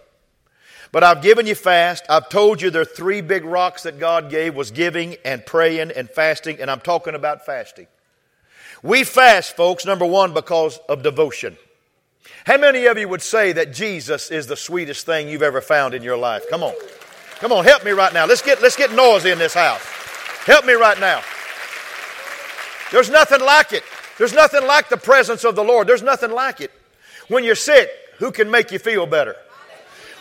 But 0.91 1.05
I've 1.05 1.21
given 1.21 1.47
you 1.47 1.55
fast. 1.55 2.03
I've 2.09 2.27
told 2.27 2.61
you 2.61 2.69
there 2.69 2.81
are 2.81 2.85
three 2.85 3.21
big 3.21 3.45
rocks 3.45 3.83
that 3.83 3.97
God 3.97 4.29
gave 4.29 4.55
was 4.55 4.71
giving 4.71 5.15
and 5.23 5.45
praying 5.45 5.91
and 5.91 6.09
fasting, 6.09 6.59
and 6.59 6.69
I'm 6.69 6.81
talking 6.81 7.15
about 7.15 7.45
fasting. 7.45 7.87
We 8.83 9.03
fast, 9.03 9.55
folks, 9.55 9.85
number 9.85 10.05
one, 10.05 10.33
because 10.33 10.77
of 10.89 11.03
devotion. 11.03 11.57
How 12.45 12.57
many 12.57 12.85
of 12.85 12.97
you 12.97 13.07
would 13.09 13.21
say 13.21 13.53
that 13.53 13.73
Jesus 13.73 14.29
is 14.29 14.47
the 14.47 14.55
sweetest 14.55 15.05
thing 15.05 15.27
you've 15.27 15.41
ever 15.41 15.61
found 15.61 15.93
in 15.93 16.03
your 16.03 16.17
life? 16.17 16.43
Come 16.49 16.63
on. 16.63 16.73
Come 17.39 17.51
on, 17.51 17.65
help 17.65 17.83
me 17.83 17.91
right 17.91 18.13
now. 18.13 18.25
Let's 18.25 18.41
get, 18.41 18.61
let's 18.61 18.77
get 18.77 18.93
noisy 18.93 19.31
in 19.31 19.37
this 19.37 19.53
house. 19.53 19.83
Help 20.45 20.65
me 20.65 20.73
right 20.73 20.99
now. 20.99 21.21
There's 22.91 23.09
nothing 23.09 23.41
like 23.41 23.73
it. 23.73 23.83
There's 24.17 24.33
nothing 24.33 24.65
like 24.65 24.89
the 24.89 24.97
presence 24.97 25.43
of 25.43 25.55
the 25.55 25.63
Lord. 25.63 25.87
There's 25.87 26.03
nothing 26.03 26.31
like 26.31 26.61
it. 26.61 26.71
When 27.27 27.43
you're 27.43 27.55
sick, 27.55 27.89
who 28.19 28.31
can 28.31 28.49
make 28.49 28.71
you 28.71 28.79
feel 28.79 29.05
better? 29.05 29.35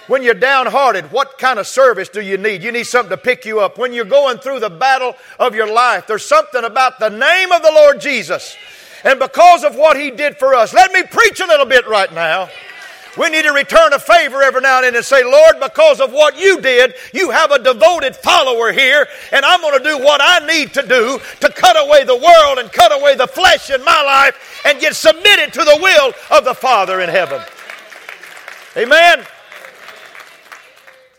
When 0.07 0.23
you're 0.23 0.35
downhearted, 0.35 1.11
what 1.11 1.39
kind 1.39 1.59
of 1.59 1.67
service 1.67 2.11
do 2.11 2.21
you 2.21 2.37
need? 2.37 2.63
You 2.63 2.73
need 2.73 2.85
something 2.85 3.11
to 3.11 3.17
pick 3.17 3.47
you 3.47 3.61
up. 3.61 3.79
When 3.79 3.93
you're 3.93 4.05
going 4.05 4.39
through 4.39 4.61
the 4.61 4.71
battle 4.71 5.15
of 5.39 5.55
your 5.55 5.73
life, 5.73 6.07
there's 6.07 6.25
something 6.25 6.63
about 6.63 6.99
the 6.99 7.09
name 7.09 7.53
of 7.53 7.63
the 7.63 7.73
Lord 7.73 8.01
Jesus. 8.01 8.55
And 9.03 9.19
because 9.19 9.65
of 9.65 9.77
what 9.77 9.99
He 9.99 10.11
did 10.11 10.37
for 10.37 10.55
us, 10.55 10.75
let 10.75 10.93
me 10.93 11.03
preach 11.05 11.41
a 11.41 11.47
little 11.47 11.67
bit 11.67 11.89
right 11.89 12.13
now. 12.13 12.51
We 13.17 13.31
need 13.31 13.43
to 13.43 13.53
return 13.53 13.93
a 13.93 13.99
favor 13.99 14.43
every 14.43 14.61
now 14.61 14.79
and 14.79 14.87
then 14.87 14.97
and 14.97 15.05
say, 15.05 15.23
Lord, 15.23 15.61
because 15.61 16.01
of 16.01 16.13
what 16.13 16.37
you 16.37 16.61
did, 16.61 16.95
you 17.13 17.31
have 17.31 17.53
a 17.53 17.63
devoted 17.63 18.17
follower 18.17 18.73
here, 18.73 19.07
and 19.31 19.45
I'm 19.45 19.61
going 19.61 19.79
to 19.79 19.85
do 19.85 19.99
what 19.99 20.21
I 20.23 20.45
need 20.47 20.75
to 20.75 20.83
do 20.83 21.21
to 21.41 21.53
cut 21.53 21.77
away 21.79 22.05
the 22.05 22.17
world 22.17 22.59
and 22.59 22.73
cut 22.73 22.93
away 22.93 23.15
the 23.15 23.29
flesh 23.29 23.71
in 23.71 23.85
my 23.85 24.03
life 24.03 24.63
and 24.67 24.81
get 24.81 24.97
submitted 24.97 25.53
to 25.53 25.61
the 25.61 25.79
will 25.81 26.13
of 26.37 26.45
the 26.45 26.55
Father 26.55 27.01
in 27.01 27.09
heaven. 27.09 27.41
Amen. 28.77 29.25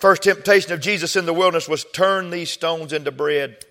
First 0.05 0.21
temptation 0.21 0.71
of 0.71 0.81
Jesus 0.81 1.15
in 1.15 1.25
the 1.25 1.33
wilderness 1.33 1.67
was 1.67 1.83
turn 1.83 2.29
these 2.29 2.51
stones 2.51 2.93
into 2.93 3.11
bread. 3.11 3.65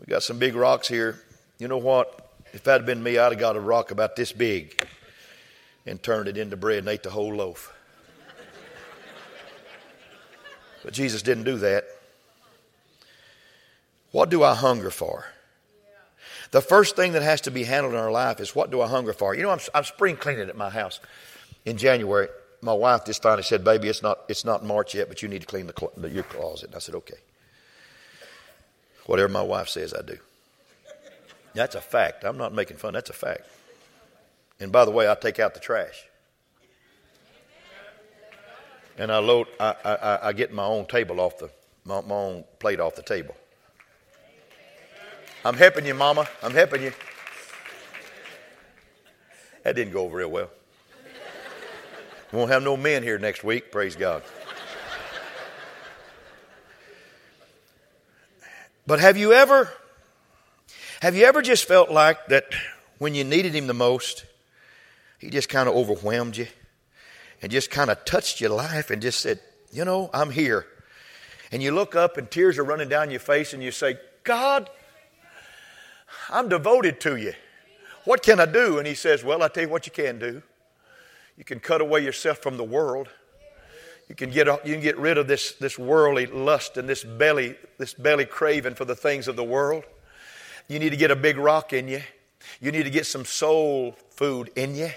We 0.00 0.06
got 0.06 0.24
some 0.24 0.40
big 0.40 0.56
rocks 0.56 0.88
here. 0.88 1.22
You 1.60 1.68
know 1.68 1.78
what? 1.78 2.28
If 2.52 2.64
that 2.64 2.72
had 2.72 2.86
been 2.86 3.00
me, 3.00 3.16
I'd 3.16 3.30
have 3.30 3.38
got 3.38 3.54
a 3.54 3.60
rock 3.60 3.92
about 3.92 4.16
this 4.16 4.32
big 4.32 4.84
and 5.86 6.02
turned 6.02 6.26
it 6.26 6.36
into 6.36 6.56
bread 6.56 6.78
and 6.78 6.88
ate 6.88 7.04
the 7.04 7.10
whole 7.10 7.32
loaf. 7.32 7.72
But 10.82 10.92
Jesus 10.92 11.22
didn't 11.22 11.44
do 11.44 11.58
that. 11.58 11.84
What 14.10 14.28
do 14.28 14.42
I 14.42 14.56
hunger 14.56 14.90
for? 14.90 15.26
The 16.50 16.62
first 16.62 16.96
thing 16.96 17.12
that 17.12 17.22
has 17.22 17.42
to 17.42 17.52
be 17.52 17.62
handled 17.62 17.94
in 17.94 18.00
our 18.00 18.10
life 18.10 18.40
is 18.40 18.56
what 18.56 18.72
do 18.72 18.80
I 18.80 18.88
hunger 18.88 19.12
for? 19.12 19.36
You 19.36 19.44
know, 19.44 19.50
I'm, 19.50 19.60
I'm 19.72 19.84
spring 19.84 20.16
cleaning 20.16 20.48
at 20.48 20.56
my 20.56 20.68
house 20.68 20.98
in 21.64 21.76
January. 21.76 22.26
My 22.62 22.74
wife 22.74 23.04
just 23.06 23.22
finally 23.22 23.42
said, 23.42 23.64
"Baby, 23.64 23.88
it's 23.88 24.02
not 24.02 24.20
it's 24.28 24.44
not 24.44 24.64
March 24.64 24.94
yet, 24.94 25.08
but 25.08 25.22
you 25.22 25.28
need 25.28 25.40
to 25.40 25.46
clean 25.46 25.66
the, 25.66 25.90
the, 25.96 26.10
your 26.10 26.24
closet." 26.24 26.66
And 26.66 26.76
I 26.76 26.78
said, 26.78 26.94
"Okay." 26.94 27.18
Whatever 29.06 29.32
my 29.32 29.42
wife 29.42 29.68
says, 29.68 29.92
I 29.92 30.02
do. 30.02 30.18
That's 31.54 31.74
a 31.74 31.80
fact. 31.80 32.22
I'm 32.22 32.38
not 32.38 32.54
making 32.54 32.76
fun. 32.76 32.92
That's 32.94 33.10
a 33.10 33.14
fact. 33.14 33.42
And 34.60 34.70
by 34.70 34.84
the 34.84 34.92
way, 34.92 35.10
I 35.10 35.14
take 35.14 35.40
out 35.40 35.54
the 35.54 35.60
trash. 35.60 36.04
And 38.96 39.10
I 39.10 39.18
load. 39.18 39.48
I, 39.58 39.74
I, 39.84 40.18
I 40.28 40.32
get 40.32 40.52
my 40.52 40.64
own 40.64 40.86
table 40.86 41.20
off 41.20 41.38
the 41.38 41.50
my, 41.84 42.00
my 42.02 42.14
own 42.14 42.44
plate 42.58 42.78
off 42.78 42.94
the 42.94 43.02
table. 43.02 43.34
I'm 45.44 45.56
helping 45.56 45.86
you, 45.86 45.94
Mama. 45.94 46.28
I'm 46.42 46.52
helping 46.52 46.82
you. 46.82 46.92
That 49.64 49.74
didn't 49.74 49.92
go 49.92 50.04
over 50.04 50.18
real 50.18 50.30
well. 50.30 50.50
We 52.32 52.38
won't 52.38 52.50
have 52.52 52.62
no 52.62 52.76
men 52.76 53.02
here 53.02 53.18
next 53.18 53.42
week. 53.42 53.72
Praise 53.72 53.96
God. 53.96 54.22
But 58.86 59.00
have 59.00 59.16
you 59.16 59.32
ever 59.32 59.72
have 61.00 61.16
you 61.16 61.24
ever 61.24 61.42
just 61.42 61.66
felt 61.66 61.90
like 61.90 62.26
that 62.26 62.44
when 62.98 63.14
you 63.14 63.24
needed 63.24 63.54
him 63.54 63.66
the 63.66 63.74
most, 63.74 64.26
he 65.18 65.30
just 65.30 65.48
kind 65.48 65.68
of 65.68 65.74
overwhelmed 65.74 66.36
you 66.36 66.46
and 67.40 67.50
just 67.50 67.70
kind 67.70 67.90
of 67.90 68.04
touched 68.04 68.40
your 68.40 68.50
life 68.50 68.90
and 68.90 69.00
just 69.00 69.20
said, 69.20 69.40
"You 69.72 69.84
know, 69.84 70.10
I'm 70.12 70.30
here." 70.30 70.66
And 71.50 71.62
you 71.62 71.72
look 71.72 71.96
up 71.96 72.16
and 72.16 72.30
tears 72.30 72.58
are 72.58 72.64
running 72.64 72.88
down 72.88 73.10
your 73.10 73.20
face 73.20 73.52
and 73.52 73.62
you 73.62 73.72
say, 73.72 73.98
"God, 74.24 74.70
I'm 76.28 76.48
devoted 76.48 77.00
to 77.00 77.16
you. 77.16 77.34
What 78.04 78.22
can 78.22 78.38
I 78.38 78.46
do?" 78.46 78.78
And 78.78 78.86
he 78.86 78.94
says, 78.94 79.24
"Well, 79.24 79.42
I 79.42 79.48
tell 79.48 79.64
you 79.64 79.68
what 79.68 79.86
you 79.86 79.92
can 79.92 80.18
do. 80.18 80.42
You 81.36 81.44
can 81.44 81.60
cut 81.60 81.80
away 81.80 82.04
yourself 82.04 82.38
from 82.38 82.56
the 82.56 82.64
world. 82.64 83.08
You 84.08 84.14
can 84.14 84.30
get, 84.30 84.46
you 84.66 84.72
can 84.72 84.82
get 84.82 84.98
rid 84.98 85.18
of 85.18 85.28
this, 85.28 85.52
this 85.52 85.78
worldly 85.78 86.26
lust 86.26 86.76
and 86.76 86.88
this 86.88 87.04
belly, 87.04 87.56
this 87.78 87.94
belly 87.94 88.24
craving 88.24 88.74
for 88.74 88.84
the 88.84 88.96
things 88.96 89.28
of 89.28 89.36
the 89.36 89.44
world. 89.44 89.84
You 90.68 90.78
need 90.78 90.90
to 90.90 90.96
get 90.96 91.10
a 91.10 91.16
big 91.16 91.36
rock 91.36 91.72
in 91.72 91.88
you. 91.88 92.02
You 92.60 92.72
need 92.72 92.84
to 92.84 92.90
get 92.90 93.06
some 93.06 93.24
soul 93.24 93.96
food 94.10 94.50
in 94.56 94.74
you. 94.74 94.90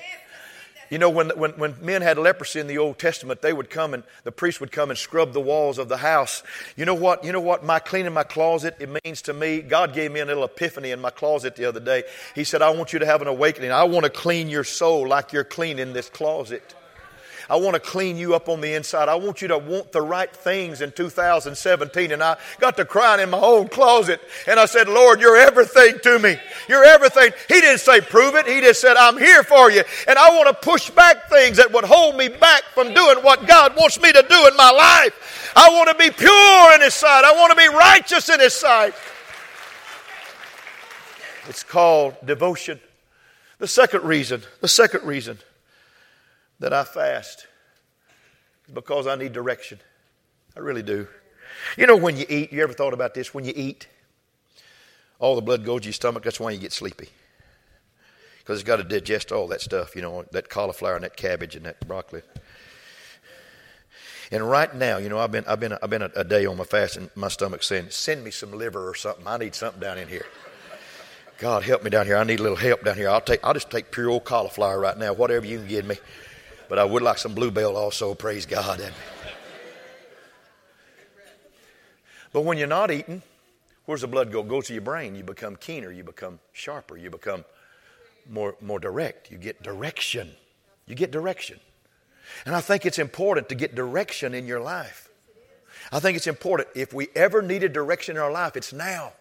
You 0.89 0.97
know, 0.97 1.09
when, 1.09 1.29
when, 1.31 1.51
when 1.51 1.75
men 1.81 2.01
had 2.01 2.17
leprosy 2.17 2.59
in 2.59 2.67
the 2.67 2.77
Old 2.77 2.99
Testament, 2.99 3.41
they 3.41 3.53
would 3.53 3.69
come 3.69 3.93
and 3.93 4.03
the 4.23 4.31
priest 4.31 4.59
would 4.61 4.71
come 4.71 4.89
and 4.89 4.97
scrub 4.97 5.33
the 5.33 5.39
walls 5.39 5.77
of 5.77 5.89
the 5.89 5.97
house. 5.97 6.43
You 6.75 6.85
know 6.85 6.93
what? 6.93 7.23
You 7.23 7.31
know 7.31 7.41
what? 7.41 7.63
My 7.63 7.79
cleaning 7.79 8.13
my 8.13 8.23
closet, 8.23 8.75
it 8.79 8.89
means 9.03 9.21
to 9.23 9.33
me. 9.33 9.61
God 9.61 9.93
gave 9.93 10.11
me 10.11 10.19
a 10.19 10.25
little 10.25 10.43
epiphany 10.43 10.91
in 10.91 11.01
my 11.01 11.09
closet 11.09 11.55
the 11.55 11.65
other 11.65 11.79
day. 11.79 12.03
He 12.35 12.43
said, 12.43 12.61
I 12.61 12.69
want 12.71 12.93
you 12.93 12.99
to 12.99 13.05
have 13.05 13.21
an 13.21 13.27
awakening. 13.27 13.71
I 13.71 13.83
want 13.83 14.03
to 14.03 14.09
clean 14.09 14.49
your 14.49 14.63
soul 14.63 15.07
like 15.07 15.33
you're 15.33 15.43
cleaning 15.43 15.93
this 15.93 16.09
closet. 16.09 16.75
I 17.53 17.57
want 17.57 17.75
to 17.75 17.79
clean 17.79 18.17
you 18.17 18.33
up 18.33 18.49
on 18.49 18.61
the 18.61 18.73
inside. 18.73 19.09
I 19.09 19.13
want 19.13 19.43
you 19.43 19.47
to 19.49 19.59
want 19.59 19.91
the 19.91 20.01
right 20.01 20.35
things 20.35 20.81
in 20.81 20.91
2017. 20.91 22.11
And 22.11 22.23
I 22.23 22.35
got 22.59 22.77
to 22.77 22.83
crying 22.83 23.21
in 23.21 23.29
my 23.29 23.37
own 23.37 23.67
closet 23.67 24.19
and 24.47 24.59
I 24.59 24.65
said, 24.65 24.89
Lord, 24.89 25.21
you're 25.21 25.37
everything 25.37 25.99
to 26.01 26.17
me. 26.17 26.35
You're 26.67 26.83
everything. 26.83 27.31
He 27.47 27.61
didn't 27.61 27.81
say 27.81 28.01
prove 28.01 28.33
it. 28.33 28.47
He 28.47 28.59
just 28.61 28.81
said, 28.81 28.97
I'm 28.97 29.19
here 29.19 29.43
for 29.43 29.69
you. 29.69 29.83
And 30.07 30.17
I 30.17 30.29
want 30.29 30.47
to 30.47 30.67
push 30.67 30.89
back 30.89 31.29
things 31.29 31.57
that 31.57 31.71
would 31.71 31.83
hold 31.83 32.17
me 32.17 32.27
back 32.27 32.63
from 32.73 32.91
doing 32.91 33.19
what 33.19 33.45
God 33.45 33.75
wants 33.75 34.01
me 34.01 34.11
to 34.11 34.25
do 34.27 34.47
in 34.47 34.57
my 34.57 34.71
life. 34.71 35.53
I 35.55 35.69
want 35.69 35.89
to 35.89 35.95
be 35.95 36.09
pure 36.09 36.73
in 36.73 36.81
His 36.81 36.95
sight. 36.95 37.23
I 37.23 37.33
want 37.33 37.51
to 37.51 37.55
be 37.55 37.67
righteous 37.67 38.29
in 38.29 38.39
His 38.39 38.53
sight. 38.53 38.95
It's 41.47 41.61
called 41.61 42.15
devotion. 42.25 42.79
The 43.59 43.67
second 43.67 44.05
reason, 44.05 44.41
the 44.59 44.67
second 44.67 45.03
reason 45.05 45.37
that 46.59 46.73
I 46.73 46.83
fast 46.83 47.47
is 48.67 48.73
because 48.73 49.07
I 49.07 49.15
need 49.15 49.33
direction. 49.33 49.79
I 50.55 50.59
really 50.59 50.83
do. 50.83 51.07
You 51.77 51.87
know, 51.87 51.97
when 51.97 52.17
you 52.17 52.25
eat, 52.29 52.51
you 52.51 52.63
ever 52.63 52.73
thought 52.73 52.93
about 52.93 53.13
this? 53.13 53.33
When 53.33 53.45
you 53.45 53.53
eat, 53.55 53.87
all 55.19 55.35
the 55.35 55.41
blood 55.41 55.65
goes 55.65 55.81
to 55.81 55.87
your 55.87 55.93
stomach. 55.93 56.23
That's 56.23 56.39
why 56.39 56.51
you 56.51 56.59
get 56.59 56.73
sleepy. 56.73 57.09
Because 58.39 58.59
it's 58.59 58.67
got 58.67 58.77
to 58.77 58.83
digest 58.83 59.31
all 59.31 59.47
that 59.47 59.61
stuff, 59.61 59.95
you 59.95 60.01
know, 60.01 60.25
that 60.31 60.49
cauliflower 60.49 60.95
and 60.95 61.03
that 61.03 61.15
cabbage 61.15 61.55
and 61.55 61.65
that 61.65 61.87
broccoli. 61.87 62.21
And 64.31 64.49
right 64.49 64.73
now, 64.73 64.97
you 64.97 65.09
know, 65.09 65.19
I've 65.19 65.31
been, 65.31 65.45
I've 65.45 65.59
been, 65.59 65.77
I've 65.81 65.89
been 65.89 66.01
a, 66.01 66.11
a 66.15 66.23
day 66.23 66.45
on 66.45 66.57
my 66.57 66.63
fast, 66.63 66.97
and 66.97 67.09
my 67.15 67.27
stomach's 67.27 67.67
saying, 67.67 67.87
"Send 67.89 68.23
me 68.23 68.31
some 68.31 68.51
liver 68.51 68.89
or 68.89 68.95
something. 68.95 69.27
I 69.27 69.37
need 69.37 69.53
something 69.53 69.79
down 69.79 69.97
in 69.97 70.07
here." 70.07 70.25
God 71.37 71.63
help 71.63 71.83
me 71.83 71.89
down 71.89 72.05
here. 72.05 72.17
I 72.17 72.23
need 72.23 72.39
a 72.39 72.43
little 72.43 72.57
help 72.57 72.83
down 72.83 72.95
here. 72.95 73.09
I'll 73.09 73.21
take, 73.21 73.41
I'll 73.43 73.53
just 73.53 73.69
take 73.69 73.91
pure 73.91 74.09
old 74.09 74.23
cauliflower 74.23 74.79
right 74.79 74.97
now, 74.97 75.13
whatever 75.13 75.45
you 75.45 75.59
can 75.59 75.67
give 75.67 75.85
me. 75.85 75.97
But 76.73 76.79
I 76.79 76.85
would 76.85 77.03
like 77.03 77.19
some 77.19 77.35
bluebell 77.35 77.77
also, 77.77 78.15
praise 78.15 78.47
God. 78.47 78.81
But 82.31 82.41
when 82.41 82.57
you're 82.57 82.65
not 82.65 82.89
eating, 82.89 83.21
where's 83.85 84.01
the 84.01 84.07
blood 84.07 84.31
go? 84.31 84.39
It 84.39 84.47
goes 84.47 84.65
to 84.65 84.73
your 84.73 84.81
brain. 84.81 85.13
You 85.13 85.23
become 85.23 85.55
keener, 85.55 85.91
you 85.91 86.03
become 86.03 86.39
sharper, 86.51 86.97
you 86.97 87.11
become 87.11 87.45
more, 88.27 88.55
more 88.59 88.79
direct. 88.79 89.29
You 89.29 89.37
get 89.37 89.61
direction. 89.61 90.31
You 90.87 90.95
get 90.95 91.11
direction. 91.11 91.59
And 92.43 92.55
I 92.55 92.61
think 92.61 92.87
it's 92.87 92.97
important 92.97 93.49
to 93.49 93.55
get 93.55 93.75
direction 93.75 94.33
in 94.33 94.47
your 94.47 94.59
life. 94.59 95.09
I 95.91 95.99
think 95.99 96.17
it's 96.17 96.25
important. 96.25 96.69
If 96.73 96.91
we 96.91 97.09
ever 97.13 97.43
need 97.43 97.61
a 97.61 97.69
direction 97.69 98.15
in 98.15 98.21
our 98.23 98.31
life, 98.31 98.57
it's 98.57 98.73
now. 98.73 99.13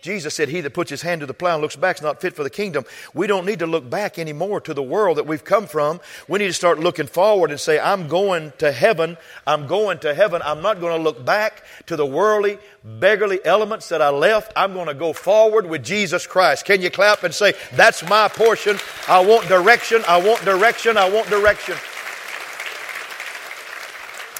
Jesus 0.00 0.34
said, 0.34 0.48
He 0.48 0.60
that 0.60 0.74
puts 0.74 0.90
his 0.90 1.02
hand 1.02 1.20
to 1.20 1.26
the 1.26 1.34
plow 1.34 1.54
and 1.54 1.62
looks 1.62 1.76
back 1.76 1.96
is 1.96 2.02
not 2.02 2.20
fit 2.20 2.34
for 2.34 2.42
the 2.42 2.50
kingdom. 2.50 2.84
We 3.14 3.26
don't 3.26 3.44
need 3.44 3.58
to 3.58 3.66
look 3.66 3.88
back 3.88 4.18
anymore 4.18 4.60
to 4.62 4.74
the 4.74 4.82
world 4.82 5.18
that 5.18 5.26
we've 5.26 5.44
come 5.44 5.66
from. 5.66 6.00
We 6.28 6.38
need 6.38 6.46
to 6.46 6.52
start 6.52 6.78
looking 6.78 7.06
forward 7.06 7.50
and 7.50 7.60
say, 7.60 7.78
I'm 7.78 8.08
going 8.08 8.52
to 8.58 8.72
heaven. 8.72 9.16
I'm 9.46 9.66
going 9.66 9.98
to 10.00 10.14
heaven. 10.14 10.42
I'm 10.44 10.62
not 10.62 10.80
going 10.80 10.96
to 10.96 11.02
look 11.02 11.24
back 11.24 11.64
to 11.86 11.96
the 11.96 12.06
worldly, 12.06 12.58
beggarly 12.84 13.44
elements 13.44 13.88
that 13.90 14.00
I 14.00 14.10
left. 14.10 14.52
I'm 14.56 14.72
going 14.72 14.88
to 14.88 14.94
go 14.94 15.12
forward 15.12 15.66
with 15.66 15.84
Jesus 15.84 16.26
Christ. 16.26 16.64
Can 16.64 16.80
you 16.80 16.90
clap 16.90 17.22
and 17.22 17.34
say, 17.34 17.54
That's 17.72 18.08
my 18.08 18.28
portion? 18.28 18.78
I 19.08 19.24
want 19.24 19.48
direction. 19.48 20.02
I 20.08 20.20
want 20.20 20.44
direction. 20.44 20.96
I 20.96 21.10
want 21.10 21.28
direction. 21.28 21.76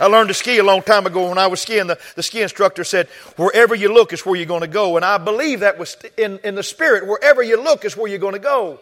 I 0.01 0.07
learned 0.07 0.29
to 0.29 0.35
ski 0.35 0.59
a 0.59 0.65
long 0.65 0.83
time 0.83 1.07
ago 1.07 1.29
when 1.29 1.39
I 1.39 1.47
was 1.47 1.61
skiing. 1.61 1.87
The, 1.87 1.99
the 2.17 2.23
ski 2.23 2.43
instructor 2.43 2.85
said, 2.85 3.09
Wherever 3.37 3.75
you 3.75 3.93
look 3.93 4.13
is 4.13 4.25
where 4.25 4.35
you're 4.35 4.47
going 4.47 4.63
to 4.63 4.67
go. 4.67 4.97
And 4.97 5.05
I 5.05 5.19
believe 5.19 5.61
that 5.61 5.79
was 5.79 5.97
in, 6.17 6.39
in 6.43 6.55
the 6.55 6.63
spirit. 6.63 7.07
Wherever 7.07 7.43
you 7.43 7.63
look 7.63 7.85
is 7.85 7.97
where 7.97 8.09
you're 8.11 8.19
going 8.19 8.35
to 8.35 8.41
go. 8.41 8.81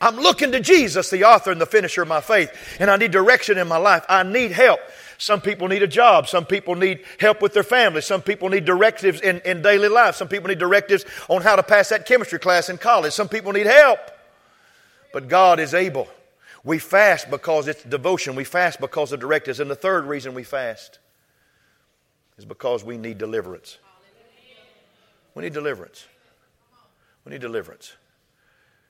I'm 0.00 0.16
looking 0.16 0.52
to 0.52 0.60
Jesus, 0.60 1.10
the 1.10 1.24
author 1.24 1.52
and 1.52 1.60
the 1.60 1.66
finisher 1.66 2.02
of 2.02 2.08
my 2.08 2.22
faith, 2.22 2.50
and 2.80 2.90
I 2.90 2.96
need 2.96 3.10
direction 3.10 3.58
in 3.58 3.68
my 3.68 3.76
life. 3.76 4.02
I 4.08 4.22
need 4.22 4.50
help. 4.50 4.80
Some 5.18 5.42
people 5.42 5.68
need 5.68 5.82
a 5.82 5.86
job. 5.86 6.26
Some 6.26 6.46
people 6.46 6.74
need 6.74 7.04
help 7.18 7.42
with 7.42 7.52
their 7.52 7.62
family. 7.62 8.00
Some 8.00 8.22
people 8.22 8.48
need 8.48 8.64
directives 8.64 9.20
in, 9.20 9.40
in 9.40 9.60
daily 9.60 9.88
life. 9.88 10.16
Some 10.16 10.28
people 10.28 10.48
need 10.48 10.58
directives 10.58 11.04
on 11.28 11.42
how 11.42 11.56
to 11.56 11.62
pass 11.62 11.90
that 11.90 12.06
chemistry 12.06 12.38
class 12.38 12.70
in 12.70 12.78
college. 12.78 13.12
Some 13.12 13.28
people 13.28 13.52
need 13.52 13.66
help. 13.66 14.00
But 15.12 15.28
God 15.28 15.60
is 15.60 15.74
able. 15.74 16.08
We 16.62 16.78
fast 16.78 17.30
because 17.30 17.68
it's 17.68 17.82
devotion. 17.82 18.34
We 18.34 18.44
fast 18.44 18.80
because 18.80 19.12
of 19.12 19.20
directives. 19.20 19.60
And 19.60 19.70
the 19.70 19.74
third 19.76 20.04
reason 20.04 20.34
we 20.34 20.42
fast 20.42 20.98
is 22.36 22.44
because 22.44 22.84
we 22.84 22.98
need 22.98 23.18
deliverance. 23.18 23.78
We 25.34 25.44
need 25.44 25.52
deliverance. 25.52 26.06
We 27.24 27.32
need 27.32 27.40
deliverance. 27.40 27.94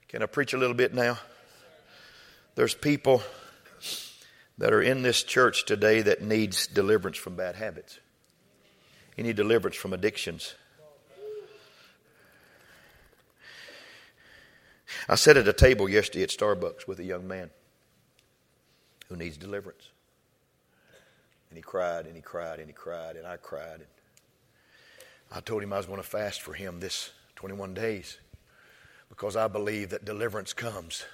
Can 0.09 0.22
I 0.22 0.26
preach 0.26 0.53
a 0.53 0.57
little 0.57 0.74
bit 0.74 0.94
now? 0.94 1.18
There's 2.57 2.74
people 2.74 3.22
that 4.59 4.72
are 4.72 4.82
in 4.82 5.03
this 5.03 5.22
church 5.22 5.64
today 5.64 6.03
that 6.03 6.22
needs 6.22 6.66
deliverance 6.66 7.16
from 7.16 7.36
bad 7.36 7.55
habits. 7.55 8.01
You 9.16 9.22
need 9.24 9.36
deliverance 9.36 9.76
from 9.76 9.92
addictions. 9.92 10.55
I 15.09 15.14
sat 15.14 15.36
at 15.36 15.47
a 15.47 15.53
table 15.53 15.88
yesterday 15.88 16.24
at 16.24 16.30
Starbucks 16.30 16.88
with 16.88 16.99
a 16.99 17.05
young 17.05 17.28
man 17.28 17.51
who 19.11 19.16
needs 19.16 19.36
deliverance. 19.36 19.90
And 21.50 21.56
he 21.56 21.62
cried 21.62 22.06
and 22.06 22.14
he 22.14 22.22
cried 22.22 22.61
and 22.61 22.68
he 22.68 22.72
cried 22.72 23.16
and 23.16 23.26
I 23.26 23.36
cried. 23.36 23.80
And 23.80 23.86
I 25.32 25.40
told 25.40 25.62
him 25.62 25.72
I 25.72 25.76
was 25.76 25.86
going 25.86 26.00
to 26.00 26.06
fast 26.06 26.40
for 26.40 26.54
him 26.54 26.80
this 26.80 27.11
21 27.36 27.74
days 27.74 28.18
because 29.08 29.36
I 29.36 29.48
believe 29.48 29.90
that 29.90 30.04
deliverance 30.04 30.52
comes 30.52 31.04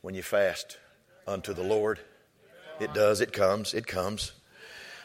when 0.00 0.14
you 0.14 0.22
fast 0.22 0.78
unto 1.28 1.52
the 1.52 1.62
Lord. 1.62 2.00
It 2.80 2.94
does, 2.94 3.20
it 3.20 3.32
comes, 3.32 3.74
it 3.74 3.86
comes. 3.86 4.32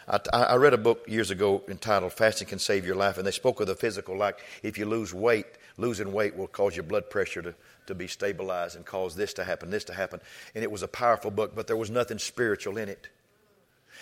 I, 0.07 0.20
I, 0.34 0.55
read 0.55 0.74
a 0.74 0.78
book 0.78 1.03
years 1.07 1.30
ago 1.30 1.61
entitled 1.67 2.13
Fasting 2.13 2.47
Can 2.47 2.57
Save 2.57 2.84
Your 2.84 2.95
Life, 2.95 3.20
and 3.20 3.28
they 3.28 3.32
spoke 3.32 3.59
of 3.59 3.67
the 3.67 3.76
physical, 3.76 4.17
like 4.17 4.39
if 4.63 4.76
you 4.76 4.88
lose 4.88 5.13
weight, 5.13 5.45
Losing 5.80 6.11
weight 6.11 6.36
will 6.36 6.47
cause 6.47 6.76
your 6.76 6.84
blood 6.84 7.09
pressure 7.09 7.41
to, 7.41 7.55
to 7.90 7.96
be 7.96 8.08
stabilized 8.08 8.76
and 8.76 8.86
cause 8.86 9.16
this 9.16 9.34
to 9.34 9.44
happen, 9.44 9.70
this 9.70 9.84
to 9.86 9.94
happen. 9.94 10.22
And 10.56 10.64
it 10.64 10.72
was 10.72 10.82
a 10.82 10.88
powerful 10.88 11.30
book, 11.30 11.56
but 11.56 11.68
there 11.68 11.78
was 11.78 11.92
nothing 11.92 12.18
spiritual 12.18 12.78
in 12.78 12.90
it. 12.90 13.10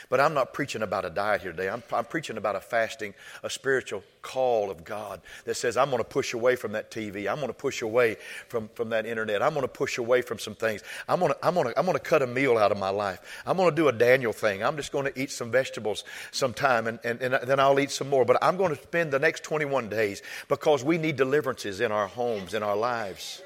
But 0.10 0.20
I'm 0.20 0.34
not 0.34 0.54
preaching 0.54 0.82
about 0.82 1.06
a 1.06 1.10
diet 1.10 1.42
here 1.42 1.52
today. 1.52 1.70
I'm, 1.70 1.84
I'm 1.92 2.06
preaching 2.06 2.38
about 2.38 2.56
a 2.56 2.60
fasting, 2.60 3.14
a 3.44 3.50
spiritual 3.50 4.04
call 4.22 4.70
of 4.70 4.84
God 4.84 5.22
that 5.46 5.56
says, 5.56 5.78
I'm 5.78 5.90
going 5.90 6.04
to 6.04 6.08
push 6.10 6.34
away 6.34 6.56
from 6.56 6.74
that 6.74 6.92
TV. 6.92 7.30
I'm 7.30 7.38
going 7.38 7.48
to 7.48 7.54
push 7.54 7.82
away 7.82 8.18
from, 8.48 8.70
from 8.74 8.90
that 8.90 9.06
internet. 9.06 9.42
I'm 9.42 9.54
going 9.54 9.64
to 9.64 9.68
push 9.68 9.98
away 9.98 10.22
from 10.22 10.40
some 10.40 10.56
things. 10.56 10.84
I'm 11.08 11.20
going, 11.20 11.34
to, 11.34 11.46
I'm, 11.46 11.54
going 11.54 11.68
to, 11.68 11.80
I'm 11.80 11.86
going 11.86 11.98
to 11.98 12.04
cut 12.04 12.22
a 12.22 12.28
meal 12.28 12.58
out 12.58 12.72
of 12.72 12.78
my 12.78 12.90
life. 12.90 13.20
I'm 13.46 13.58
going 13.58 13.70
to 13.70 13.76
do 13.76 13.88
a 13.88 13.94
Daniel 13.94 14.34
thing. 14.34 14.64
I'm 14.64 14.78
just 14.78 14.92
going 14.92 15.12
to 15.12 15.20
eat 15.20 15.32
some 15.32 15.52
vegetables 15.52 16.04
sometime 16.32 16.88
and, 16.88 17.00
and, 17.04 17.22
and 17.22 17.34
then 17.48 17.60
I'll 17.60 17.80
eat 17.80 17.92
some 17.92 18.10
more. 18.10 18.26
But 18.26 18.38
I'm 18.42 18.58
going 18.58 18.76
to 18.76 18.82
spend 18.82 19.12
the 19.12 19.20
next 19.20 19.44
21 19.44 19.90
days 19.90 20.22
because 20.48 20.84
we 20.84 20.98
need 20.98 21.16
deliverances 21.16 21.82
in 21.82 21.92
our 21.92 22.08
homes, 22.08 22.54
in 22.54 22.64
our 22.64 22.76
lives. 22.76 23.42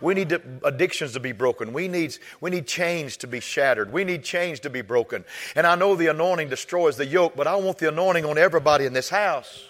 We 0.00 0.14
need 0.14 0.28
to, 0.30 0.40
addictions 0.64 1.12
to 1.12 1.20
be 1.20 1.32
broken. 1.32 1.72
We 1.72 1.88
need, 1.88 2.16
we 2.40 2.50
need 2.50 2.66
chains 2.66 3.16
to 3.18 3.26
be 3.26 3.40
shattered. 3.40 3.92
We 3.92 4.04
need 4.04 4.22
chains 4.22 4.60
to 4.60 4.70
be 4.70 4.82
broken. 4.82 5.24
And 5.54 5.66
I 5.66 5.74
know 5.74 5.96
the 5.96 6.08
anointing 6.08 6.48
destroys 6.48 6.96
the 6.96 7.06
yoke, 7.06 7.34
but 7.36 7.46
I 7.46 7.56
want 7.56 7.78
the 7.78 7.88
anointing 7.88 8.24
on 8.24 8.38
everybody 8.38 8.86
in 8.86 8.92
this 8.92 9.10
house. 9.10 9.64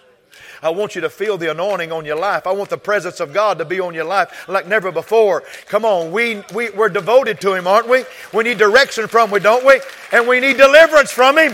I 0.63 0.71
want 0.71 0.95
you 0.95 1.01
to 1.01 1.11
feel 1.11 1.39
the 1.39 1.51
anointing 1.51 1.91
on 1.93 2.05
your 2.05 2.17
life. 2.17 2.47
I 2.47 2.53
want 2.53 2.71
the 2.71 2.79
presence 2.79 3.21
of 3.21 3.33
God 3.33 3.59
to 3.59 3.65
be 3.65 3.81
on 3.81 3.95
your 3.95 4.05
life 4.05 4.49
like 4.49 4.67
never 4.67 4.93
before. 4.93 5.43
Come 5.67 5.85
on, 5.85 6.13
we, 6.13 6.43
we, 6.55 6.71
we're 6.71 6.89
devoted 6.89 7.41
to 7.41 7.55
Him, 7.55 7.67
aren't 7.67 7.89
we? 7.89 8.05
We 8.33 8.45
need 8.45 8.59
direction 8.59 9.09
from 9.09 9.31
Him, 9.31 9.43
don't 9.43 9.65
we? 9.65 9.81
And 10.13 10.29
we 10.29 10.41
need 10.41 10.57
deliverance 10.57 11.11
from 11.11 11.39
Him. 11.39 11.53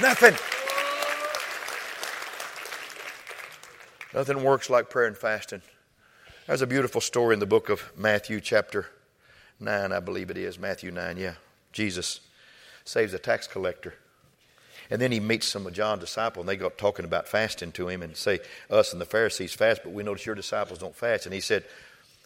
Nothing. 0.00 0.34
Nothing 4.12 4.42
works 4.42 4.68
like 4.68 4.90
prayer 4.90 5.06
and 5.06 5.16
fasting. 5.16 5.62
There's 6.50 6.62
a 6.62 6.66
beautiful 6.66 7.00
story 7.00 7.34
in 7.34 7.38
the 7.38 7.46
book 7.46 7.68
of 7.68 7.92
Matthew, 7.96 8.40
chapter 8.40 8.86
9, 9.60 9.92
I 9.92 10.00
believe 10.00 10.30
it 10.30 10.36
is. 10.36 10.58
Matthew 10.58 10.90
9, 10.90 11.16
yeah. 11.16 11.34
Jesus 11.72 12.18
saves 12.84 13.14
a 13.14 13.20
tax 13.20 13.46
collector. 13.46 13.94
And 14.90 15.00
then 15.00 15.12
he 15.12 15.20
meets 15.20 15.46
some 15.46 15.64
of 15.64 15.72
John's 15.74 16.00
disciples, 16.00 16.42
and 16.42 16.48
they 16.48 16.56
got 16.56 16.76
talking 16.76 17.04
about 17.04 17.28
fasting 17.28 17.70
to 17.70 17.86
him 17.88 18.02
and 18.02 18.16
say, 18.16 18.40
Us 18.68 18.90
and 18.92 19.00
the 19.00 19.06
Pharisees 19.06 19.54
fast, 19.54 19.82
but 19.84 19.92
we 19.92 20.02
notice 20.02 20.26
your 20.26 20.34
disciples 20.34 20.80
don't 20.80 20.96
fast. 20.96 21.24
And 21.24 21.32
he 21.32 21.40
said, 21.40 21.62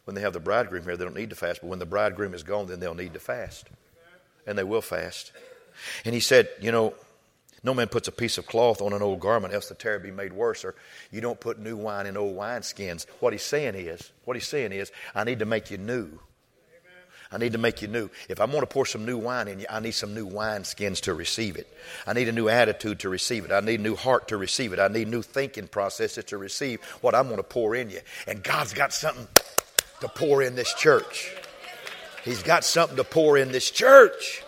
When 0.06 0.14
they 0.14 0.22
have 0.22 0.32
the 0.32 0.40
bridegroom 0.40 0.84
here, 0.84 0.96
they 0.96 1.04
don't 1.04 1.14
need 1.14 1.28
to 1.28 1.36
fast, 1.36 1.60
but 1.60 1.68
when 1.68 1.78
the 1.78 1.84
bridegroom 1.84 2.32
is 2.32 2.42
gone, 2.42 2.66
then 2.66 2.80
they'll 2.80 2.94
need 2.94 3.12
to 3.12 3.20
fast. 3.20 3.66
And 4.46 4.56
they 4.56 4.64
will 4.64 4.80
fast. 4.80 5.32
And 6.06 6.14
he 6.14 6.20
said, 6.20 6.48
You 6.62 6.72
know, 6.72 6.94
no 7.64 7.74
man 7.74 7.88
puts 7.88 8.06
a 8.08 8.12
piece 8.12 8.38
of 8.38 8.46
cloth 8.46 8.80
on 8.80 8.92
an 8.92 9.02
old 9.02 9.20
garment, 9.20 9.54
else 9.54 9.68
the 9.68 9.74
tear 9.74 9.98
be 9.98 10.10
made 10.10 10.32
worse. 10.32 10.64
Or 10.64 10.74
you 11.10 11.20
don't 11.20 11.40
put 11.40 11.58
new 11.58 11.76
wine 11.76 12.06
in 12.06 12.16
old 12.16 12.36
wineskins. 12.36 13.06
What 13.20 13.32
he's 13.32 13.42
saying 13.42 13.74
is, 13.74 14.12
what 14.24 14.36
he's 14.36 14.46
saying 14.46 14.72
is, 14.72 14.92
I 15.14 15.24
need 15.24 15.38
to 15.40 15.46
make 15.46 15.70
you 15.70 15.78
new. 15.78 16.20
I 17.32 17.38
need 17.38 17.52
to 17.52 17.58
make 17.58 17.82
you 17.82 17.88
new. 17.88 18.10
If 18.28 18.40
I'm 18.40 18.50
going 18.50 18.60
to 18.60 18.66
pour 18.66 18.86
some 18.86 19.04
new 19.04 19.18
wine 19.18 19.48
in 19.48 19.58
you, 19.58 19.66
I 19.68 19.80
need 19.80 19.92
some 19.92 20.14
new 20.14 20.28
wineskins 20.28 21.00
to 21.00 21.14
receive 21.14 21.56
it. 21.56 21.66
I 22.06 22.12
need 22.12 22.28
a 22.28 22.32
new 22.32 22.48
attitude 22.48 23.00
to 23.00 23.08
receive 23.08 23.44
it. 23.44 23.50
I 23.50 23.58
need 23.58 23.80
a 23.80 23.82
new 23.82 23.96
heart 23.96 24.28
to 24.28 24.36
receive 24.36 24.72
it. 24.72 24.78
I 24.78 24.86
need 24.86 25.08
new 25.08 25.22
thinking 25.22 25.66
processes 25.66 26.24
to 26.26 26.38
receive 26.38 26.80
what 27.00 27.14
I'm 27.14 27.24
going 27.24 27.38
to 27.38 27.42
pour 27.42 27.74
in 27.74 27.90
you. 27.90 28.00
And 28.28 28.40
God's 28.44 28.72
got 28.72 28.92
something 28.92 29.26
to 30.00 30.08
pour 30.08 30.42
in 30.42 30.54
this 30.54 30.72
church. 30.74 31.34
He's 32.24 32.42
got 32.42 32.62
something 32.64 32.96
to 32.98 33.04
pour 33.04 33.36
in 33.36 33.50
this 33.50 33.68
church. 33.68 34.43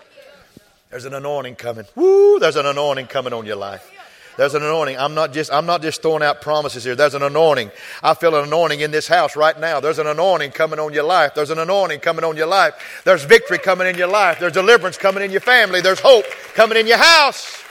There's 0.90 1.04
an 1.04 1.14
anointing 1.14 1.56
coming. 1.56 1.84
Woo, 1.94 2.38
there's 2.38 2.56
an 2.56 2.66
anointing 2.66 3.06
coming 3.06 3.32
on 3.32 3.44
your 3.44 3.56
life. 3.56 3.92
There's 4.36 4.54
an 4.54 4.62
anointing. 4.62 4.98
I'm 4.98 5.14
not 5.14 5.32
just 5.32 5.50
I'm 5.50 5.64
not 5.66 5.80
just 5.80 6.02
throwing 6.02 6.22
out 6.22 6.42
promises 6.42 6.84
here. 6.84 6.94
There's 6.94 7.14
an 7.14 7.22
anointing. 7.22 7.70
I 8.02 8.14
feel 8.14 8.36
an 8.36 8.44
anointing 8.44 8.80
in 8.80 8.90
this 8.90 9.08
house 9.08 9.34
right 9.34 9.58
now. 9.58 9.80
There's 9.80 9.98
an 9.98 10.06
anointing 10.06 10.50
coming 10.50 10.78
on 10.78 10.92
your 10.92 11.04
life. 11.04 11.34
There's 11.34 11.50
an 11.50 11.58
anointing 11.58 12.00
coming 12.00 12.24
on 12.24 12.36
your 12.36 12.46
life. 12.46 13.02
There's 13.04 13.24
victory 13.24 13.58
coming 13.58 13.86
in 13.86 13.96
your 13.96 14.08
life. 14.08 14.38
There's 14.38 14.52
deliverance 14.52 14.98
coming 14.98 15.24
in 15.24 15.30
your 15.30 15.40
family. 15.40 15.80
There's 15.80 16.00
hope 16.00 16.26
coming 16.54 16.76
in 16.76 16.86
your 16.86 16.98
house. 16.98 17.62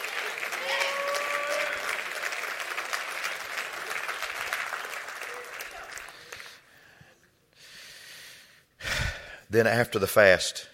Then 9.51 9.67
after 9.67 9.99
the 9.99 10.07
fast, 10.07 10.67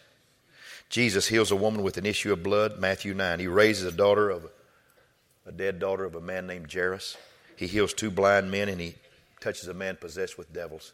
Jesus 0.92 1.26
heals 1.30 1.52
a 1.52 1.56
woman 1.56 1.84
with 1.84 1.96
an 1.96 2.06
issue 2.06 2.34
of 2.34 2.44
blood, 2.44 2.78
Matthew 2.78 3.14
9. 3.14 3.40
He 3.40 3.48
raises 3.48 3.86
a 3.86 3.96
daughter 3.96 4.30
of 4.30 4.52
a 5.46 5.52
dead 5.52 5.80
daughter 5.80 6.04
of 6.04 6.16
a 6.16 6.22
man 6.22 6.46
named 6.46 6.72
Jairus. 6.72 7.16
He 7.56 7.66
heals 7.66 7.94
two 7.94 8.12
blind 8.12 8.52
men 8.52 8.68
and 8.68 8.80
he 8.80 8.96
touches 9.40 9.70
a 9.70 9.74
man 9.74 9.96
possessed 9.96 10.38
with 10.38 10.52
devils. 10.52 10.92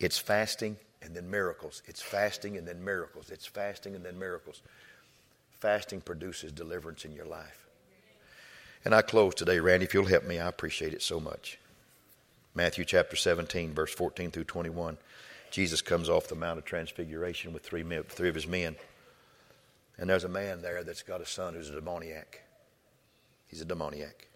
It's 0.00 0.16
fasting 0.16 0.78
and 1.02 1.14
then 1.14 1.30
miracles. 1.30 1.82
It's 1.84 2.00
fasting 2.00 2.56
and 2.56 2.66
then 2.66 2.82
miracles. 2.82 3.30
It's 3.30 3.44
fasting 3.44 3.94
and 3.94 4.02
then 4.02 4.18
miracles. 4.18 4.62
Fasting 5.60 6.00
produces 6.00 6.50
deliverance 6.50 7.04
in 7.04 7.12
your 7.12 7.26
life. 7.26 7.66
And 8.86 8.94
I 8.94 9.02
close 9.02 9.34
today, 9.34 9.60
Randy. 9.60 9.84
If 9.84 9.92
you'll 9.92 10.06
help 10.06 10.24
me, 10.24 10.40
I 10.40 10.48
appreciate 10.48 10.94
it 10.94 11.02
so 11.02 11.20
much. 11.20 11.58
Matthew 12.54 12.86
chapter 12.86 13.16
17, 13.16 13.74
verse 13.74 13.92
14 13.92 14.30
through 14.30 14.44
21. 14.44 14.96
Jesus 15.50 15.82
comes 15.82 16.08
off 16.08 16.28
the 16.28 16.34
Mount 16.34 16.58
of 16.58 16.64
Transfiguration 16.64 17.52
with 17.52 17.62
three, 17.62 17.82
men, 17.82 18.02
three 18.04 18.28
of 18.28 18.34
his 18.34 18.46
men. 18.46 18.76
And 19.98 20.10
there's 20.10 20.24
a 20.24 20.28
man 20.28 20.62
there 20.62 20.84
that's 20.84 21.02
got 21.02 21.20
a 21.20 21.26
son 21.26 21.54
who's 21.54 21.70
a 21.70 21.74
demoniac. 21.74 22.42
He's 23.46 23.62
a 23.62 23.64
demoniac. 23.64 24.28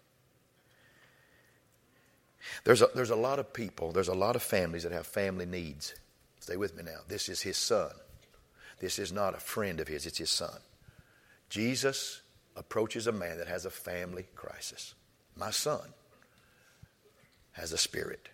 There's 2.63 2.81
a, 2.81 2.89
there's 2.95 3.11
a 3.11 3.15
lot 3.15 3.39
of 3.39 3.53
people, 3.53 3.91
there's 3.91 4.07
a 4.07 4.15
lot 4.15 4.35
of 4.35 4.41
families 4.41 4.83
that 4.83 4.91
have 4.91 5.05
family 5.05 5.45
needs. 5.45 5.93
Stay 6.39 6.57
with 6.57 6.75
me 6.75 6.83
now. 6.83 6.99
This 7.07 7.29
is 7.29 7.41
his 7.41 7.57
son. 7.57 7.91
This 8.79 8.97
is 8.97 9.11
not 9.11 9.35
a 9.35 9.39
friend 9.39 9.79
of 9.79 9.87
his, 9.87 10.07
it's 10.07 10.17
his 10.17 10.31
son. 10.31 10.57
Jesus 11.49 12.21
approaches 12.55 13.05
a 13.05 13.11
man 13.11 13.37
that 13.37 13.47
has 13.47 13.65
a 13.65 13.69
family 13.69 14.25
crisis. 14.35 14.95
My 15.35 15.51
son 15.51 15.81
has 17.53 17.71
a 17.71 17.77
spirit. 17.77 18.29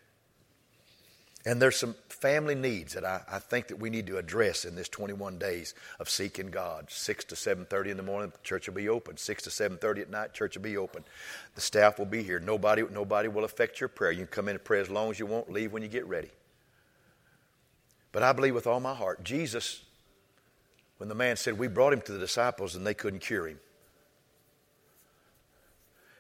And 1.46 1.62
there's 1.62 1.78
some 1.78 1.96
family 2.10 2.56
needs 2.56 2.94
that 2.94 3.06
I, 3.06 3.22
I, 3.32 3.40
think 3.40 3.68
that 3.68 3.80
we 3.80 3.90
need 3.90 4.08
to 4.08 4.18
address 4.18 4.66
in 4.66 4.76
this 4.76 4.90
21 4.90 5.38
days 5.38 5.76
of 6.00 6.10
seeking 6.10 6.48
God. 6.48 6.90
6 6.90 7.26
to 7.26 7.36
7.30 7.36 7.92
in 7.92 7.98
the 7.98 8.04
morning, 8.04 8.34
church 8.44 8.68
will 8.68 8.76
be 8.76 8.90
open. 8.90 9.18
6 9.18 9.44
to 9.44 9.50
7.30 9.50 10.02
at 10.02 10.10
night, 10.10 10.34
church 10.34 10.58
will 10.58 10.64
be 10.64 10.78
open. 10.78 11.04
The 11.56 11.62
staff 11.62 12.00
will 12.00 12.06
be 12.06 12.24
here. 12.24 12.40
Nobody, 12.40 12.84
nobody 12.92 13.30
will 13.30 13.46
affect 13.46 13.80
your 13.80 13.88
prayer. 13.88 14.12
You 14.12 14.26
can 14.26 14.28
come 14.28 14.48
in 14.50 14.56
and 14.56 14.64
pray 14.64 14.82
as 14.82 14.90
long 14.90 15.10
as 15.12 15.20
you 15.20 15.26
want. 15.26 15.52
Leave 15.52 15.72
when 15.72 15.84
you 15.84 15.88
get 15.88 16.06
ready. 16.08 16.32
But 18.12 18.24
I 18.24 18.34
believe 18.34 18.56
with 18.56 18.68
all 18.68 18.80
my 18.80 18.96
heart, 18.96 19.24
Jesus, 19.24 19.84
when 20.98 21.08
the 21.08 21.16
man 21.16 21.38
said, 21.38 21.58
we 21.58 21.68
brought 21.68 21.94
him 21.94 22.02
to 22.02 22.12
the 22.12 22.20
disciples 22.20 22.76
and 22.76 22.86
they 22.86 22.96
couldn't 22.96 23.20
cure 23.20 23.48
him. 23.48 23.60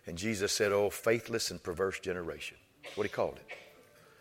And 0.05 0.17
Jesus 0.17 0.53
said, 0.53 0.71
oh, 0.71 0.89
faithless 0.89 1.51
and 1.51 1.61
perverse 1.61 1.99
generation. 1.99 2.55
What 2.95 3.03
he 3.03 3.09
called 3.09 3.37
it. 3.37 3.57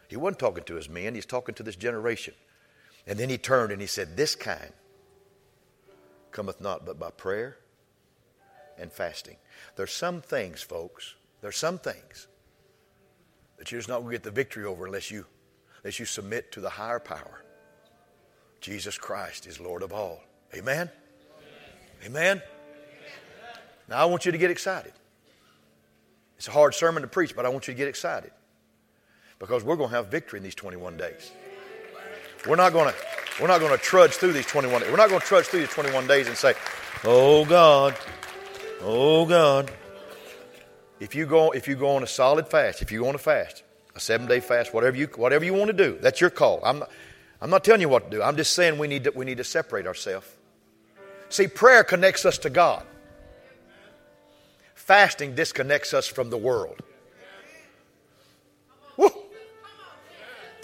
He 0.09 0.17
wasn't 0.17 0.39
talking 0.39 0.65
to 0.65 0.75
his 0.75 0.89
men, 0.89 1.15
he's 1.15 1.27
talking 1.27 1.55
to 1.57 1.63
this 1.63 1.77
generation. 1.77 2.35
And 3.07 3.19
then 3.19 3.29
he 3.29 3.39
turned 3.39 3.73
and 3.73 3.81
he 3.81 3.87
said, 3.87 4.17
This 4.17 4.35
kind 4.35 4.73
cometh 6.33 6.61
not 6.61 6.85
but 6.85 6.99
by 6.99 7.11
prayer 7.11 7.57
and 8.79 8.93
fasting. 8.93 9.37
There's 9.77 9.93
some 9.93 10.21
things, 10.21 10.63
folks, 10.63 11.15
there's 11.41 11.57
some 11.57 11.79
things 11.79 12.27
that 13.59 13.71
you're 13.73 13.81
just 13.81 13.89
not 13.89 14.01
going 14.01 14.11
to 14.11 14.15
get 14.17 14.23
the 14.23 14.31
victory 14.31 14.65
over 14.65 14.87
unless 14.87 15.11
you, 15.11 15.25
unless 15.83 15.99
you 15.99 16.05
submit 16.05 16.53
to 16.53 16.61
the 16.61 16.69
higher 16.69 17.01
power. 17.01 17.43
Jesus 18.61 18.99
Christ 18.99 19.47
is 19.47 19.61
Lord 19.61 19.83
of 19.83 19.93
all. 19.93 20.21
Amen? 20.55 20.91
Amen? 22.05 22.43
Now, 23.89 23.99
I 23.99 24.05
want 24.07 24.27
you 24.27 24.33
to 24.33 24.39
get 24.39 24.51
excited. 24.51 24.93
It's 26.37 26.49
a 26.49 26.51
hard 26.51 26.75
sermon 26.75 27.03
to 27.03 27.09
preach, 27.09 27.35
but 27.35 27.47
I 27.47 27.49
want 27.49 27.67
you 27.67 27.75
to 27.75 27.79
get 27.79 27.89
excited 27.89 28.33
because 29.39 29.65
we're 29.65 29.77
going 29.77 29.91
to 29.91 29.97
have 29.97 30.09
victory 30.09 30.39
in 30.39 30.45
these 30.45 30.55
21 30.55 30.97
days. 30.97 31.31
We're 32.47 32.57
not 32.57 32.73
going 32.73 32.93
to 32.93 32.95
we're 33.41 33.49
not 33.49 33.61
going 33.61 33.73
to 33.73 33.79
trudge 33.79 34.13
through 34.13 34.33
these 34.33 34.47
21 34.47 34.81
days. 34.81 34.91
We're 34.91 34.97
not 34.97 35.09
going 35.09 35.21
to 35.21 35.27
trudge 35.27 35.47
through 35.47 35.61
these 35.61 35.71
21 35.71 36.07
days 36.07 36.27
and 36.27 36.37
say, 36.37 36.55
"Oh 37.05 37.45
God, 37.45 37.97
oh 38.81 39.27
God." 39.27 39.71
If 41.01 41.15
you 41.15 41.27
go 41.27 41.51
if 41.51 41.69
you 41.69 41.77
go 41.77 41.97
on 41.97 42.03
a 42.03 42.07
solid 42.07 42.49
fast, 42.49 42.81
if 42.81 42.91
you 42.91 43.01
go 43.01 43.09
on 43.09 43.15
a 43.15 43.19
fast, 43.19 43.63
a 43.95 43.99
7-day 43.99 44.41
fast, 44.41 44.73
whatever 44.73 44.97
you 44.97 45.07
whatever 45.17 45.45
you 45.45 45.53
want 45.53 45.69
to 45.69 45.77
do, 45.77 45.99
that's 46.01 46.21
your 46.21 46.31
call. 46.31 46.61
I'm 46.65 46.79
not, 46.79 46.91
I'm 47.41 47.51
not 47.51 47.65
telling 47.65 47.83
you 47.83 47.89
what 47.89 48.11
to 48.11 48.17
do. 48.17 48.23
I'm 48.23 48.37
just 48.37 48.55
saying 48.55 48.79
we 48.79 48.89
need 48.89 49.05
to, 49.05 49.11
we 49.11 49.27
need 49.27 49.37
to 49.37 49.45
separate 49.45 49.87
ourselves. 49.87 50.27
See, 51.29 51.49
prayer 51.49 51.85
connects 51.85 52.25
us 52.25 52.39
to 52.39 52.51
God. 52.51 52.85
Fasting 54.75 55.35
disconnects 55.35 55.93
us 55.93 56.07
from 56.07 56.31
the 56.31 56.39
world. 56.39 56.81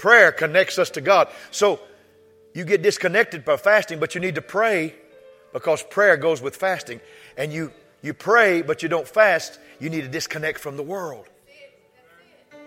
Prayer 0.03 0.33
connects 0.33 0.81
us 0.81 0.91
to 0.91 1.01
God. 1.01 1.29
So 1.53 1.79
you 2.55 2.65
get 2.65 2.83
disconnected 2.83 3.45
by 3.45 3.57
fasting, 3.57 4.01
but 4.01 4.17
you 4.17 4.21
need 4.21 4.35
to 4.35 4.43
pray 4.43 4.97
because 5.53 5.81
prayer 5.85 6.17
goes 6.17 6.43
with 6.43 6.57
fasting. 6.57 7.01
And 7.37 7.53
you, 7.53 7.71
you 8.03 8.13
pray, 8.13 8.63
but 8.63 8.83
you 8.83 8.89
don't 8.89 9.07
fast, 9.07 9.61
you 9.79 9.91
need 9.91 10.01
to 10.01 10.09
disconnect 10.09 10.59
from 10.59 10.77
the 10.77 10.83
world. 10.83 11.27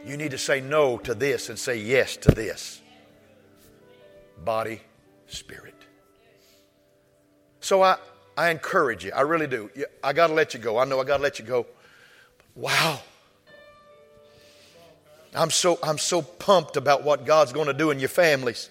You 0.06 0.16
need 0.16 0.32
to 0.32 0.38
say 0.38 0.62
no 0.62 0.98
to 1.00 1.14
this 1.14 1.50
and 1.50 1.60
say 1.60 1.76
yes 1.76 2.16
to 2.16 2.32
this. 2.32 2.82
Body, 4.46 4.80
spirit. 5.28 5.76
So 7.60 7.82
I, 7.82 7.98
I 8.38 8.50
encourage 8.50 9.04
you. 9.04 9.12
I 9.12 9.22
really 9.22 9.48
do. 9.48 9.70
I 10.02 10.14
got 10.14 10.28
to 10.28 10.34
let 10.34 10.54
you 10.54 10.62
go. 10.62 10.78
I 10.78 10.86
know 10.86 11.02
I 11.02 11.04
got 11.04 11.18
to 11.18 11.24
let 11.24 11.38
you 11.38 11.44
go. 11.44 11.66
Wow. 12.56 13.02
I'm 15.36 15.52
so, 15.52 15.78
I'm 15.84 15.98
so 15.98 16.22
pumped 16.22 16.78
about 16.78 17.04
what 17.04 17.26
God's 17.26 17.54
going 17.54 17.68
to 17.68 17.74
do 17.74 17.92
in 17.92 18.00
your 18.00 18.10
families. 18.10 18.70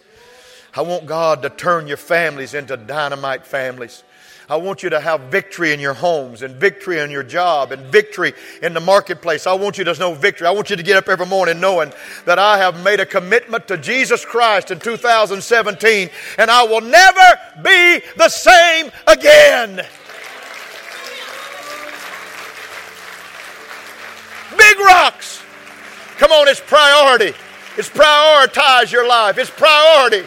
I 0.77 0.83
want 0.83 1.07
God 1.07 1.43
to 1.43 1.51
turn 1.51 1.87
your 1.87 1.97
families 1.97 2.55
into 2.55 2.77
dynamite 2.77 3.47
families. 3.47 4.03
I 4.49 4.57
want 4.57 4.83
you 4.83 4.91
to 4.91 5.01
have 5.01 5.23
victory 5.23 5.73
in 5.73 5.81
your 5.81 5.95
homes 5.95 6.43
and 6.43 6.57
victory 6.57 6.99
in 6.99 7.11
your 7.11 7.23
job 7.23 7.73
and 7.73 7.81
victory 7.87 8.35
in 8.61 8.75
the 8.75 8.81
marketplace. 8.81 9.47
I 9.47 9.55
want 9.55 9.79
you 9.79 9.85
to 9.85 9.95
know 9.95 10.15
victory. 10.15 10.47
I 10.47 10.51
want 10.51 10.69
you 10.69 10.77
to 10.77 10.83
get 10.83 10.97
up 10.97 11.09
every 11.09 11.27
morning 11.27 11.61
knowing 11.61 11.93
that 12.27 12.39
I 12.39 12.59
have 12.59 12.83
made 12.85 13.01
a 13.01 13.07
commitment 13.07 13.69
to 13.69 13.79
Jesus 13.79 14.25
Christ 14.25 14.71
in 14.71 14.81
2017 14.81 16.11
and 16.39 16.51
I 16.51 16.65
will 16.65 16.83
never 16.83 17.41
be 17.63 18.03
the 18.17 18.29
same 18.29 18.91
again. 19.07 19.77
Big 24.57 24.79
rocks. 24.81 25.44
Come 26.19 26.33
on, 26.33 26.49
it's 26.49 26.61
priority. 26.61 27.33
It's 27.77 27.89
prioritize 27.89 28.93
your 28.93 29.07
life. 29.07 29.37
It's 29.39 29.51
priority. 29.51 30.25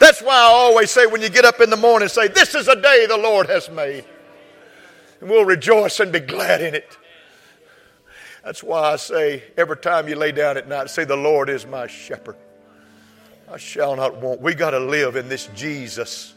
That's 0.00 0.20
why 0.22 0.34
I 0.34 0.44
always 0.44 0.90
say 0.90 1.06
when 1.06 1.22
you 1.22 1.28
get 1.28 1.44
up 1.44 1.60
in 1.60 1.70
the 1.70 1.76
morning, 1.76 2.08
say, 2.08 2.28
This 2.28 2.54
is 2.54 2.68
a 2.68 2.80
day 2.80 3.06
the 3.06 3.16
Lord 3.16 3.48
has 3.48 3.70
made. 3.70 4.04
And 5.20 5.28
we'll 5.28 5.44
rejoice 5.44 6.00
and 6.00 6.12
be 6.12 6.20
glad 6.20 6.62
in 6.62 6.74
it. 6.74 6.96
That's 8.44 8.62
why 8.62 8.92
I 8.92 8.96
say 8.96 9.42
every 9.56 9.76
time 9.76 10.08
you 10.08 10.16
lay 10.16 10.32
down 10.32 10.56
at 10.56 10.68
night, 10.68 10.90
say, 10.90 11.04
The 11.04 11.16
Lord 11.16 11.48
is 11.48 11.66
my 11.66 11.86
shepherd. 11.86 12.36
I 13.50 13.56
shall 13.56 13.96
not 13.96 14.16
want. 14.20 14.40
We 14.40 14.54
got 14.54 14.70
to 14.70 14.78
live 14.78 15.16
in 15.16 15.28
this 15.28 15.48
Jesus, 15.54 16.34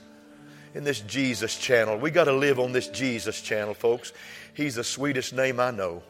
in 0.73 0.83
this 0.83 1.01
Jesus 1.01 1.57
channel. 1.57 1.97
We 1.97 2.09
got 2.09 2.25
to 2.25 2.33
live 2.33 2.59
on 2.59 2.71
this 2.71 2.87
Jesus 2.87 3.41
channel, 3.41 3.73
folks. 3.73 4.13
He's 4.53 4.75
the 4.75 4.83
sweetest 4.83 5.33
name 5.33 5.59
I 5.59 5.71
know. 5.71 6.03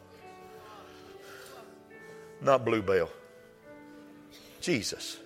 Not 2.42 2.64
Bluebell. 2.64 3.08
Jesus. 4.60 5.18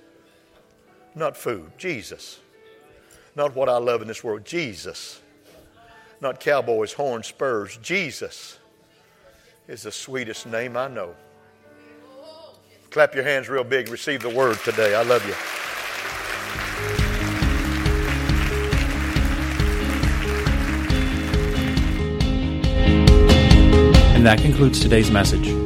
Not 1.15 1.37
food, 1.37 1.73
Jesus. 1.79 2.39
Not 3.35 3.55
what 3.55 3.69
I 3.69 3.79
love 3.79 4.03
in 4.03 4.09
this 4.09 4.23
world, 4.23 4.45
Jesus. 4.45 5.21
Not 6.21 6.41
cowboys, 6.41 6.93
horns, 6.93 7.27
spurs, 7.27 7.79
Jesus 7.83 8.59
is 9.69 9.83
the 9.83 9.93
sweetest 9.93 10.47
name 10.47 10.77
I 10.77 10.89
know. 10.89 11.15
Clap 12.91 13.15
your 13.15 13.25
hands 13.25 13.49
real 13.49 13.65
big. 13.65 13.89
Receive 13.89 14.23
the 14.23 14.31
word 14.31 14.59
today. 14.61 14.95
I 14.95 15.03
love 15.03 15.27
you. 15.27 15.35
And 24.15 24.25
that 24.25 24.39
concludes 24.39 24.81
today's 24.81 25.11
message. 25.11 25.66